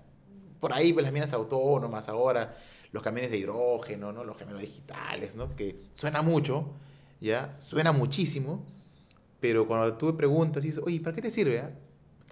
Por 0.61 0.73
ahí 0.73 0.93
pues, 0.93 1.03
las 1.03 1.13
minas 1.13 1.33
autónomas 1.33 2.09
ahora, 2.09 2.57
los 2.93 3.03
camiones 3.03 3.33
de 3.33 3.39
hidrógeno, 3.39 4.13
¿no? 4.13 4.23
los 4.23 4.39
gemelos 4.39 4.61
digitales, 4.61 5.35
¿no? 5.35 5.57
que 5.57 5.77
suena 5.93 6.23
mucho, 6.23 6.71
¿ya? 7.21 7.59
suena 7.59 7.91
muchísimo, 7.91 8.65
pero 9.41 9.67
cuando 9.67 9.97
tú 9.97 10.17
preguntas, 10.17 10.63
dices, 10.63 10.81
oye, 10.85 11.01
¿para 11.01 11.17
qué 11.17 11.23
te 11.23 11.33
sirve? 11.33 11.59
Ah? 11.59 11.73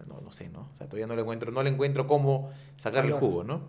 No, 0.07 0.21
no 0.21 0.33
sé, 0.33 0.49
¿no? 0.49 0.71
O 0.73 0.77
sea, 0.77 0.87
todavía 0.87 1.07
no 1.07 1.15
le 1.15 1.23
encuentro, 1.23 1.53
no 1.53 1.63
le 1.63 1.71
encuentro 1.71 2.07
cómo 2.07 2.51
sacar 2.77 3.05
el 3.07 3.13
jugo, 3.13 3.45
¿no? 3.45 3.63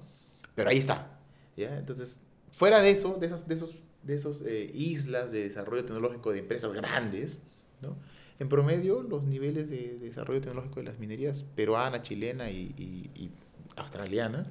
Pero 0.55 0.69
ahí 0.69 0.77
está. 0.77 1.19
¿ya? 1.57 1.77
Entonces, 1.77 2.19
fuera 2.51 2.81
de 2.81 2.91
eso, 2.91 3.17
de 3.19 3.27
esos, 3.27 3.47
de 3.47 3.55
esos, 3.55 3.75
de 4.03 4.15
esos 4.15 4.41
eh, 4.43 4.71
islas 4.73 5.31
de 5.31 5.43
desarrollo 5.43 5.85
tecnológico 5.85 6.31
de 6.31 6.39
empresas 6.39 6.73
grandes, 6.73 7.39
¿no? 7.81 7.95
en 8.39 8.49
promedio 8.49 9.03
los 9.03 9.23
niveles 9.23 9.69
de, 9.69 9.99
desarrollo 9.99 10.41
tecnológico 10.41 10.79
de 10.79 10.85
las 10.87 10.97
minerías 10.97 11.43
peruana, 11.55 12.01
chilena 12.01 12.49
y, 12.49 12.73
y, 12.75 13.29
australiana 13.75 14.47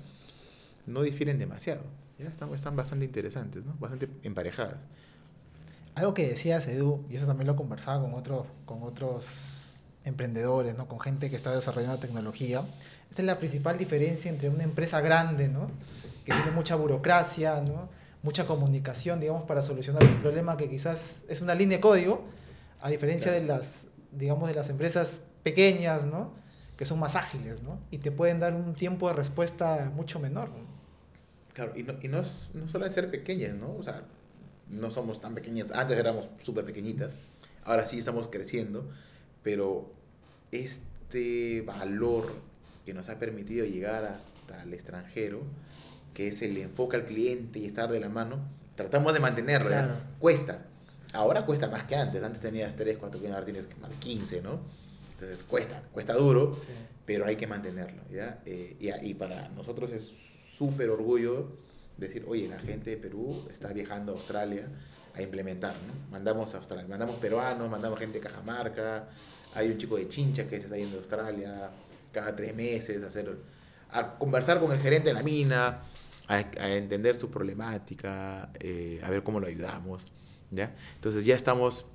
no 0.86 1.02
difieren 1.02 1.38
demasiado. 1.38 1.82
¿ya? 2.18 2.28
Están, 2.28 2.54
están 2.54 2.76
bastante 2.76 3.04
interesantes, 3.04 3.64
¿no? 3.64 3.74
bastante 3.80 4.08
emparejadas. 4.22 4.86
Algo 5.96 6.14
que 6.14 6.28
decías, 6.28 6.68
Edu, 6.68 7.04
y 7.10 7.16
eso 7.16 7.26
también 7.26 7.48
lo 7.48 7.56
conversaba 7.56 8.02
con, 8.02 8.14
otros 8.14 8.46
con 8.64 8.82
otros 8.84 9.26
emprendedores, 10.04 10.76
¿no? 10.76 10.88
con 10.88 11.00
gente 11.00 11.30
que 11.30 11.36
está 11.36 11.54
desarrollando 11.54 11.98
tecnología, 11.98 12.62
esa 13.10 13.22
es 13.22 13.26
la 13.26 13.38
principal 13.38 13.78
diferencia 13.78 14.30
entre 14.30 14.48
una 14.48 14.64
empresa 14.64 15.00
grande, 15.00 15.48
¿no? 15.48 15.70
que 16.24 16.32
tiene 16.32 16.50
mucha 16.50 16.76
burocracia, 16.76 17.60
¿no? 17.60 17.88
mucha 18.22 18.46
comunicación, 18.46 19.20
digamos, 19.20 19.44
para 19.44 19.62
solucionar 19.62 20.04
un 20.04 20.20
problema 20.20 20.56
que 20.56 20.68
quizás 20.68 21.22
es 21.28 21.40
una 21.40 21.54
línea 21.54 21.78
de 21.78 21.80
código, 21.80 22.24
a 22.80 22.90
diferencia 22.90 23.32
de 23.32 23.42
las, 23.42 23.86
digamos, 24.12 24.48
de 24.48 24.54
las 24.54 24.68
empresas 24.70 25.20
pequeñas, 25.42 26.04
¿no? 26.04 26.32
que 26.76 26.84
son 26.84 26.98
más 26.98 27.16
ágiles, 27.16 27.62
¿no? 27.62 27.78
y 27.90 27.98
te 27.98 28.10
pueden 28.10 28.40
dar 28.40 28.54
un 28.54 28.74
tiempo 28.74 29.08
de 29.08 29.14
respuesta 29.14 29.90
mucho 29.94 30.18
menor. 30.18 30.50
Claro, 31.52 31.72
y 31.76 31.82
no, 31.82 31.94
y 32.00 32.08
no, 32.08 32.20
es, 32.20 32.50
no 32.54 32.68
solo 32.68 32.90
ser 32.92 33.10
pequeñas, 33.10 33.54
¿no? 33.54 33.74
O 33.74 33.82
sea, 33.82 34.04
no 34.68 34.90
somos 34.90 35.20
tan 35.20 35.34
pequeñas, 35.34 35.70
antes 35.72 35.98
éramos 35.98 36.30
súper 36.38 36.64
pequeñitas, 36.64 37.12
ahora 37.64 37.86
sí 37.86 37.98
estamos 37.98 38.28
creciendo, 38.28 38.88
pero 39.42 39.92
este 40.52 41.62
valor 41.62 42.32
que 42.84 42.94
nos 42.94 43.08
ha 43.08 43.18
permitido 43.18 43.64
llegar 43.66 44.04
hasta 44.04 44.62
el 44.62 44.72
extranjero, 44.74 45.42
que 46.14 46.28
es 46.28 46.42
el 46.42 46.56
enfoque 46.58 46.96
al 46.96 47.04
cliente 47.06 47.58
y 47.58 47.66
estar 47.66 47.90
de 47.90 48.00
la 48.00 48.08
mano, 48.08 48.38
tratamos 48.76 49.12
de 49.14 49.20
mantenerlo. 49.20 49.70
Cuesta. 50.18 50.66
Ahora 51.12 51.44
cuesta 51.44 51.68
más 51.68 51.84
que 51.84 51.96
antes. 51.96 52.22
Antes 52.22 52.40
tenías 52.40 52.74
3, 52.76 52.96
4 52.98 53.18
clientes, 53.18 53.34
ahora 53.34 53.44
tienes 53.44 53.68
más 53.80 53.90
de 53.90 53.96
15, 53.96 54.42
¿no? 54.42 54.60
Entonces 55.12 55.42
cuesta, 55.44 55.82
cuesta 55.92 56.14
duro, 56.14 56.56
Sí. 56.64 56.72
pero 57.04 57.26
hay 57.26 57.36
que 57.36 57.46
mantenerlo, 57.46 58.02
¿ya? 58.10 58.40
Eh, 58.46 58.76
y, 58.80 59.08
y 59.08 59.14
para 59.14 59.48
nosotros 59.50 59.92
es 59.92 60.06
súper 60.06 60.88
orgullo 60.90 61.58
decir, 61.98 62.24
oye, 62.26 62.48
la 62.48 62.58
gente 62.58 62.90
de 62.90 62.96
Perú 62.96 63.44
está 63.52 63.72
viajando 63.72 64.12
a 64.12 64.14
Australia 64.16 64.66
a 65.14 65.22
implementar, 65.22 65.74
¿no? 65.86 65.92
Mandamos 66.10 66.54
a 66.54 66.58
Australia, 66.58 66.86
mandamos 66.88 67.16
peruanos, 67.16 67.68
mandamos 67.68 67.98
gente 67.98 68.18
de 68.20 68.24
Cajamarca, 68.28 69.08
hay 69.54 69.68
un 69.70 69.78
chico 69.78 69.96
de 69.96 70.08
Chincha 70.08 70.46
que 70.48 70.58
se 70.58 70.64
está 70.64 70.76
yendo 70.76 70.96
a 70.96 70.98
Australia 71.00 71.70
cada 72.12 72.34
tres 72.36 72.54
meses 72.54 73.02
a 73.02 73.08
hacer, 73.08 73.38
a 73.90 74.14
conversar 74.18 74.60
con 74.60 74.72
el 74.72 74.78
gerente 74.78 75.08
de 75.10 75.14
la 75.14 75.22
mina, 75.22 75.82
a, 76.28 76.34
a 76.34 76.74
entender 76.74 77.18
su 77.18 77.30
problemática, 77.30 78.50
eh, 78.60 79.00
a 79.02 79.10
ver 79.10 79.22
cómo 79.22 79.40
lo 79.40 79.46
ayudamos, 79.46 80.06
¿ya? 80.50 80.74
Entonces 80.94 81.24
ya 81.24 81.34
estamos 81.34 81.86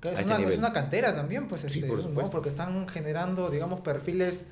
Claro, 0.00 0.16
a 0.16 0.20
es, 0.20 0.26
ese 0.28 0.36
una, 0.36 0.48
es 0.48 0.58
una 0.58 0.72
cantera 0.72 1.14
también, 1.14 1.48
pues, 1.48 1.62
Sí, 1.62 1.66
este, 1.80 1.86
por 1.88 2.04
¿no? 2.04 2.30
porque 2.30 2.48
están 2.50 2.88
generando, 2.88 3.50
digamos, 3.50 3.80
perfiles 3.80 4.46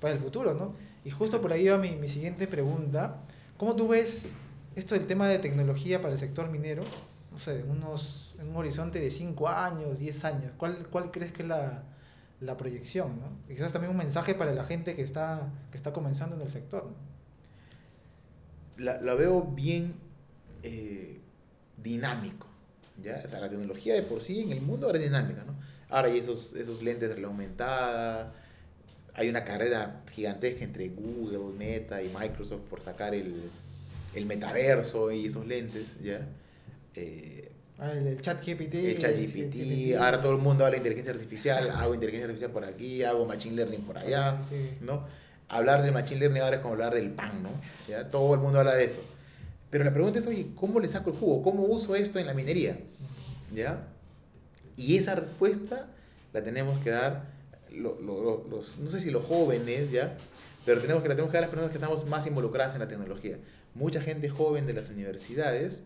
para 0.00 0.12
el 0.14 0.20
futuro, 0.20 0.54
¿no? 0.54 0.74
Y 1.04 1.10
justo 1.10 1.40
por 1.40 1.52
ahí 1.52 1.68
va 1.68 1.78
mi, 1.78 1.96
mi 1.96 2.08
siguiente 2.08 2.46
pregunta. 2.48 3.22
¿Cómo 3.56 3.76
tú 3.76 3.88
ves 3.88 4.28
esto 4.76 4.94
del 4.94 5.06
tema 5.06 5.28
de 5.28 5.38
tecnología 5.38 6.00
para 6.00 6.12
el 6.12 6.18
sector 6.18 6.48
minero? 6.50 6.82
No 7.38 7.44
sé, 7.44 7.62
unos, 7.62 8.34
en 8.40 8.48
un 8.48 8.56
horizonte 8.56 8.98
de 8.98 9.12
5 9.12 9.48
años, 9.48 10.00
10 10.00 10.24
años. 10.24 10.52
¿Cuál, 10.56 10.88
cuál 10.90 11.12
crees 11.12 11.32
que 11.32 11.42
es 11.42 11.48
la, 11.48 11.84
la 12.40 12.56
proyección, 12.56 13.20
¿no? 13.20 13.30
Y 13.48 13.54
quizás 13.54 13.70
también 13.70 13.92
un 13.92 13.96
mensaje 13.96 14.34
para 14.34 14.52
la 14.52 14.64
gente 14.64 14.96
que 14.96 15.02
está, 15.02 15.48
que 15.70 15.76
está 15.76 15.92
comenzando 15.92 16.34
en 16.34 16.42
el 16.42 16.48
sector, 16.48 16.86
¿no? 16.86 16.96
la, 18.84 19.00
la 19.00 19.14
veo 19.14 19.42
bien 19.42 19.94
eh, 20.64 21.20
dinámico. 21.80 22.48
¿ya? 23.00 23.22
O 23.24 23.28
sea, 23.28 23.38
la 23.38 23.48
tecnología 23.48 23.94
de 23.94 24.02
por 24.02 24.20
sí 24.20 24.40
en 24.40 24.50
el 24.50 24.60
mundo 24.60 24.88
ahora 24.88 24.98
es 24.98 25.04
dinámica. 25.04 25.44
¿no? 25.44 25.54
Ahora 25.90 26.08
hay 26.08 26.18
esos, 26.18 26.54
esos 26.54 26.82
lentes 26.82 27.02
de 27.02 27.14
realidad 27.14 27.30
aumentada. 27.30 28.34
Hay 29.14 29.28
una 29.28 29.44
carrera 29.44 30.02
gigantesca 30.10 30.64
entre 30.64 30.88
Google, 30.88 31.56
Meta 31.56 32.02
y 32.02 32.08
Microsoft 32.08 32.62
por 32.68 32.80
sacar 32.82 33.14
el, 33.14 33.48
el 34.12 34.26
metaverso 34.26 35.12
y 35.12 35.26
esos 35.26 35.46
lentes. 35.46 35.86
¿ya? 36.02 36.26
Eh, 36.94 37.50
Ah, 37.80 37.92
el, 37.92 38.08
el 38.08 38.20
chat 38.20 38.44
GPT. 38.44 38.74
el 38.74 38.98
ChatGPT, 38.98 39.94
ahora 40.00 40.20
todo 40.20 40.32
el 40.32 40.38
mundo 40.38 40.64
habla 40.64 40.72
de 40.72 40.78
inteligencia 40.78 41.12
artificial, 41.12 41.70
hago 41.70 41.94
inteligencia 41.94 42.24
artificial 42.24 42.50
por 42.50 42.64
aquí, 42.64 43.04
hago 43.04 43.24
machine 43.24 43.54
learning 43.54 43.82
por 43.82 43.96
allá. 43.98 44.42
Sí. 44.48 44.70
¿no? 44.80 45.04
Hablar 45.48 45.82
del 45.84 45.92
machine 45.92 46.18
learning 46.18 46.42
ahora 46.42 46.56
es 46.56 46.62
como 46.62 46.74
hablar 46.74 46.92
del 46.92 47.10
pan, 47.10 47.40
¿no? 47.44 47.50
¿Ya? 47.86 48.10
Todo 48.10 48.34
el 48.34 48.40
mundo 48.40 48.58
habla 48.58 48.74
de 48.74 48.84
eso. 48.84 48.98
Pero 49.70 49.84
la 49.84 49.92
pregunta 49.94 50.18
es, 50.18 50.26
oye, 50.26 50.48
¿cómo 50.56 50.80
le 50.80 50.88
saco 50.88 51.10
el 51.10 51.16
jugo? 51.16 51.40
¿Cómo 51.44 51.62
uso 51.66 51.94
esto 51.94 52.18
en 52.18 52.26
la 52.26 52.34
minería? 52.34 52.80
¿Ya? 53.54 53.86
Y 54.76 54.96
esa 54.96 55.14
respuesta 55.14 55.86
la 56.32 56.42
tenemos 56.42 56.80
que 56.80 56.90
dar, 56.90 57.26
lo- 57.70 57.96
lo- 58.00 58.24
lo- 58.24 58.46
los, 58.50 58.76
no 58.78 58.90
sé 58.90 58.98
si 58.98 59.12
los 59.12 59.24
jóvenes, 59.24 59.92
¿ya? 59.92 60.16
Pero 60.66 60.80
tenemos 60.80 61.00
que, 61.04 61.08
la 61.10 61.14
tenemos 61.14 61.30
que 61.30 61.36
dar 61.36 61.44
a 61.44 61.46
las 61.46 61.50
personas 61.50 61.70
que 61.70 61.76
estamos 61.78 62.04
más 62.06 62.26
involucradas 62.26 62.74
en 62.74 62.80
la 62.80 62.88
tecnología. 62.88 63.38
Mucha 63.76 64.00
gente 64.02 64.28
joven 64.30 64.66
de 64.66 64.72
las 64.72 64.90
universidades 64.90 65.82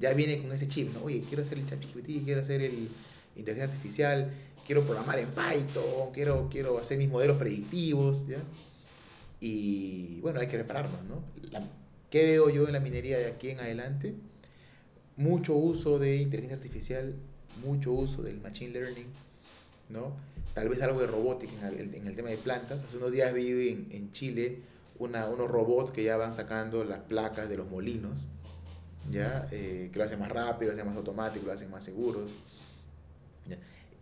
ya 0.00 0.12
viene 0.12 0.40
con 0.40 0.52
ese 0.52 0.68
chip, 0.68 0.92
¿no? 0.94 1.04
Oye, 1.04 1.22
quiero 1.26 1.42
hacer 1.42 1.58
el 1.58 1.66
ChatGPT, 1.66 2.24
quiero 2.24 2.40
hacer 2.40 2.62
el 2.62 2.88
inteligencia 3.36 3.74
artificial, 3.74 4.30
quiero 4.66 4.84
programar 4.84 5.18
en 5.18 5.28
Python, 5.28 6.12
quiero, 6.12 6.48
quiero 6.50 6.78
hacer 6.78 6.98
mis 6.98 7.08
modelos 7.08 7.36
predictivos, 7.38 8.26
¿ya? 8.26 8.38
Y 9.40 10.20
bueno, 10.20 10.40
hay 10.40 10.46
que 10.46 10.56
prepararnos, 10.56 11.02
¿no? 11.04 11.22
¿Qué 12.10 12.24
veo 12.24 12.50
yo 12.50 12.66
en 12.66 12.72
la 12.72 12.80
minería 12.80 13.18
de 13.18 13.26
aquí 13.26 13.50
en 13.50 13.60
adelante? 13.60 14.14
Mucho 15.16 15.54
uso 15.54 15.98
de 15.98 16.16
inteligencia 16.16 16.56
artificial, 16.56 17.14
mucho 17.64 17.92
uso 17.92 18.22
del 18.22 18.40
machine 18.40 18.72
learning, 18.72 19.06
¿no? 19.88 20.16
Tal 20.54 20.68
vez 20.68 20.82
algo 20.82 21.00
de 21.00 21.06
robótica 21.06 21.68
en 21.68 21.78
el, 21.78 21.94
en 21.94 22.06
el 22.06 22.16
tema 22.16 22.30
de 22.30 22.36
plantas. 22.36 22.82
Hace 22.82 22.96
unos 22.96 23.12
días 23.12 23.32
vi 23.32 23.68
en, 23.68 23.86
en 23.90 24.12
Chile 24.12 24.58
una, 24.98 25.28
unos 25.28 25.48
robots 25.48 25.90
que 25.90 26.04
ya 26.04 26.16
van 26.16 26.32
sacando 26.34 26.84
las 26.84 26.98
placas 27.00 27.48
de 27.48 27.56
los 27.56 27.70
molinos, 27.70 28.26
¿ya? 29.10 29.46
Eh, 29.52 29.88
que 29.92 29.98
lo 29.98 30.04
hacen 30.04 30.18
más 30.18 30.30
rápido, 30.30 30.72
lo 30.72 30.76
hacen 30.76 30.86
más 30.88 30.96
automático, 30.96 31.46
lo 31.46 31.52
hacen 31.52 31.70
más 31.70 31.84
seguros. 31.84 32.30
¿ya? 33.48 33.56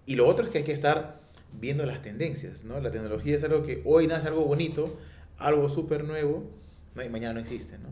Y 0.06 0.16
lo 0.16 0.26
otro 0.26 0.44
es 0.44 0.50
que 0.50 0.58
hay 0.58 0.64
que 0.64 0.72
estar 0.72 1.20
viendo 1.52 1.84
las 1.86 2.02
tendencias, 2.02 2.64
¿no? 2.64 2.80
La 2.80 2.90
tecnología 2.90 3.36
es 3.36 3.44
algo 3.44 3.62
que 3.62 3.82
hoy 3.84 4.06
nace 4.06 4.28
algo 4.28 4.44
bonito, 4.44 4.98
algo 5.38 5.68
súper 5.68 6.04
nuevo, 6.04 6.44
¿no? 6.94 7.02
Y 7.02 7.08
mañana 7.08 7.34
no 7.34 7.40
existe, 7.40 7.78
¿no? 7.78 7.88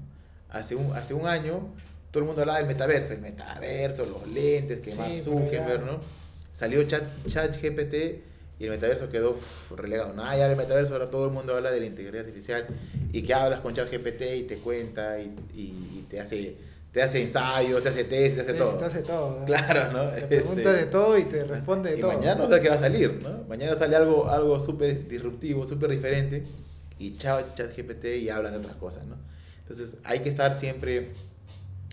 Hace 0.49 0.75
un, 0.75 0.95
hace 0.95 1.15
un 1.15 1.27
año 1.27 1.69
todo 2.11 2.23
el 2.23 2.27
mundo 2.27 2.41
hablaba 2.43 2.59
del 2.59 2.67
metaverso, 2.69 3.13
el 3.13 3.21
metaverso, 3.21 4.07
los 4.07 4.27
lentes, 4.29 4.81
que 4.81 4.93
Sí, 4.93 4.99
Mark 4.99 5.19
Zuckerberg, 5.19 5.85
¿no? 5.85 6.01
Salió 6.53 6.83
chat, 6.85 7.03
ChatGPT 7.27 7.95
y 8.59 8.65
el 8.65 8.71
metaverso 8.71 9.11
quedó 9.11 9.33
uf, 9.33 9.73
relegado. 9.73 10.15
Nada, 10.15 10.35
ya 10.37 10.51
el 10.51 10.57
metaverso 10.57 10.95
ahora 10.95 11.11
todo 11.11 11.27
el 11.27 11.33
mundo 11.33 11.55
habla 11.55 11.71
de 11.71 11.81
la 11.81 11.87
inteligencia 11.87 12.21
artificial 12.21 12.67
y 13.13 13.23
que 13.23 13.35
hablas 13.35 13.61
con 13.61 13.75
ChatGPT 13.75 14.23
y 14.39 14.43
te 14.45 14.57
cuenta 14.59 15.19
y, 15.21 15.35
y- 15.55 15.99
y 15.99 16.07
te 16.09 16.21
hace 16.21 16.57
te 16.97 17.03
hace 17.03 17.21
ensayos, 17.21 17.83
te 17.83 17.91
hace 17.91 18.05
test, 18.05 18.37
te 18.37 18.41
hace 18.41 18.55
todo. 18.55 18.79
Te 18.79 18.85
hace 18.87 19.03
todo. 19.03 19.41
¿no? 19.41 19.45
Claro, 19.45 19.93
¿no? 19.93 20.09
Te 20.13 20.17
Este, 20.21 20.27
pregunta 20.39 20.73
de 20.73 20.87
todo 20.87 21.19
y 21.19 21.25
te 21.25 21.45
responde 21.45 21.91
de 21.91 21.99
y 21.99 22.01
todo. 22.01 22.11
mañana 22.15 22.37
no 22.37 22.49
sé 22.49 22.59
qué 22.63 22.71
va 22.71 22.77
a 22.77 22.81
salir, 22.81 23.23
¿no? 23.23 23.45
Mañana 23.47 23.77
sale 23.77 23.97
algo, 23.97 24.31
algo 24.31 24.59
súper 24.61 25.07
disruptivo, 25.07 25.67
súper 25.67 25.91
diferente 25.91 26.47
y 26.99 27.19
chao 27.19 27.39
ChatGPT 27.55 28.07
y 28.23 28.31
hablan 28.31 28.53
de 28.53 28.59
otras 28.61 28.77
cosas, 28.77 29.05
¿no? 29.05 29.17
Entonces 29.59 29.99
hay 30.05 30.21
que 30.21 30.31
estar 30.31 30.55
siempre 30.55 31.11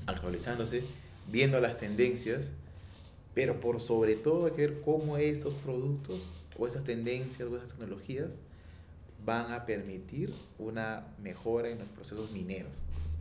actualizándose, 0.06 0.86
viendo 1.30 1.60
las 1.60 1.76
tendencias, 1.78 2.52
pero 3.34 3.60
por 3.60 3.82
sobre 3.82 4.16
todo 4.16 4.46
hay 4.46 4.52
que 4.54 4.68
ver 4.68 4.82
cómo 4.86 5.18
esos 5.18 5.54
productos 5.56 6.22
o 6.58 6.66
esas 6.66 6.86
tendencias 6.86 7.50
o 7.50 7.58
esas 7.58 7.68
tecnologías 7.68 8.36
van 9.26 9.52
a 9.52 9.66
permitir 9.66 10.34
una 10.58 11.08
mejora 11.22 11.68
en 11.68 11.80
los 11.80 11.90
procesos 11.90 12.32
mineros, 12.32 12.72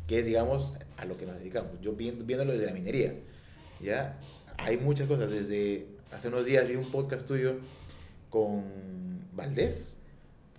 que 0.07 0.18
es, 0.18 0.26
digamos, 0.26 0.72
a 0.96 1.05
lo 1.05 1.16
que 1.16 1.26
nos 1.26 1.38
dedicamos. 1.38 1.72
Yo 1.80 1.92
viendo, 1.92 2.24
viéndolo 2.24 2.53
desde 2.53 2.66
la 2.66 2.72
minería, 2.72 3.14
¿ya? 3.80 4.18
Hay 4.59 4.76
muchas 4.76 5.09
cosas, 5.09 5.30
desde 5.30 5.86
hace 6.11 6.28
unos 6.28 6.44
días 6.44 6.68
vi 6.68 6.76
un 6.76 6.90
podcast 6.90 7.26
tuyo 7.26 7.57
con 8.30 8.64
Valdés, 9.32 9.96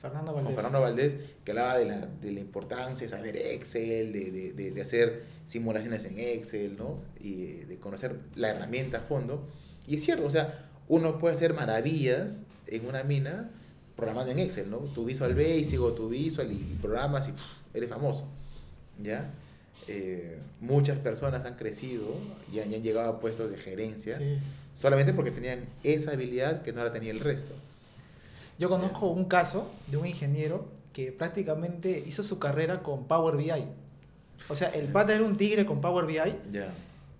Fernando 0.01 0.33
con 0.33 0.43
Valdés. 0.43 0.55
Fernando 0.55 0.81
Valdés, 0.81 1.15
que 1.45 1.51
hablaba 1.51 1.77
de 1.77 1.85
la, 1.85 1.99
de 1.99 2.31
la 2.31 2.39
importancia 2.39 3.07
de 3.07 3.09
saber 3.09 3.37
Excel, 3.37 4.11
de, 4.11 4.31
de, 4.31 4.53
de, 4.53 4.71
de 4.71 4.81
hacer 4.81 5.23
simulaciones 5.45 6.03
en 6.05 6.19
Excel, 6.19 6.75
¿no? 6.77 6.97
Y 7.19 7.43
eh, 7.43 7.65
de 7.67 7.77
conocer 7.77 8.19
la 8.35 8.49
herramienta 8.49 8.99
a 8.99 9.01
fondo. 9.01 9.47
Y 9.87 9.97
es 9.97 10.03
cierto, 10.03 10.25
o 10.25 10.29
sea, 10.29 10.69
uno 10.87 11.19
puede 11.19 11.35
hacer 11.35 11.53
maravillas 11.53 12.43
en 12.67 12.85
una 12.85 13.03
mina 13.03 13.49
programando 13.95 14.31
en 14.31 14.39
Excel, 14.39 14.69
¿no? 14.69 14.77
Tu 14.79 15.05
Visual 15.05 15.35
Basic 15.35 15.79
o 15.79 15.93
tu 15.93 16.09
Visual 16.09 16.51
y, 16.51 16.77
programas 16.81 17.27
y 17.29 17.31
¡puf! 17.31 17.41
eres 17.73 17.89
famoso, 17.89 18.27
¿ya? 19.01 19.29
Eh, 19.87 20.39
muchas 20.61 20.97
personas 20.97 21.43
han 21.45 21.55
crecido 21.55 22.05
y 22.51 22.59
han, 22.59 22.71
y 22.71 22.75
han 22.75 22.83
llegado 22.83 23.09
a 23.09 23.19
puestos 23.19 23.51
de 23.51 23.57
gerencia 23.57 24.17
Sí. 24.17 24.37
solamente 24.73 25.13
porque 25.13 25.31
tenían 25.31 25.59
esa 25.83 26.11
habilidad 26.11 26.61
que 26.61 26.71
no 26.71 26.83
la 26.83 26.93
tenía 26.93 27.11
el 27.11 27.19
resto. 27.19 27.53
Yo 28.59 28.69
conozco 28.69 29.07
un 29.07 29.25
caso 29.25 29.69
de 29.87 29.97
un 29.97 30.05
ingeniero 30.05 30.65
que 30.93 31.11
prácticamente 31.11 32.03
hizo 32.07 32.23
su 32.23 32.39
carrera 32.39 32.81
con 32.83 33.05
Power 33.07 33.35
BI. 33.35 33.51
O 34.47 34.55
sea, 34.55 34.69
el 34.69 34.85
pata 34.87 35.13
era 35.13 35.23
un 35.23 35.35
tigre 35.35 35.65
con 35.65 35.81
Power 35.81 36.05
BI 36.05 36.19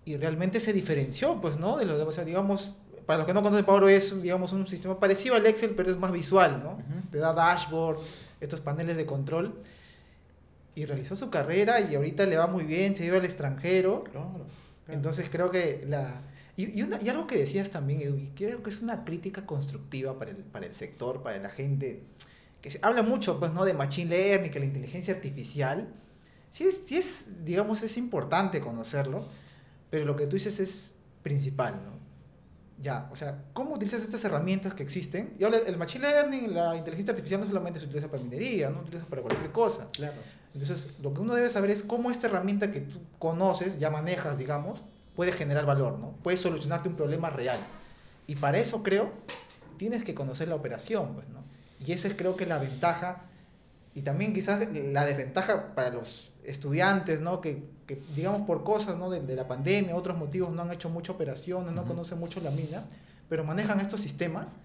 y 0.06 0.18
realmente 0.18 0.60
se 0.60 0.74
diferenció, 0.74 1.42
pues, 1.42 1.58
¿no? 1.58 1.78
De 1.78 1.86
los 1.86 1.98
demás, 1.98 2.14
o 2.14 2.16
sea, 2.16 2.24
digamos, 2.26 2.72
para 3.06 3.18
los 3.18 3.28
que 3.28 3.34
no 3.34 3.42
conocen 3.42 3.66
Power 3.66 3.84
BI 3.86 3.94
es, 3.94 4.22
digamos, 4.22 4.54
un 4.54 4.68
sistema 4.68 5.00
parecido 5.00 5.36
al 5.36 5.46
Excel, 5.48 5.72
pero 5.72 5.92
es 5.92 5.98
más 5.98 6.12
visual, 6.12 6.62
¿no? 6.64 6.72
Ujú. 6.74 7.08
Te 7.12 7.18
da 7.18 7.34
dashboard, 7.34 7.98
estos 8.40 8.62
paneles 8.62 8.96
de 8.96 9.06
control. 9.06 9.54
Y 10.76 10.86
realizó 10.86 11.16
su 11.16 11.30
carrera 11.30 11.82
y 11.82 11.96
ahorita 11.96 12.26
le 12.26 12.38
va 12.38 12.48
muy 12.48 12.64
bien, 12.64 12.96
se 12.96 13.06
iba 13.06 13.18
al 13.18 13.26
extranjero. 13.26 14.02
Claro. 14.02 14.30
claro. 14.32 14.46
Entonces 14.88 15.28
creo 15.32 15.52
que 15.52 15.84
la... 15.88 16.22
Y, 16.56 16.80
y, 16.80 16.84
una- 16.84 17.02
y 17.02 17.10
algo 17.10 17.26
que 17.28 17.38
decías 17.38 17.70
también, 17.72 18.02
Edu, 18.02 18.20
creo 18.36 18.62
que 18.64 18.70
es 18.70 18.82
una 18.82 19.04
crítica 19.06 19.46
constructiva 19.46 20.18
para 20.20 20.32
el, 20.32 20.38
para 20.38 20.66
el 20.68 20.76
sector, 20.76 21.24
para 21.24 21.38
la 21.40 21.50
gente, 21.50 22.04
que 22.62 22.70
se 22.70 22.80
habla 22.84 23.02
mucho, 23.02 23.40
pues, 23.40 23.52
¿no? 23.54 23.66
De 23.66 23.74
machine 23.74 24.10
learning, 24.10 24.52
que 24.52 24.60
la 24.60 24.66
inteligencia 24.66 25.14
artificial, 25.16 25.88
sí 26.52 26.66
es, 26.66 26.84
sí 26.86 26.98
es, 26.98 27.26
digamos, 27.44 27.82
es 27.82 27.98
importante 27.98 28.62
conocerlo, 28.62 29.26
pero 29.90 30.06
lo 30.06 30.16
que 30.16 30.28
tú 30.28 30.36
dices 30.36 30.60
es 30.60 30.94
principal, 31.24 31.74
¿no? 31.86 32.04
Ya, 32.82 33.10
o 33.12 33.16
sea, 33.16 33.46
¿cómo 33.54 33.74
utilizas 33.74 34.02
estas 34.04 34.24
herramientas 34.26 34.74
que 34.76 34.84
existen? 34.84 35.34
Y 35.40 35.44
ahora 35.46 35.58
el 35.60 35.78
machine 35.78 36.08
learning, 36.08 36.54
la 36.54 36.76
inteligencia 36.76 37.14
artificial 37.14 37.40
no 37.42 37.48
solamente 37.48 37.80
se 37.80 37.86
utiliza 37.86 38.10
para 38.10 38.22
minería, 38.22 38.70
no 38.70 38.80
se 38.82 38.88
utiliza 38.90 39.06
para 39.08 39.22
cualquier 39.24 39.52
cosa. 39.52 39.88
Claro. 39.92 40.18
Entonces, 40.54 40.92
lo 41.02 41.14
que 41.14 41.22
uno 41.22 41.34
debe 41.34 41.50
saber 41.50 41.72
es 41.72 41.84
cómo 41.84 42.12
esta 42.12 42.28
herramienta 42.28 42.72
que 42.72 42.82
tú 42.82 43.00
conoces, 43.20 43.80
ya 43.80 43.90
manejas, 43.90 44.38
digamos, 44.38 44.82
puede 45.16 45.32
generar 45.32 45.66
valor, 45.66 45.98
¿no? 45.98 46.12
Puede 46.24 46.38
solucionarte 46.38 46.90
un 46.90 46.96
problema 46.96 47.30
real. 47.30 47.60
Y 48.28 48.36
para 48.36 48.60
eso, 48.60 48.84
creo, 48.84 49.12
tienes 49.78 50.04
que 50.04 50.14
conocer 50.14 50.48
la 50.48 50.56
operación, 50.56 51.14
pues, 51.16 51.28
¿no? 51.30 51.44
Y 51.86 51.92
esa 51.92 52.08
es, 52.08 52.14
creo 52.14 52.38
que, 52.38 52.46
la 52.46 52.60
ventaja 52.60 53.24
y 53.96 54.02
también 54.02 54.34
quizás 54.34 54.68
la 54.74 55.06
desventaja 55.06 55.76
para 55.76 55.90
los 55.90 56.32
estudiantes, 56.44 57.20
¿no? 57.22 57.42
Que, 57.42 57.64
que, 57.88 58.02
digamos, 58.16 58.46
por 58.48 58.64
cosas, 58.64 58.98
¿no? 58.98 59.10
De, 59.10 59.22
de 59.22 59.36
la 59.36 59.48
pandemia, 59.48 59.96
otros 59.96 60.18
motivos, 60.18 60.52
no 60.52 60.62
han 60.62 60.72
hecho 60.72 60.90
muchas 60.90 61.16
operaciones, 61.16 61.74
no 61.74 61.82
Ujú. 61.82 61.92
conocen 61.92 62.20
mucho 62.20 62.40
la 62.42 62.52
mina, 62.52 62.86
pero 63.28 63.44
manejan 63.44 63.80
estos 63.82 64.02
sistemas, 64.02 64.56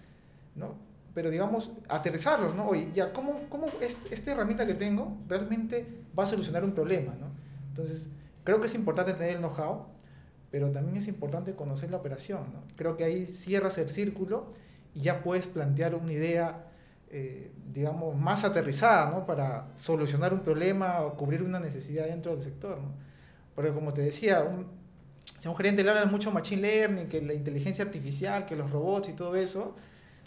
¿no? 0.55 0.75
Pero 1.13 1.29
digamos, 1.29 1.71
aterrizarlos, 1.87 2.55
¿no? 2.55 2.67
Oye, 2.67 2.89
ya, 2.93 3.11
¿cómo, 3.13 3.41
cómo 3.49 3.67
esta 3.81 4.31
herramienta 4.31 4.65
que 4.65 4.73
tengo 4.73 5.17
realmente 5.27 5.85
va 6.17 6.23
a 6.23 6.27
solucionar 6.27 6.63
un 6.63 6.71
problema, 6.71 7.13
¿no? 7.19 7.27
Entonces, 7.69 8.09
creo 8.43 8.59
que 8.59 8.67
es 8.67 8.75
importante 8.75 9.13
tener 9.13 9.31
el 9.31 9.37
know-how, 9.37 9.85
pero 10.51 10.71
también 10.71 10.97
es 10.97 11.07
importante 11.07 11.53
conocer 11.53 11.91
la 11.91 11.97
operación, 11.97 12.41
¿no? 12.53 12.63
Creo 12.75 12.97
que 12.97 13.03
ahí 13.03 13.25
cierras 13.25 13.77
el 13.77 13.89
círculo 13.89 14.53
y 14.93 15.01
ya 15.01 15.21
puedes 15.21 15.47
plantear 15.47 15.95
una 15.95 16.11
idea, 16.11 16.65
eh, 17.09 17.51
digamos, 17.71 18.15
más 18.15 18.43
aterrizada, 18.43 19.11
¿no? 19.11 19.25
Para 19.25 19.67
solucionar 19.75 20.33
un 20.33 20.41
problema 20.41 21.01
o 21.01 21.15
cubrir 21.15 21.43
una 21.43 21.59
necesidad 21.59 22.05
dentro 22.05 22.33
del 22.33 22.41
sector, 22.41 22.79
¿no? 22.79 22.93
Porque 23.55 23.71
como 23.71 23.93
te 23.93 24.01
decía, 24.01 24.41
un, 24.41 24.67
si 25.39 25.47
a 25.47 25.51
un 25.51 25.57
gerente 25.57 25.83
le 25.83 25.89
habla 25.89 26.05
mucho 26.05 26.31
machine 26.31 26.61
learning, 26.61 27.07
que 27.07 27.21
la 27.21 27.33
inteligencia 27.33 27.83
artificial, 27.83 28.45
que 28.45 28.55
los 28.55 28.71
robots 28.71 29.09
y 29.09 29.13
todo 29.13 29.35
eso, 29.35 29.75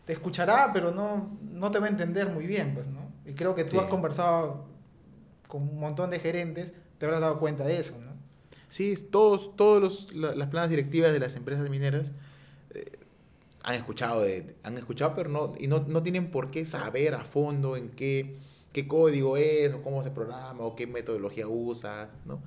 te 0.05 0.13
escuchará, 0.13 0.73
pero 0.73 0.91
no, 0.91 1.39
no 1.43 1.71
te 1.71 1.79
va 1.79 1.87
a 1.87 1.89
entender 1.89 2.29
muy 2.29 2.47
bien, 2.47 2.75
pues, 2.75 2.87
¿no? 2.87 3.13
Y 3.25 3.35
creo 3.35 3.55
que 3.55 3.65
tú 3.65 3.81
has 3.81 3.89
conversado 3.89 4.65
con 5.47 5.63
un 5.63 5.79
montón 5.79 6.11
de 6.11 6.19
gerentes, 6.19 6.73
te 6.99 7.07
habrás 7.07 7.21
dado 7.21 7.39
cuenta 7.39 7.65
de 7.65 7.79
eso, 7.79 7.97
¿no? 7.99 8.13
Sí, 8.69 8.95
todos, 9.11 9.55
todos 9.55 10.13
las 10.15 10.49
planas 10.49 10.71
directivas 10.71 11.13
de 11.13 11.21
las 11.21 11.37
empresas 11.37 11.69
mineras 11.69 12.13
eh, 12.71 12.91
han 13.63 13.75
escuchado, 13.75 14.23
de, 14.23 14.57
han 14.63 14.79
escuchado, 14.79 15.15
pero 15.15 15.29
no, 15.29 15.53
y 15.59 15.67
no, 15.67 15.85
no, 15.87 16.03
tienen 16.03 16.31
por 16.31 16.51
qué 16.51 16.65
saber 16.65 17.15
a 17.15 17.25
fondo 17.25 17.77
en 17.77 17.91
qué, 17.91 18.39
qué 18.73 18.89
código 18.89 19.37
es, 19.37 19.75
o 19.75 19.83
cómo 19.83 20.03
se 20.03 20.11
programa, 20.11 20.65
o 20.65 20.75
qué 20.75 20.87
metodología 20.87 21.47
usas, 21.47 22.09
¿no? 22.25 22.43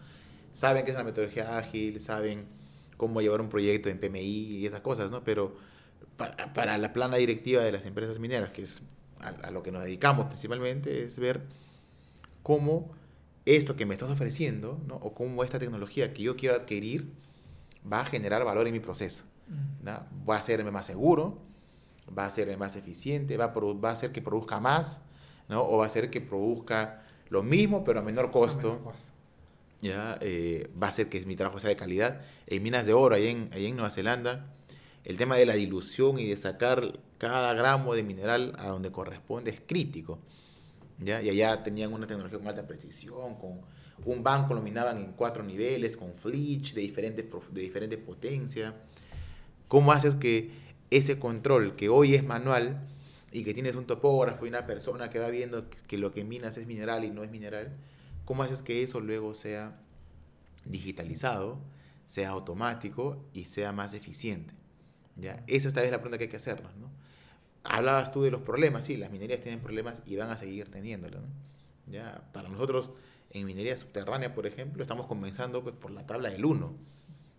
Saben 0.51 0.83
que 0.83 0.91
es 0.91 0.97
la 0.97 1.03
metodología 1.03 1.57
ágil, 1.57 2.01
saben 2.01 2.45
cómo 2.97 3.21
llevar 3.21 3.39
un 3.39 3.49
proyecto 3.49 3.89
en 3.89 3.99
PMI 3.99 4.19
y 4.21 4.65
esas 4.65 4.81
cosas, 4.81 5.11
¿no? 5.11 5.23
Pero 5.23 5.55
para, 6.17 6.53
para, 6.53 6.77
la 6.77 6.93
plana 6.93 7.17
directiva 7.17 7.63
de 7.63 7.71
las 7.71 7.85
empresas 7.85 8.19
mineras, 8.19 8.51
que 8.51 8.63
es 8.63 8.81
a, 9.19 9.51
lo 9.51 9.63
que 9.63 9.71
nos 9.71 9.83
dedicamos 9.83 10.27
principalmente, 10.27 11.03
es 11.03 11.19
ver 11.19 11.41
cómo 12.43 12.91
esto 13.45 13.75
que 13.75 13.85
me 13.85 13.93
estás 13.93 14.09
ofreciendo, 14.09 14.79
¿no? 14.87 14.95
o 14.95 15.13
cómo 15.13 15.43
esta 15.43 15.59
tecnología 15.59 16.13
que 16.13 16.23
yo 16.23 16.35
quiero 16.35 16.55
adquirir 16.55 17.11
va 17.91 18.01
a 18.01 18.05
generar 18.05 18.43
valor 18.43 18.67
en 18.67 18.73
mi 18.73 18.79
proceso. 18.79 19.23
Mm. 19.47 19.85
¿no? 19.85 20.05
Va 20.27 20.35
a 20.35 20.39
hacerme 20.39 20.71
más 20.71 20.85
seguro, 20.85 21.37
va 22.17 22.25
a 22.25 22.27
hacerme 22.27 22.57
más 22.57 22.75
eficiente, 22.75 23.37
va 23.37 23.45
a, 23.45 23.53
va 23.53 23.89
a 23.89 23.93
hacer 23.93 24.11
que 24.11 24.21
produzca 24.21 24.59
más, 24.59 25.01
¿no? 25.47 25.63
o 25.63 25.77
va 25.77 25.85
a 25.85 25.87
hacer 25.87 26.09
que 26.09 26.21
produzca 26.21 27.03
lo 27.29 27.43
mismo 27.43 27.83
pero 27.83 27.99
a 27.99 28.03
menor 28.03 28.31
costo. 28.31 28.79
¿ya? 29.81 30.17
Eh, 30.21 30.69
va 30.81 30.87
a 30.87 30.89
hacer 30.89 31.09
que 31.09 31.23
mi 31.25 31.35
trabajo 31.35 31.59
sea 31.59 31.69
de 31.69 31.75
calidad. 31.75 32.21
En 32.47 32.63
minas 32.63 32.85
de 32.85 32.93
oro, 32.93 33.15
ahí 33.15 33.27
en, 33.27 33.49
ahí 33.53 33.67
en 33.67 33.75
Nueva 33.75 33.91
Zelanda, 33.91 34.54
el 35.05 35.17
tema 35.17 35.37
de 35.37 35.45
la 35.45 35.53
dilución 35.53 36.19
y 36.19 36.27
de 36.27 36.35
sacar 36.35 36.99
cada 37.19 37.53
gramo 37.53 37.93
de 37.93 38.03
mineral 38.03 38.53
a 38.57 38.69
donde 38.69 38.91
corresponde 38.91 39.51
es 39.51 39.61
crítico. 39.65 40.19
¿ya? 40.99 41.21
Y 41.21 41.29
allá 41.29 41.63
tenían 41.63 41.93
una 41.93 42.07
tecnología 42.07 42.39
con 42.39 42.47
alta 42.47 42.65
precisión, 42.65 43.35
con 43.35 43.61
un 44.03 44.23
banco 44.23 44.53
lo 44.53 44.61
minaban 44.61 44.97
en 44.97 45.13
cuatro 45.13 45.43
niveles, 45.43 45.95
con 45.95 46.13
flitch 46.15 46.73
de 46.73 46.81
diferentes, 46.81 47.25
de 47.51 47.61
diferentes 47.61 47.99
potencias. 47.99 48.73
¿Cómo 49.67 49.91
haces 49.91 50.15
que 50.15 50.51
ese 50.89 51.19
control 51.19 51.75
que 51.75 51.87
hoy 51.87 52.15
es 52.15 52.23
manual 52.23 52.87
y 53.31 53.43
que 53.43 53.53
tienes 53.53 53.75
un 53.75 53.85
topógrafo 53.85 54.45
y 54.45 54.49
una 54.49 54.65
persona 54.65 55.09
que 55.09 55.19
va 55.19 55.29
viendo 55.29 55.69
que 55.69 55.97
lo 55.97 56.11
que 56.11 56.23
minas 56.23 56.57
es 56.57 56.65
mineral 56.65 57.03
y 57.03 57.11
no 57.11 57.23
es 57.23 57.29
mineral, 57.29 57.75
cómo 58.25 58.43
haces 58.43 58.63
que 58.63 58.81
eso 58.81 59.01
luego 59.01 59.35
sea 59.35 59.79
digitalizado, 60.65 61.59
sea 62.07 62.29
automático 62.29 63.23
y 63.33 63.45
sea 63.45 63.71
más 63.71 63.93
eficiente? 63.93 64.64
¿Ya? 65.15 65.43
Esa 65.47 65.67
esta 65.67 65.81
vez 65.81 65.91
la 65.91 65.97
pregunta 65.97 66.17
que 66.17 66.25
hay 66.25 66.29
que 66.29 66.37
hacernos, 66.37 66.75
¿no? 66.75 66.89
Hablabas 67.63 68.11
tú 68.11 68.21
de 68.21 68.31
los 68.31 68.41
problemas, 68.41 68.85
sí, 68.85 68.97
las 68.97 69.11
minerías 69.11 69.41
tienen 69.41 69.59
problemas 69.59 70.01
y 70.05 70.15
van 70.15 70.29
a 70.29 70.37
seguir 70.37 70.69
teniéndolos, 70.69 71.21
¿Ya? 71.87 72.23
Para 72.33 72.49
nosotros, 72.49 72.91
en 73.31 73.45
minería 73.45 73.77
subterránea, 73.77 74.33
por 74.33 74.47
ejemplo, 74.47 74.81
estamos 74.81 75.07
comenzando 75.07 75.63
pues, 75.63 75.75
por 75.75 75.91
la 75.91 76.05
tabla 76.05 76.29
del 76.29 76.45
1, 76.45 76.75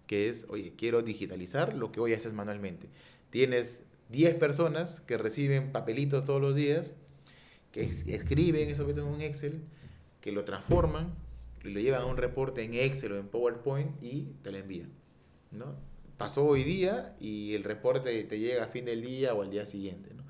que 0.07 0.29
es, 0.29 0.47
oye, 0.49 0.75
quiero 0.77 1.03
digitalizar 1.03 1.75
lo 1.75 1.91
que 1.91 2.01
hoy 2.01 2.13
haces 2.13 2.33
manualmente. 2.33 2.89
Tienes 3.31 3.81
10 4.11 4.37
personas 4.37 5.01
que 5.01 5.19
reciben 5.19 5.73
papelitos 5.73 6.25
todos 6.25 6.41
los 6.41 6.55
días, 6.55 6.95
que 7.73 7.83
escriben 7.83 8.69
eso 8.69 8.89
en 8.89 9.01
un 9.01 9.21
Excel, 9.21 9.63
que 10.21 10.33
lo 10.33 10.45
transforman 10.45 11.13
y 11.65 11.71
lo 11.71 11.81
llevan 11.81 12.03
a 12.03 12.07
un 12.07 12.17
reporte 12.17 12.63
en 12.63 12.75
Excel 12.75 13.13
o 13.13 13.19
en 13.19 13.29
PowerPoint 13.29 14.03
y 14.03 14.33
te 14.43 14.53
lo 14.53 14.59
envían. 14.59 14.91
¿no? 15.51 15.75
Pasó 16.17 16.47
hoy 16.47 16.65
día 16.65 17.15
y 17.21 17.55
el 17.55 17.65
reporte 17.65 18.25
te 18.25 18.39
llega 18.39 18.65
a 18.65 18.69
fin 18.69 18.85
del 18.85 19.03
día 19.03 19.35
o 19.35 19.43
al 19.43 19.51
día 19.51 19.67
siguiente, 19.67 20.15
¿no? 20.15 20.25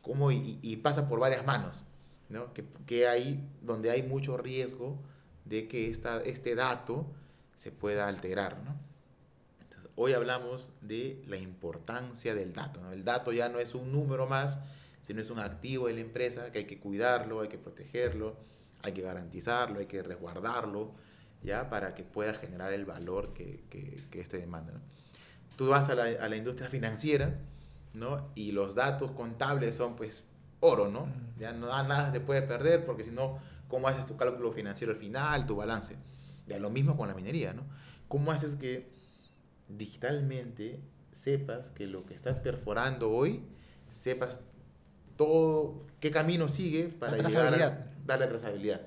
Como 0.00 0.32
y, 0.32 0.76
pasa 0.82 1.08
por 1.08 1.20
varias 1.20 1.46
manos, 1.46 1.84
¿no? 2.28 2.52
Que, 2.52 2.64
que, 2.86 3.06
hay, 3.06 3.48
donde 3.60 3.90
hay 3.90 4.02
mucho 4.02 4.36
riesgo 4.36 4.98
de 5.44 5.68
que 5.68 5.90
esta, 5.90 6.20
este 6.20 6.54
dato 6.54 7.06
se 7.56 7.70
pueda 7.70 8.08
alterar, 8.08 8.58
¿no? 8.64 8.76
Hoy 9.94 10.14
hablamos 10.14 10.72
de 10.80 11.22
la 11.26 11.36
importancia 11.36 12.34
del 12.34 12.52
dato, 12.52 12.80
¿no? 12.80 12.92
El 12.92 13.04
dato 13.04 13.32
ya 13.32 13.48
no 13.48 13.58
es 13.58 13.74
un 13.74 13.92
número 13.92 14.26
más, 14.26 14.58
sino 15.02 15.20
es 15.20 15.30
un 15.30 15.38
activo 15.38 15.88
de 15.88 15.94
la 15.94 16.00
empresa 16.00 16.50
que 16.50 16.58
hay 16.58 16.64
que 16.64 16.78
cuidarlo, 16.78 17.40
hay 17.40 17.48
que 17.48 17.58
protegerlo, 17.58 18.36
hay 18.82 18.92
que 18.92 19.02
garantizarlo, 19.02 19.80
hay 19.80 19.86
que 19.86 20.02
resguardarlo, 20.02 20.92
¿ya? 21.42 21.68
Para 21.68 21.94
que 21.94 22.04
pueda 22.04 22.34
generar 22.34 22.72
el 22.72 22.84
valor 22.84 23.34
que, 23.34 23.62
que, 23.68 24.02
que 24.10 24.20
este 24.20 24.38
demanda, 24.38 24.72
¿no? 24.72 24.80
Tú 25.56 25.68
vas 25.68 25.88
a 25.88 25.94
la, 25.94 26.04
a 26.04 26.28
la, 26.28 26.36
industria 26.36 26.68
financiera, 26.68 27.38
¿no? 27.94 28.30
Y 28.34 28.52
los 28.52 28.74
datos 28.74 29.10
contables 29.12 29.76
son, 29.76 29.96
pues, 29.96 30.24
oro, 30.60 30.88
¿no? 30.88 31.08
Ya 31.38 31.52
no, 31.52 31.66
nada 31.66 32.12
se 32.12 32.20
puede 32.20 32.42
perder 32.42 32.84
porque 32.84 33.04
si 33.04 33.10
no, 33.10 33.38
¿cómo 33.68 33.88
haces 33.88 34.06
tu 34.06 34.16
cálculo 34.16 34.52
financiero 34.52 34.92
al 34.92 34.98
final, 34.98 35.44
tu 35.46 35.56
balance? 35.56 35.96
Ya 36.46 36.58
lo 36.58 36.70
mismo 36.70 36.96
con 36.96 37.08
la 37.08 37.14
minería, 37.14 37.52
¿no? 37.52 37.64
¿Cómo 38.08 38.32
haces 38.32 38.56
que 38.56 38.90
digitalmente 39.68 40.80
sepas 41.12 41.70
que 41.70 41.86
lo 41.86 42.06
que 42.06 42.14
estás 42.14 42.40
perforando 42.40 43.10
hoy, 43.10 43.42
sepas 43.90 44.40
todo, 45.16 45.86
qué 46.00 46.10
camino 46.10 46.48
sigue 46.48 46.88
para 46.88 47.16
llegar 47.16 47.54
a 47.54 47.92
darle 48.06 48.26
trazabilidad, 48.26 48.82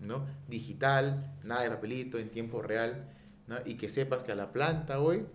¿no? 0.00 0.26
Digital, 0.48 1.34
nada 1.42 1.62
de 1.62 1.70
papelito, 1.70 2.18
en 2.18 2.30
tiempo 2.30 2.62
real, 2.62 3.08
¿no? 3.46 3.56
Y 3.64 3.74
que 3.74 3.88
sepas 3.88 4.22
que 4.22 4.32
a 4.32 4.36
la 4.36 4.52
planta 4.52 5.00
hoy 5.00 5.26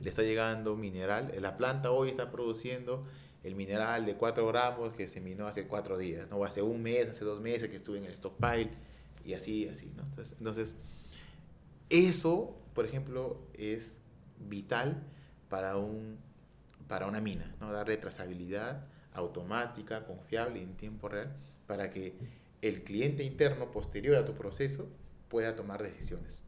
le 0.00 0.10
está 0.10 0.22
llegando 0.22 0.76
mineral. 0.76 1.32
La 1.40 1.56
planta 1.56 1.90
hoy 1.90 2.10
está 2.10 2.30
produciendo 2.30 3.04
el 3.42 3.54
mineral 3.54 4.06
de 4.06 4.14
4 4.14 4.46
gramos 4.46 4.92
que 4.92 5.08
se 5.08 5.20
minó 5.20 5.46
hace 5.46 5.66
4 5.66 5.98
días, 5.98 6.28
¿no? 6.28 6.42
hace 6.44 6.62
un 6.62 6.82
mes, 6.82 7.08
hace 7.08 7.24
dos 7.24 7.40
meses 7.40 7.68
que 7.68 7.76
estuve 7.76 7.98
en 7.98 8.04
el 8.04 8.14
stockpile 8.14 8.70
y 9.24 9.34
así, 9.34 9.68
así. 9.68 9.92
¿no? 9.96 10.04
Entonces, 10.38 10.74
eso, 11.88 12.56
por 12.74 12.84
ejemplo, 12.84 13.40
es 13.54 13.98
vital 14.38 15.02
para, 15.48 15.76
un, 15.76 16.18
para 16.86 17.06
una 17.06 17.20
mina, 17.20 17.54
¿no? 17.60 17.72
darle 17.72 17.96
trazabilidad 17.96 18.86
automática, 19.12 20.04
confiable 20.04 20.60
y 20.60 20.62
en 20.62 20.76
tiempo 20.76 21.08
real 21.08 21.34
para 21.66 21.90
que 21.90 22.14
el 22.62 22.82
cliente 22.82 23.24
interno 23.24 23.70
posterior 23.70 24.16
a 24.16 24.24
tu 24.24 24.34
proceso 24.34 24.88
pueda 25.28 25.56
tomar 25.56 25.82
decisiones. 25.82 26.42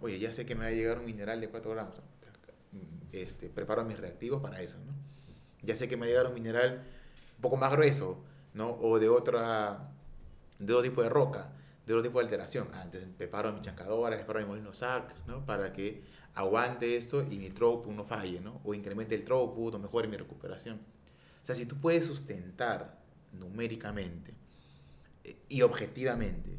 Oye, 0.00 0.18
ya 0.18 0.32
sé 0.32 0.46
que 0.46 0.54
me 0.54 0.62
va 0.62 0.66
a 0.68 0.72
llegar 0.72 0.98
un 0.98 1.04
mineral 1.04 1.40
de 1.40 1.48
4 1.48 1.70
gramos 1.70 2.00
este, 3.12 3.48
preparo 3.48 3.84
mis 3.84 3.98
reactivos 3.98 4.42
para 4.42 4.60
eso, 4.60 4.78
¿no? 4.84 4.92
Ya 5.62 5.76
sé 5.76 5.88
que 5.88 5.96
me 5.96 6.02
va 6.02 6.06
a 6.06 6.08
llegar 6.10 6.26
un 6.26 6.34
mineral 6.34 6.84
un 7.36 7.42
poco 7.42 7.56
más 7.56 7.72
grueso, 7.72 8.22
¿no? 8.54 8.70
O 8.80 8.98
de 8.98 9.08
otra, 9.08 9.90
de 10.58 10.72
otro 10.72 10.88
tipo 10.88 11.02
de 11.02 11.08
roca, 11.08 11.52
de 11.86 11.94
otro 11.94 12.02
tipo 12.02 12.18
de 12.18 12.24
alteración. 12.24 12.68
Antes 12.74 13.06
preparo 13.16 13.52
mi 13.52 13.60
chancadora, 13.60 14.16
preparo 14.16 14.40
mi 14.40 14.46
molino 14.46 14.74
SAC, 14.74 15.26
¿no? 15.26 15.44
Para 15.44 15.72
que 15.72 16.02
aguante 16.34 16.96
esto 16.96 17.22
y 17.22 17.38
mi 17.38 17.50
throughput 17.50 17.92
no 17.92 18.04
falle, 18.04 18.40
¿no? 18.40 18.60
O 18.64 18.74
incremente 18.74 19.14
el 19.14 19.24
throughput 19.24 19.74
o 19.74 19.78
mejore 19.78 20.08
mi 20.08 20.16
recuperación. 20.16 20.76
O 21.42 21.46
sea, 21.46 21.54
si 21.54 21.66
tú 21.66 21.76
puedes 21.80 22.06
sustentar 22.06 22.98
numéricamente 23.32 24.34
eh, 25.24 25.36
y 25.48 25.62
objetivamente 25.62 26.58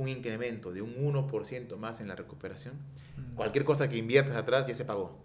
un 0.00 0.08
incremento 0.08 0.72
de 0.72 0.82
un 0.82 0.94
1% 0.96 1.76
más 1.76 2.00
en 2.00 2.08
la 2.08 2.16
recuperación, 2.16 2.74
mm. 2.74 3.34
cualquier 3.34 3.64
cosa 3.64 3.88
que 3.88 3.98
inviertas 3.98 4.36
atrás 4.36 4.66
ya 4.66 4.74
se 4.74 4.84
pagó. 4.84 5.16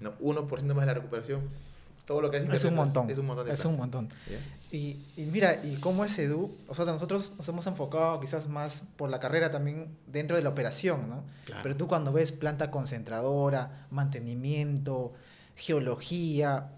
Mm. 0.00 0.04
No, 0.04 0.18
1% 0.18 0.74
más 0.74 0.82
en 0.82 0.86
la 0.86 0.94
recuperación, 0.94 1.40
todo 2.04 2.20
lo 2.20 2.30
que 2.30 2.38
es 2.38 2.64
un 2.64 2.74
montón. 2.74 3.08
Es 3.08 3.18
un 3.18 3.26
montón. 3.26 3.50
es 3.50 3.64
un 3.64 3.76
montón. 3.76 4.08
Y, 4.70 4.98
y, 5.16 5.22
mira, 5.30 5.64
y 5.64 5.76
cómo 5.76 6.04
es 6.04 6.18
Edu, 6.18 6.54
o 6.68 6.74
sea, 6.74 6.84
nosotros 6.84 7.32
nos 7.36 7.48
hemos 7.48 7.66
enfocado 7.66 8.20
quizás 8.20 8.48
más 8.48 8.82
por 8.96 9.10
la 9.10 9.20
carrera 9.20 9.50
también 9.50 9.96
dentro 10.06 10.36
de 10.36 10.42
la 10.42 10.48
operación, 10.48 11.08
¿no? 11.08 11.24
Pero 11.62 11.76
tú 11.76 11.86
cuando 11.88 12.12
ves 12.12 12.32
planta 12.32 12.70
concentradora, 12.70 13.86
mantenimiento, 13.90 15.12
geología, 15.56 16.70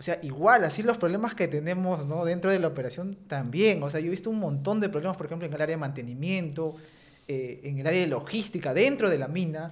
o 0.00 0.02
sea, 0.02 0.18
igual, 0.22 0.64
así 0.64 0.82
los 0.82 0.96
problemas 0.98 1.34
que 1.34 1.46
tenemos 1.46 2.04
¿no? 2.06 2.24
dentro 2.24 2.50
de 2.50 2.58
la 2.58 2.66
operación 2.68 3.16
también. 3.28 3.82
O 3.82 3.90
sea, 3.90 4.00
yo 4.00 4.06
he 4.06 4.10
visto 4.10 4.30
un 4.30 4.38
montón 4.40 4.80
de 4.80 4.88
problemas, 4.88 5.16
por 5.18 5.26
ejemplo, 5.26 5.46
en 5.46 5.52
el 5.54 5.60
área 5.60 5.76
de 5.76 5.80
mantenimiento, 5.80 6.74
eh, 7.28 7.60
en 7.64 7.78
el 7.78 7.86
área 7.86 8.00
de 8.00 8.06
logística, 8.08 8.72
dentro 8.74 9.08
de 9.10 9.18
la 9.18 9.28
mina. 9.28 9.68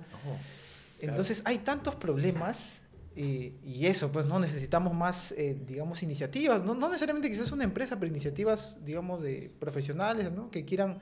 Entonces, 1.01 1.43
hay 1.45 1.59
tantos 1.59 1.95
problemas 1.97 2.83
Y, 3.17 3.55
y 3.65 3.87
eso, 3.87 4.13
pues, 4.13 4.27
¿no? 4.27 4.39
Necesitamos 4.39 4.95
más, 4.95 5.33
eh, 5.33 5.57
digamos, 5.67 6.05
iniciativas. 6.05 6.63
No, 6.63 6.75
no 6.77 6.87
necesariamente 6.87 7.29
quizás 7.29 7.51
una 7.51 7.65
empresa, 7.65 7.97
pero 7.97 8.07
iniciativas, 8.07 8.77
digamos, 8.85 9.21
de 9.23 9.51
profesionales, 9.59 10.31
¿no? 10.31 10.51
Que 10.53 10.65
quieran, 10.65 10.99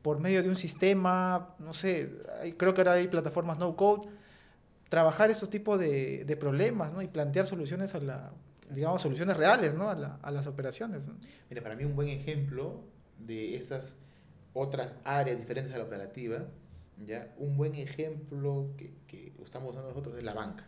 por 0.00 0.20
medio 0.20 0.44
de 0.44 0.48
un 0.48 0.54
sistema, 0.56 1.56
no 1.58 1.72
sé, 1.72 2.08
hay- 2.40 2.52
creo 2.52 2.72
que 2.72 2.82
ahora 2.82 2.92
hay 2.92 3.08
plataformas 3.08 3.58
no-code, 3.58 4.08
trabajar 4.88 5.30
estos 5.30 5.50
tipos 5.50 5.78
de, 5.80 6.24
de 6.24 6.36
problemas, 6.36 6.92
¿no? 6.92 7.02
Y 7.02 7.08
plantear 7.08 7.48
soluciones 7.48 7.96
a 7.96 7.98
la, 8.00 8.30
digamos, 8.72 9.02
soluciones 9.02 9.36
reales, 9.36 9.74
¿no? 9.74 9.88
A, 9.90 9.94
la- 9.94 10.18
a 10.22 10.30
las 10.30 10.46
operaciones. 10.46 11.00
Mira, 11.48 11.62
para 11.62 11.76
mí 11.76 11.84
un 11.84 11.94
buen 11.96 12.08
ejemplo 12.08 12.80
de 13.18 13.56
esas 13.56 13.96
otras 14.52 14.96
áreas 15.04 15.38
diferentes 15.38 15.72
a 15.74 15.78
la 15.78 15.84
operativa, 15.84 16.46
¿ya? 17.06 17.32
Un 17.38 17.56
buen 17.56 17.74
ejemplo 17.74 18.70
que, 18.76 18.92
que 19.06 19.32
estamos 19.42 19.70
usando 19.70 19.88
nosotros 19.90 20.16
es 20.16 20.24
la 20.24 20.34
banca, 20.34 20.66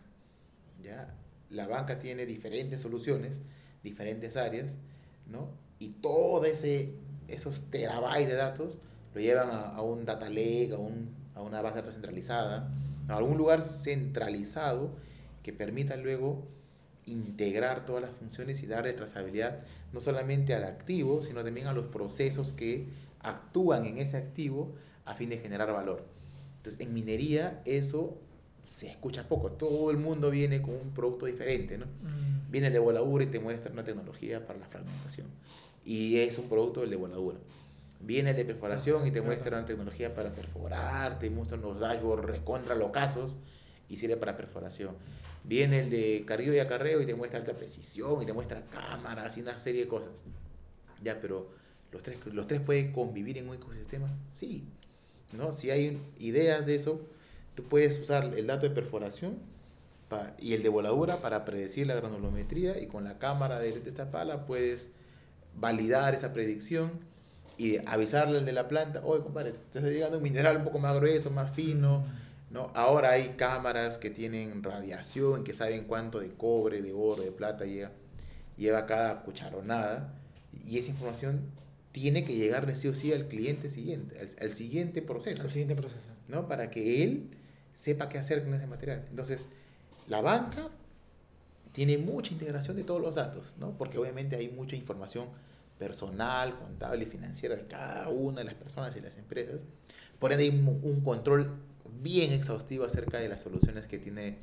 ¿ya? 0.81 1.13
La 1.49 1.67
banca 1.67 1.99
tiene 1.99 2.25
diferentes 2.25 2.81
soluciones, 2.81 3.41
diferentes 3.83 4.35
áreas, 4.37 4.77
¿no? 5.27 5.49
Y 5.79 5.89
todo 5.95 6.45
ese, 6.45 6.93
esos 7.27 7.69
terabytes 7.69 8.27
de 8.29 8.35
datos 8.35 8.79
lo 9.13 9.21
llevan 9.21 9.49
a, 9.49 9.69
a 9.75 9.81
un 9.81 10.05
data 10.05 10.29
lake, 10.29 10.71
a, 10.73 10.77
un, 10.77 11.09
a 11.35 11.41
una 11.41 11.61
base 11.61 11.75
de 11.75 11.81
datos 11.81 11.93
centralizada, 11.95 12.71
a 13.09 13.17
algún 13.17 13.37
lugar 13.37 13.61
centralizado 13.63 14.95
que 15.43 15.51
permita 15.53 15.95
luego 15.97 16.47
integrar 17.05 17.85
todas 17.85 18.01
las 18.01 18.11
funciones 18.11 18.61
y 18.63 18.67
darle 18.67 18.93
trazabilidad 18.93 19.59
no 19.91 20.01
solamente 20.01 20.53
al 20.53 20.63
activo, 20.63 21.21
sino 21.21 21.43
también 21.43 21.67
a 21.67 21.73
los 21.73 21.85
procesos 21.85 22.53
que 22.53 22.87
actúan 23.19 23.85
en 23.85 23.99
ese 23.99 24.17
activo 24.17 24.73
a 25.05 25.13
fin 25.13 25.29
de 25.29 25.37
generar 25.37 25.71
valor. 25.71 26.05
Entonces, 26.57 26.79
en 26.81 26.93
minería 26.93 27.61
eso 27.65 28.17
se 28.65 28.89
escucha 28.89 29.27
poco. 29.27 29.51
Todo 29.51 29.91
el 29.91 29.97
mundo 29.97 30.29
viene 30.31 30.61
con 30.61 30.75
un 30.75 30.91
producto 30.93 31.25
diferente, 31.25 31.77
¿no? 31.77 31.85
Viene 32.49 32.67
el 32.67 32.73
de 32.73 32.79
voladura 32.79 33.23
y 33.23 33.27
te 33.27 33.39
muestra 33.39 33.71
una 33.71 33.83
tecnología 33.83 34.45
para 34.45 34.59
la 34.59 34.65
fragmentación. 34.65 35.27
Y 35.85 36.17
es 36.17 36.37
un 36.37 36.47
producto 36.47 36.81
del 36.81 36.89
de 36.89 36.95
voladura. 36.95 37.37
Viene 37.99 38.31
el 38.31 38.35
de 38.35 38.45
perforación 38.45 39.05
y 39.07 39.11
te 39.11 39.21
muestra 39.21 39.57
una 39.57 39.65
tecnología 39.65 40.13
para 40.13 40.31
perforar, 40.31 41.19
te 41.19 41.29
muestra 41.29 41.57
unos 41.57 41.79
dashboards 41.79 42.25
recontra 42.25 42.75
locazos 42.75 43.37
y 43.89 43.97
sirve 43.97 44.17
para 44.17 44.37
perforación. 44.37 44.95
Viene 45.43 45.81
el 45.81 45.89
de 45.89 46.23
carrillo 46.25 46.53
y 46.53 46.59
acarreo 46.59 47.01
y 47.01 47.05
te 47.05 47.15
muestra 47.15 47.39
alta 47.39 47.53
precisión 47.53 48.21
y 48.21 48.25
te 48.25 48.33
muestra 48.33 48.65
cámaras 48.69 49.37
y 49.37 49.41
una 49.41 49.59
serie 49.59 49.81
de 49.81 49.87
cosas. 49.87 50.11
Ya, 51.03 51.19
pero 51.19 51.49
¿los 51.91 52.01
tres, 52.01 52.17
los 52.27 52.47
tres 52.47 52.61
pueden 52.61 52.93
convivir 52.93 53.37
en 53.37 53.49
un 53.49 53.55
ecosistema? 53.55 54.09
Sí. 54.31 54.65
¿no? 55.33 55.51
Si 55.51 55.71
hay 55.71 56.01
ideas 56.19 56.65
de 56.65 56.75
eso, 56.75 57.01
tú 57.55 57.63
puedes 57.63 57.99
usar 57.99 58.33
el 58.37 58.47
dato 58.47 58.67
de 58.67 58.75
perforación 58.75 59.37
y 60.37 60.53
el 60.53 60.61
de 60.61 60.69
voladura 60.69 61.21
para 61.21 61.43
predecir 61.43 61.87
la 61.87 61.95
granulometría 61.95 62.79
y 62.79 62.85
con 62.85 63.03
la 63.03 63.17
cámara 63.17 63.59
de 63.59 63.81
esta 63.85 64.11
pala 64.11 64.45
puedes 64.45 64.91
validar 65.55 66.13
esa 66.13 66.33
predicción 66.33 66.91
y 67.57 67.77
avisarle 67.87 68.39
al 68.39 68.45
de 68.45 68.53
la 68.53 68.67
planta, 68.67 69.01
oye 69.03 69.23
compadre, 69.23 69.53
te 69.53 69.79
está 69.79 69.89
llegando 69.89 70.17
un 70.17 70.23
mineral 70.23 70.57
un 70.57 70.63
poco 70.63 70.79
más 70.79 70.95
grueso, 70.95 71.31
más 71.31 71.55
fino, 71.55 72.05
¿no? 72.53 72.71
Ahora 72.75 73.11
hay 73.11 73.29
cámaras 73.29 73.97
que 73.97 74.11
tienen 74.11 74.61
radiación, 74.61 75.43
que 75.43 75.55
saben 75.55 75.85
cuánto 75.85 76.19
de 76.19 76.29
cobre, 76.29 76.81
de 76.81 76.93
oro, 76.93 77.23
de 77.23 77.31
plata 77.31 77.65
llega, 77.65 77.91
lleva 78.57 78.85
cada 78.85 79.23
cucharonada 79.23 80.13
y 80.63 80.77
esa 80.77 80.91
información 80.91 81.41
tiene 81.91 82.23
que 82.23 82.35
llegarle 82.35 82.75
sí 82.75 82.87
o 82.87 82.93
sí 82.93 83.11
al 83.11 83.27
cliente 83.27 83.71
siguiente, 83.71 84.19
al, 84.19 84.29
al 84.39 84.51
siguiente 84.51 85.01
proceso. 85.01 85.45
El 85.45 85.51
siguiente 85.51 85.75
proceso. 85.75 86.11
¿no? 86.27 86.47
Para 86.47 86.69
que 86.69 87.03
él 87.03 87.31
sepa 87.73 88.07
qué 88.07 88.19
hacer 88.19 88.43
con 88.43 88.53
ese 88.53 88.67
material. 88.67 89.03
Entonces, 89.09 89.47
la 90.07 90.21
banca 90.21 90.69
tiene 91.71 91.97
mucha 91.97 92.33
integración 92.33 92.77
de 92.77 92.83
todos 92.83 93.01
los 93.01 93.15
datos, 93.15 93.55
¿no? 93.57 93.75
Porque 93.77 93.97
obviamente 93.97 94.35
hay 94.35 94.49
mucha 94.49 94.75
información 94.75 95.27
personal, 95.79 96.55
contable 96.59 97.05
y 97.05 97.07
financiera 97.07 97.55
de 97.55 97.65
cada 97.65 98.09
una 98.09 98.39
de 98.39 98.45
las 98.45 98.53
personas 98.53 98.95
y 98.95 99.01
las 99.01 99.17
empresas. 99.17 99.55
Por 100.19 100.31
ende, 100.31 100.43
hay 100.43 100.49
un, 100.51 100.67
un 100.83 101.01
control 101.01 101.57
bien 102.01 102.31
exhaustivo 102.31 102.85
acerca 102.85 103.19
de 103.19 103.29
las 103.29 103.41
soluciones 103.41 103.85
que 103.87 103.97
tiene 103.97 104.37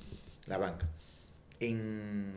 la 0.47 0.59
banca. 0.59 0.89
En, 1.59 2.33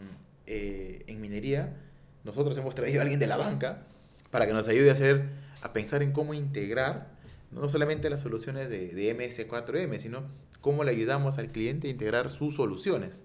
eh, 0.48 1.04
en 1.08 1.22
minería, 1.22 1.76
nosotros 2.24 2.58
hemos 2.58 2.76
traído 2.76 3.00
a 3.00 3.04
alguien 3.04 3.20
de 3.20 3.28
la 3.28 3.38
banca 3.38 3.84
para 4.32 4.48
que 4.48 4.54
nos 4.54 4.68
ayude 4.68 4.90
a 4.90 4.94
hacer, 4.94 5.30
a 5.62 5.74
pensar 5.74 6.04
en 6.04 6.12
cómo 6.12 6.34
integrar 6.34 7.14
no 7.52 7.70
solamente 7.70 8.10
las 8.10 8.22
soluciones 8.22 8.70
de, 8.70 8.88
de 8.90 9.18
MS4M, 9.18 10.00
sino 10.00 10.24
cómo 10.62 10.84
le 10.84 10.92
ayudamos 10.92 11.38
al 11.38 11.52
cliente 11.52 11.88
a 11.88 11.92
integrar 11.92 12.32
sus 12.32 12.56
soluciones, 12.56 13.24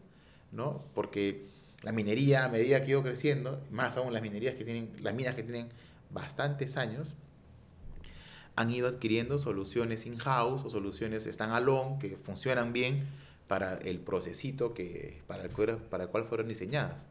¿no? 0.52 0.84
Porque 0.94 1.46
la 1.82 1.92
minería, 1.92 2.44
a 2.44 2.48
medida 2.48 2.84
que 2.84 2.94
ha 2.94 3.02
creciendo, 3.02 3.62
más 3.70 3.96
aún 3.96 4.12
las 4.12 4.22
minerías 4.22 4.54
que 4.54 4.64
tienen, 4.64 4.90
las 5.00 5.14
minas 5.14 5.34
que 5.34 5.44
tienen 5.44 5.68
bastantes 6.10 6.76
años, 6.76 7.14
han 8.58 8.70
ido 8.70 8.88
adquiriendo 8.88 9.38
soluciones 9.38 10.04
in-house 10.06 10.62
o 10.64 10.70
soluciones 10.70 11.26
stand-alone 11.26 11.98
que 12.00 12.16
funcionan 12.16 12.72
bien 12.72 13.04
para 13.46 13.74
el 13.78 13.98
procesito 14.00 14.74
que, 14.74 15.22
para, 15.26 15.44
el, 15.44 15.50
cual- 15.50 15.78
para 15.90 16.04
el 16.04 16.10
cual 16.10 16.24
fueron 16.24 16.48
diseñadas. 16.48 17.06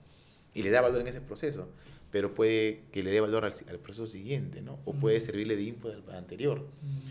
Y 0.53 0.63
le 0.63 0.69
da 0.71 0.81
valor 0.81 1.01
en 1.01 1.07
ese 1.07 1.21
proceso, 1.21 1.69
pero 2.11 2.33
puede 2.33 2.83
que 2.91 3.01
le 3.03 3.11
dé 3.11 3.21
valor 3.21 3.45
al, 3.45 3.53
al 3.69 3.79
proceso 3.79 4.07
siguiente, 4.07 4.61
¿no? 4.61 4.79
O 4.85 4.93
puede 4.93 5.19
servirle 5.21 5.55
de 5.55 5.63
input 5.63 5.91
al 6.09 6.15
anterior. 6.15 6.67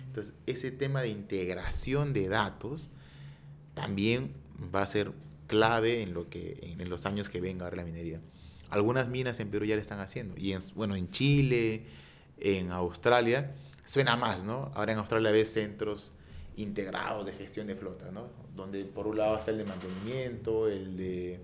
Entonces, 0.06 0.34
ese 0.46 0.70
tema 0.70 1.02
de 1.02 1.08
integración 1.08 2.12
de 2.12 2.28
datos 2.28 2.90
también 3.74 4.32
va 4.74 4.82
a 4.82 4.86
ser 4.86 5.12
clave 5.46 6.02
en, 6.02 6.12
lo 6.14 6.28
que, 6.28 6.58
en, 6.62 6.80
en 6.80 6.88
los 6.88 7.06
años 7.06 7.28
que 7.28 7.40
venga 7.40 7.64
ahora 7.64 7.76
la 7.76 7.84
minería. 7.84 8.20
Algunas 8.70 9.08
minas 9.08 9.38
en 9.40 9.48
Perú 9.50 9.64
ya 9.64 9.76
lo 9.76 9.82
están 9.82 10.00
haciendo. 10.00 10.34
Y 10.36 10.52
en, 10.52 10.60
bueno, 10.74 10.96
en 10.96 11.10
Chile, 11.10 11.84
en 12.40 12.70
Australia, 12.72 13.54
suena 13.86 14.16
más, 14.16 14.44
¿no? 14.44 14.70
Ahora 14.74 14.92
en 14.92 14.98
Australia 14.98 15.30
ves 15.32 15.52
centros 15.52 16.12
integrados 16.56 17.24
de 17.26 17.32
gestión 17.32 17.66
de 17.66 17.74
flota, 17.76 18.10
¿no? 18.10 18.28
Donde 18.54 18.84
por 18.84 19.06
un 19.06 19.18
lado 19.18 19.38
está 19.38 19.50
el 19.52 19.58
de 19.58 19.64
mantenimiento, 19.64 20.68
el 20.68 20.96
de, 20.96 21.40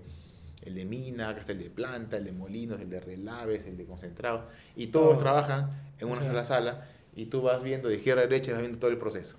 el 0.63 0.75
de 0.75 0.85
mina, 0.85 1.29
acá 1.29 1.41
está 1.41 1.53
el 1.53 1.59
de 1.59 1.69
planta, 1.71 2.17
el 2.17 2.25
de 2.25 2.31
molinos, 2.33 2.79
el 2.81 2.89
de 2.89 2.99
relaves, 2.99 3.65
el 3.65 3.77
de 3.77 3.85
concentrado. 3.85 4.47
Y 4.75 4.87
todos 4.87 5.13
Todo. 5.13 5.19
trabajan 5.19 5.71
en 5.99 6.07
una 6.09 6.21
Sí. 6.21 6.27
sola 6.27 6.45
sala 6.45 6.87
y 7.15 7.25
tú 7.27 7.41
vas 7.41 7.63
viendo 7.63 7.89
de 7.89 7.95
izquierda 7.97 8.23
a 8.23 8.27
derecha, 8.27 8.51
vas 8.53 8.61
viendo 8.61 8.79
todo 8.79 8.91
el 8.91 8.97
proceso. 8.97 9.37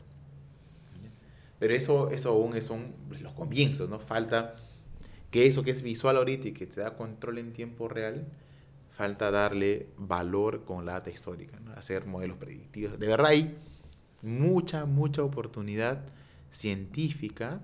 Pero 1.59 1.75
eso, 1.75 2.11
eso 2.11 2.31
aún 2.31 2.61
son 2.63 2.95
los 3.23 3.33
comienzos, 3.33 3.89
¿no? 3.89 3.99
Falta 4.01 4.57
que 5.31 5.47
eso 5.47 5.63
que 5.63 5.71
es 5.71 5.83
visual 5.83 6.17
ahorita 6.17 6.49
y 6.49 6.53
que 6.53 6.67
te 6.67 6.81
da 6.81 6.97
control 6.97 7.39
en 7.39 7.53
tiempo 7.53 7.89
real, 7.89 8.27
falta 8.95 9.31
darle 9.31 9.89
valor 9.99 10.65
con 10.65 10.87
la 10.87 10.93
data 10.95 11.11
histórica, 11.11 11.59
¿no? 11.61 11.73
Hacer 11.73 12.07
modelos 12.07 12.39
predictivos. 12.39 12.99
De 12.99 13.07
verdad 13.09 13.27
hay 13.27 13.57
mucha, 14.23 14.87
mucha 14.87 15.23
oportunidad 15.23 16.01
científica 16.51 17.61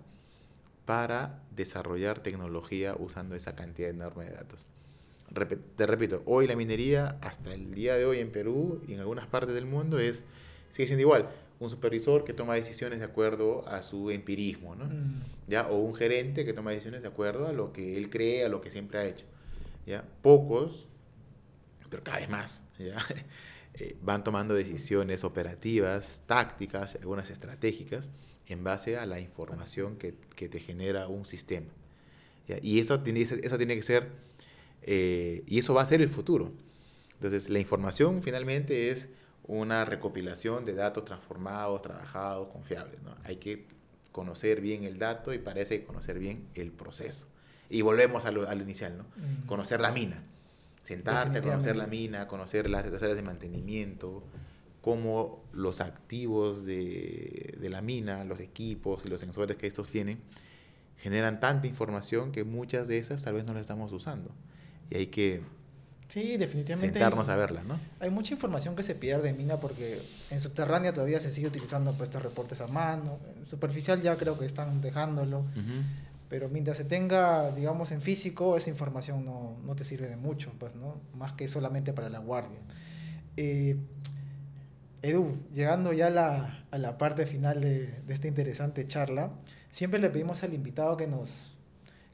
para 0.87 1.41
desarrollar 1.55 2.18
tecnología 2.18 2.97
usando 2.99 3.37
esa 3.37 3.55
cantidad 3.55 3.89
enorme 3.91 4.24
de 4.24 4.33
datos. 4.33 4.66
Te 5.76 5.87
repito, 5.87 6.22
hoy 6.26 6.49
la 6.49 6.57
minería, 6.57 7.16
hasta 7.20 7.55
el 7.55 7.72
día 7.74 7.95
de 7.95 8.05
hoy 8.05 8.18
en 8.18 8.33
Perú 8.33 8.83
y 8.89 8.95
en 8.95 9.01
algunas 9.01 9.28
partes 9.28 9.55
del 9.55 9.66
mundo, 9.66 10.01
es, 10.01 10.24
sigue 10.72 10.89
siendo 10.89 11.03
igual. 11.03 11.31
Un 11.61 11.70
supervisor 11.70 12.24
que 12.24 12.33
toma 12.33 12.57
decisiones 12.57 12.99
de 12.99 13.05
acuerdo 13.05 13.66
a 13.68 13.83
su 13.83 14.11
empirismo, 14.11 14.74
¿no? 14.74 14.87
Mm. 14.87 15.22
¿ya? 15.47 15.68
O 15.68 15.76
un 15.76 15.95
gerente 15.95 16.45
que 16.45 16.53
toma 16.53 16.72
decisiones 16.72 17.03
de 17.03 17.09
acuerdo 17.09 17.47
a 17.47 17.53
lo 17.53 17.72
que 17.72 17.97
él 17.97 18.11
cree, 18.11 18.45
a 18.45 18.49
lo 18.49 18.61
que 18.61 18.72
siempre 18.72 18.99
ha 18.99 19.07
hecho, 19.07 19.26
¿ya? 19.87 20.05
Pocos, 20.22 20.89
pero 21.91 22.03
cada 22.03 22.18
vez 22.18 22.28
más, 22.28 22.62
¿ya? 22.78 22.97
Eh, 23.74 23.97
van 24.03 24.24
tomando 24.24 24.53
decisiones 24.53 25.22
operativas, 25.22 26.22
tácticas, 26.26 26.97
algunas 26.97 27.30
estratégicas, 27.30 28.11
en 28.49 28.64
base 28.64 28.99
a 28.99 29.07
la 29.07 29.20
información 29.20 29.97
que, 29.97 30.16
que 30.34 30.49
te 30.49 30.59
genera 30.59 31.07
un 31.07 31.24
sistema. 31.24 31.68
¿ya? 32.49 32.59
Y 32.61 32.80
eso 32.80 32.99
tiene, 32.99 33.20
eso 33.20 33.57
tiene 33.59 33.76
que 33.76 33.82
ser, 33.82 34.09
eh, 34.82 35.45
y 35.47 35.61
eso 35.61 35.72
va 35.72 35.82
a 35.82 35.86
ser 35.86 36.03
el 36.03 36.09
futuro. 36.09 36.53
Entonces, 37.14 37.49
la 37.49 37.61
información 37.61 38.22
finalmente 38.24 38.91
es 38.91 39.09
una 39.45 39.84
recopilación 39.84 40.64
de 40.64 40.74
datos 40.74 41.05
transformados, 41.05 41.80
trabajados, 41.82 42.49
confiables. 42.49 43.03
¿no? 43.03 43.14
Hay 43.24 43.36
que 43.36 43.66
conocer 44.11 44.61
bien 44.61 44.84
el 44.84 44.99
dato 44.99 45.32
y 45.32 45.38
parece 45.38 45.84
conocer 45.84 46.18
bien 46.18 46.49
el 46.55 46.72
proceso. 46.72 47.26
Y 47.68 47.82
volvemos 47.82 48.24
a 48.24 48.32
lo, 48.32 48.49
a 48.49 48.55
lo 48.55 48.62
inicial, 48.62 48.99
¿no? 48.99 49.07
Conocer 49.47 49.80
la 49.80 49.93
mina. 49.93 50.24
Sentarte 50.95 51.38
a 51.38 51.43
conocer 51.43 51.76
la 51.76 51.86
mina, 51.86 52.26
conocer 52.26 52.68
las, 52.70 52.86
las 52.91 53.03
áreas 53.03 53.16
de 53.16 53.22
mantenimiento, 53.22 54.22
cómo 54.80 55.45
los 55.53 55.80
activos 55.80 56.64
de, 56.64 57.57
de 57.61 57.68
la 57.68 57.80
mina, 57.82 58.24
los 58.24 58.41
equipos 58.41 59.05
y 59.05 59.09
los 59.09 59.20
sensores 59.20 59.57
que 59.57 59.66
estos 59.66 59.88
tienen, 59.88 60.18
generan 60.97 61.41
tanta 61.41 61.66
información 61.66 62.32
que 62.32 62.45
muchas 62.45 62.88
de 62.88 62.99
esas 62.99 63.22
tal 63.22 63.34
vez 63.34 63.45
no 63.45 63.53
las 63.55 63.62
estamos 63.62 63.93
usando. 63.93 64.30
Y 64.91 64.97
hay 64.97 65.07
que 65.07 65.43
Sí, 66.09 66.36
definitivamente. 66.36 66.99
hay- 66.99 67.05
sentarnos 67.05 67.28
a 67.28 67.36
verlas, 67.36 67.64
¿no? 67.64 67.78
Hay 68.01 68.11
mucha 68.11 68.34
información 68.34 68.74
que 68.74 68.82
se 68.82 68.97
pierde 68.97 69.28
en 69.28 69.36
mina 69.36 69.59
porque 69.59 70.03
en 70.30 70.41
subterránea 70.41 70.93
todavía 70.93 71.20
se 71.20 71.30
sigue 71.30 71.47
utilizando 71.47 71.93
pues, 71.93 72.09
estos 72.09 72.22
reportes 72.22 72.61
a 72.61 72.66
mano. 72.66 73.18
En 73.38 73.47
superficial 73.49 74.03
ya 74.03 74.16
creo 74.16 74.36
que 74.38 74.45
están 74.45 74.80
dejándolo. 74.80 75.45
Pero 76.31 76.49
mientras 76.49 76.76
se 76.76 76.85
tenga, 76.85 77.51
digamos, 77.51 77.91
en 77.91 78.01
físico, 78.01 78.57
esa 78.57 78.70
información 78.70 79.24
no, 79.24 79.57
no 79.64 79.74
te 79.74 79.83
sirve 79.83 80.09
de 80.09 80.16
mucho, 80.16 80.53
pues, 80.61 80.76
¿no? 80.76 81.01
Más 81.12 81.33
que 81.33 81.49
solamente 81.49 81.93
para 81.93 82.09
la 82.09 82.20
guardia. 82.20 82.61
Eh, 83.37 83.76
Edu, 85.03 85.37
llegando 85.53 85.93
ya 85.93 86.07
a 86.07 86.11
la, 86.11 86.64
a 86.70 86.78
la 86.78 86.99
parte 86.99 87.26
final 87.26 87.61
de, 87.61 88.01
de, 88.07 88.14
esta 88.14 88.28
interesante 88.28 88.87
charla, 88.87 89.33
siempre 89.70 89.99
le 89.99 90.09
pedimos 90.09 90.45
al 90.45 90.55
invitado 90.55 90.97
que 90.97 91.09
nos, 91.09 91.57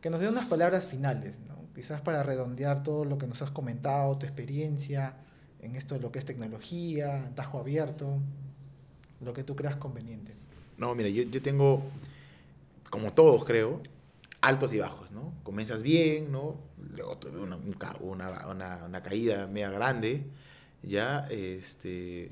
que 0.00 0.08
nos 0.08 0.22
dé 0.22 0.28
unas 0.28 0.46
palabras 0.46 0.86
finales, 0.86 1.38
¿no? 1.46 1.56
quizás 1.74 2.00
para 2.00 2.22
redondear 2.22 2.82
todo 2.82 3.04
lo 3.04 3.18
que 3.18 3.26
nos 3.26 3.42
has 3.42 3.50
comentado, 3.50 4.16
tu 4.16 4.24
experiencia 4.24 5.14
en 5.60 5.76
esto 5.76 5.94
de 5.94 6.00
lo 6.00 6.10
que 6.10 6.20
es 6.20 6.24
tecnología, 6.24 7.30
tajo 7.34 7.58
abierto, 7.58 8.18
lo 9.20 9.34
que 9.34 9.44
tú 9.44 9.56
creas 9.56 9.76
conveniente. 9.76 10.32
No, 10.78 10.94
mira, 10.94 11.10
yo, 11.10 11.24
yo 11.24 11.42
tengo, 11.42 11.82
como 12.88 13.12
todos 13.12 13.44
creo, 13.44 13.82
altos 14.47 14.72
y 14.72 14.78
bajos, 14.78 15.11
¿no? 15.11 15.34
Comienzas 15.42 15.82
bien, 15.82 16.30
¿no? 16.30 16.57
Luego 16.94 17.18
tuve 17.18 17.40
una, 17.40 17.57
una, 18.01 18.84
una, 18.86 19.03
caída 19.03 19.47
media 19.49 19.70
grande, 19.70 20.24
ya, 20.82 21.26
este, 21.30 22.30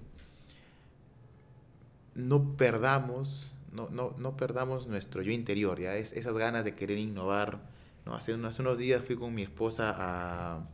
no 2.15 2.57
perdamos, 2.57 3.51
no, 3.73 3.89
no, 3.91 4.15
no 4.17 4.37
perdamos 4.37 4.87
nuestro 4.87 5.23
yo 5.23 5.33
interior, 5.33 5.81
ya, 5.81 5.97
es, 5.97 6.13
esas 6.13 6.37
ganas 6.37 6.65
de 6.65 6.77
querer 6.77 6.99
innovar, 6.99 7.61
¿no? 8.07 8.15
Hace, 8.15 8.33
hace 8.35 8.63
unos 8.63 8.79
días 8.79 9.05
fui 9.05 9.17
con 9.17 9.35
mi 9.35 9.43
esposa 9.43 9.93
a, 9.97 10.69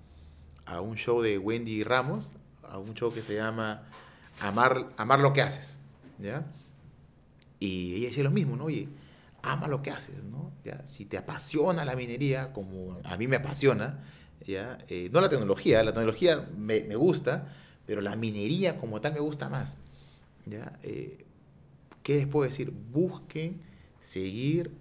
a 0.67 0.81
un 0.83 0.97
show 0.97 1.23
de 1.23 1.39
Wendy 1.39 1.85
Ramos, 1.85 2.33
a 2.63 2.77
un 2.77 2.93
show 2.95 3.13
que 3.13 3.23
se 3.23 3.35
llama 3.35 3.89
Amar, 4.41 4.91
Amar 4.99 5.21
lo 5.21 5.33
que 5.33 5.41
haces, 5.41 5.81
¿ya? 6.19 6.45
Y 7.59 7.95
ella 7.95 8.09
decía 8.09 8.25
lo 8.25 8.31
mismo, 8.31 8.57
¿no? 8.57 8.65
Oye, 8.65 8.89
ama 9.43 9.69
lo 9.69 9.83
que 9.83 9.91
haces, 9.91 10.23
¿no? 10.25 10.53
¿Ya? 10.65 10.85
Si 10.87 11.05
te 11.05 11.19
apasiona 11.19 11.85
la 11.85 11.97
minería, 11.97 12.53
como 12.53 13.01
a 13.05 13.17
mí 13.17 13.27
me 13.27 13.37
apasiona, 13.37 14.03
¿ya? 14.47 14.79
Eh, 14.89 15.11
no 15.13 15.21
la 15.21 15.29
tecnología, 15.29 15.83
la 15.83 15.93
tecnología 15.93 16.49
me, 16.57 16.83
me, 16.83 16.97
gusta, 16.97 17.55
pero 17.87 18.01
la 18.01 18.17
minería 18.17 18.77
como 18.77 19.01
tal 19.01 19.15
me 19.15 19.21
gusta 19.21 19.49
más, 19.49 19.79
¿ya? 20.47 20.79
Eh, 20.83 21.25
¿Qué 22.03 22.17
les 22.17 22.27
puedo 22.27 22.49
decir? 22.49 22.71
Busquen 22.71 23.63
seguir 24.01 24.73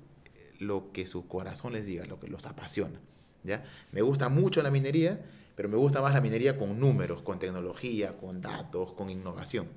lo 0.59 0.91
que 0.91 1.07
su 1.07 1.27
corazón 1.27 1.73
les 1.73 1.85
diga, 1.85 2.05
lo 2.05 2.19
que 2.19 2.27
los 2.27 2.45
apasiona, 2.45 2.99
¿ya? 3.43 3.63
Me 3.91 4.01
gusta 4.01 4.29
mucho 4.29 4.61
la 4.61 4.71
minería, 4.71 5.25
pero 5.55 5.69
me 5.69 5.77
gusta 5.77 6.01
más 6.01 6.13
la 6.13 6.21
minería 6.21 6.57
con 6.57 6.79
números, 6.79 7.21
con 7.21 7.39
tecnología, 7.39 8.17
con 8.17 8.41
datos, 8.41 8.93
con 8.93 9.09
innovación, 9.09 9.67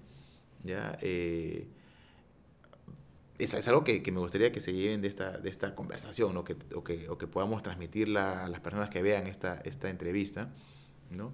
¿ya? 0.65 0.97
Eh, 1.01 1.67
es, 3.39 3.55
es, 3.55 3.69
algo 3.69 3.85
que, 3.85 4.03
que, 4.03 4.13
me 4.13 4.21
gustaría 4.21 4.53
que 4.53 4.61
se 4.61 4.73
lleven 4.73 5.01
de 5.01 5.09
esta, 5.09 5.39
de 5.39 5.51
esta 5.51 5.75
conversación 5.75 6.35
¿no? 6.35 6.45
que, 6.45 6.57
o, 6.75 6.85
que, 6.85 7.09
o 7.09 7.19
que 7.19 7.27
podamos 7.27 7.63
transmitirla 7.63 8.45
a 8.45 8.49
las 8.49 8.61
personas 8.61 8.91
que 8.91 9.03
vean 9.03 9.27
esta, 9.27 9.61
esta 9.65 9.91
entrevista. 9.91 10.51
¿no? 11.11 11.33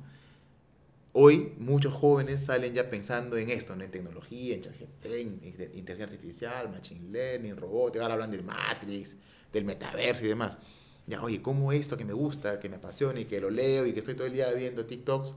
Hoy 1.12 1.53
muchos 1.59 1.94
jóvenes 1.94 2.44
salen 2.44 2.74
ya 2.74 2.88
pensando 2.88 3.36
en 3.36 3.51
esto, 3.51 3.72
en 3.72 3.90
tecnología, 3.90 4.55
en 4.55 5.40
inteligencia 5.74 6.05
artificial, 6.05 6.70
machine 6.70 7.11
learning, 7.11 7.57
robótica, 7.57 8.03
ahora 8.03 8.14
hablan 8.14 8.30
del 8.30 8.44
Matrix, 8.44 9.16
del 9.53 9.64
metaverso 9.64 10.24
y 10.24 10.28
demás. 10.28 10.59
Ya, 11.07 11.22
oye, 11.22 11.40
¿cómo 11.40 11.72
esto 11.72 11.96
que 11.96 12.05
me 12.05 12.12
gusta, 12.12 12.61
que 12.61 12.68
me 12.68 12.76
apasiona 12.76 13.18
y 13.18 13.24
que 13.24 13.40
lo 13.40 13.49
leo 13.49 13.86
y 13.86 13.94
que 13.94 14.01
estoy 14.01 14.14
todo 14.14 14.26
el 14.26 14.34
día 14.34 14.53
viendo 14.53 14.84
TikToks, 14.84 15.34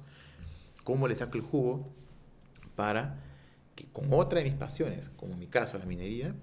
cómo 0.83 1.07
le 1.07 1.15
saco 1.15 1.37
el 1.37 1.43
jugo 1.43 1.87
para 2.75 3.23
que 3.75 3.85
con 3.85 4.11
otra 4.11 4.39
de 4.39 4.45
mis 4.45 4.55
pasiones, 4.55 5.09
como 5.15 5.33
en 5.33 5.39
mi 5.39 5.47
caso 5.47 5.77
la 5.77 5.85
minería, 5.85 6.35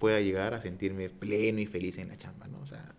pueda 0.00 0.20
llegar 0.20 0.54
a 0.54 0.60
sentirme 0.60 1.08
pleno 1.10 1.60
y 1.60 1.66
feliz 1.66 1.98
en 1.98 2.08
la 2.08 2.16
chamba, 2.16 2.48
¿no? 2.48 2.60
O 2.60 2.66
sea, 2.66 2.96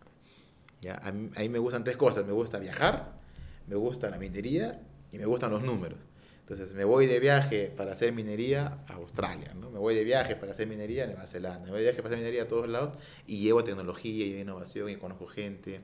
ya, 0.80 0.96
a, 1.04 1.12
mí, 1.12 1.30
a 1.36 1.40
mí 1.42 1.50
me 1.50 1.60
gustan 1.60 1.84
tres 1.84 1.98
cosas. 1.98 2.26
Me 2.26 2.32
gusta 2.32 2.60
viajar, 2.60 3.20
me 3.68 3.76
gusta 3.76 4.10
la 4.10 4.18
minería 4.18 4.80
y 5.12 5.18
me 5.18 5.26
gustan 5.26 5.52
los 5.52 5.62
números. 5.64 6.00
Entonces, 6.42 6.74
me 6.74 6.84
voy 6.84 7.08
de 7.08 7.20
viaje 7.20 7.72
para 7.76 7.94
hacer 7.94 8.14
minería 8.14 8.80
a 8.88 8.94
Australia, 8.94 9.54
¿no? 9.54 9.70
Me 9.72 9.80
voy 9.80 9.96
de 9.96 10.04
viaje 10.04 10.36
para 10.36 10.52
hacer 10.52 10.68
minería 10.68 11.06
a 11.06 11.08
Nueva 11.08 11.28
Zelanda. 11.28 11.66
Me 11.66 11.72
voy 11.72 11.80
de 11.80 11.86
viaje 11.86 11.98
para 12.02 12.14
hacer 12.14 12.20
minería 12.20 12.44
a 12.44 12.48
todos 12.48 12.70
lados 12.70 12.94
y 13.26 13.40
llevo 13.40 13.64
tecnología 13.64 14.26
y 14.26 14.40
innovación 14.40 14.90
y 14.90 14.96
conozco 14.96 15.28
gente, 15.28 15.82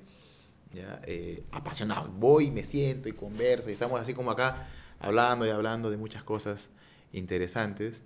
¿ya? 0.73 1.01
Eh, 1.05 1.43
apasionado. 1.51 2.09
Voy, 2.09 2.51
me 2.51 2.63
siento 2.63 3.09
y 3.09 3.13
converso 3.13 3.69
y 3.69 3.73
estamos 3.73 3.99
así 3.99 4.13
como 4.13 4.31
acá 4.31 4.67
hablando 4.99 5.45
y 5.45 5.49
hablando 5.49 5.89
de 5.89 5.97
muchas 5.97 6.23
cosas 6.23 6.69
interesantes 7.11 8.03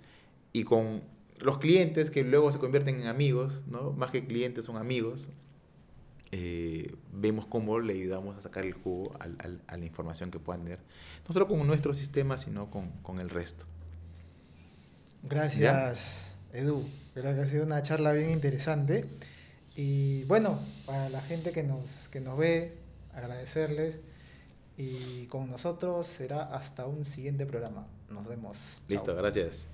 y 0.52 0.64
con 0.64 1.02
los 1.42 1.58
clientes 1.58 2.10
que 2.10 2.24
luego 2.24 2.52
se 2.52 2.58
convierten 2.58 3.00
en 3.00 3.06
amigos, 3.06 3.62
¿no? 3.66 3.92
más 3.92 4.10
que 4.10 4.24
clientes 4.24 4.64
son 4.64 4.76
amigos, 4.76 5.28
eh, 6.30 6.94
vemos 7.12 7.46
cómo 7.46 7.78
le 7.78 7.92
ayudamos 7.92 8.36
a 8.38 8.40
sacar 8.40 8.64
el 8.64 8.72
jugo 8.72 9.14
al, 9.20 9.36
al, 9.38 9.60
a 9.66 9.76
la 9.76 9.84
información 9.84 10.30
que 10.30 10.38
puedan 10.38 10.62
tener, 10.62 10.78
no 11.28 11.32
solo 11.32 11.46
con 11.46 11.66
nuestro 11.66 11.92
sistema, 11.94 12.38
sino 12.38 12.70
con, 12.70 12.90
con 13.02 13.20
el 13.20 13.28
resto. 13.28 13.66
Gracias, 15.22 16.34
¿Ya? 16.52 16.58
Edu. 16.58 16.84
Creo 17.14 17.34
que 17.34 17.40
ha 17.42 17.46
sido 17.46 17.64
una 17.64 17.82
charla 17.82 18.12
bien 18.12 18.30
interesante. 18.30 19.04
Y 19.76 20.24
bueno, 20.24 20.60
para 20.86 21.08
la 21.08 21.20
gente 21.20 21.52
que 21.52 21.62
nos, 21.62 22.08
que 22.08 22.20
nos 22.20 22.38
ve, 22.38 22.74
agradecerles. 23.14 24.00
Y 24.76 25.26
con 25.26 25.50
nosotros 25.50 26.06
será 26.06 26.42
hasta 26.42 26.86
un 26.86 27.04
siguiente 27.04 27.46
programa. 27.46 27.86
Nos 28.10 28.26
vemos. 28.26 28.82
Listo, 28.88 29.06
Chao. 29.12 29.16
gracias. 29.16 29.68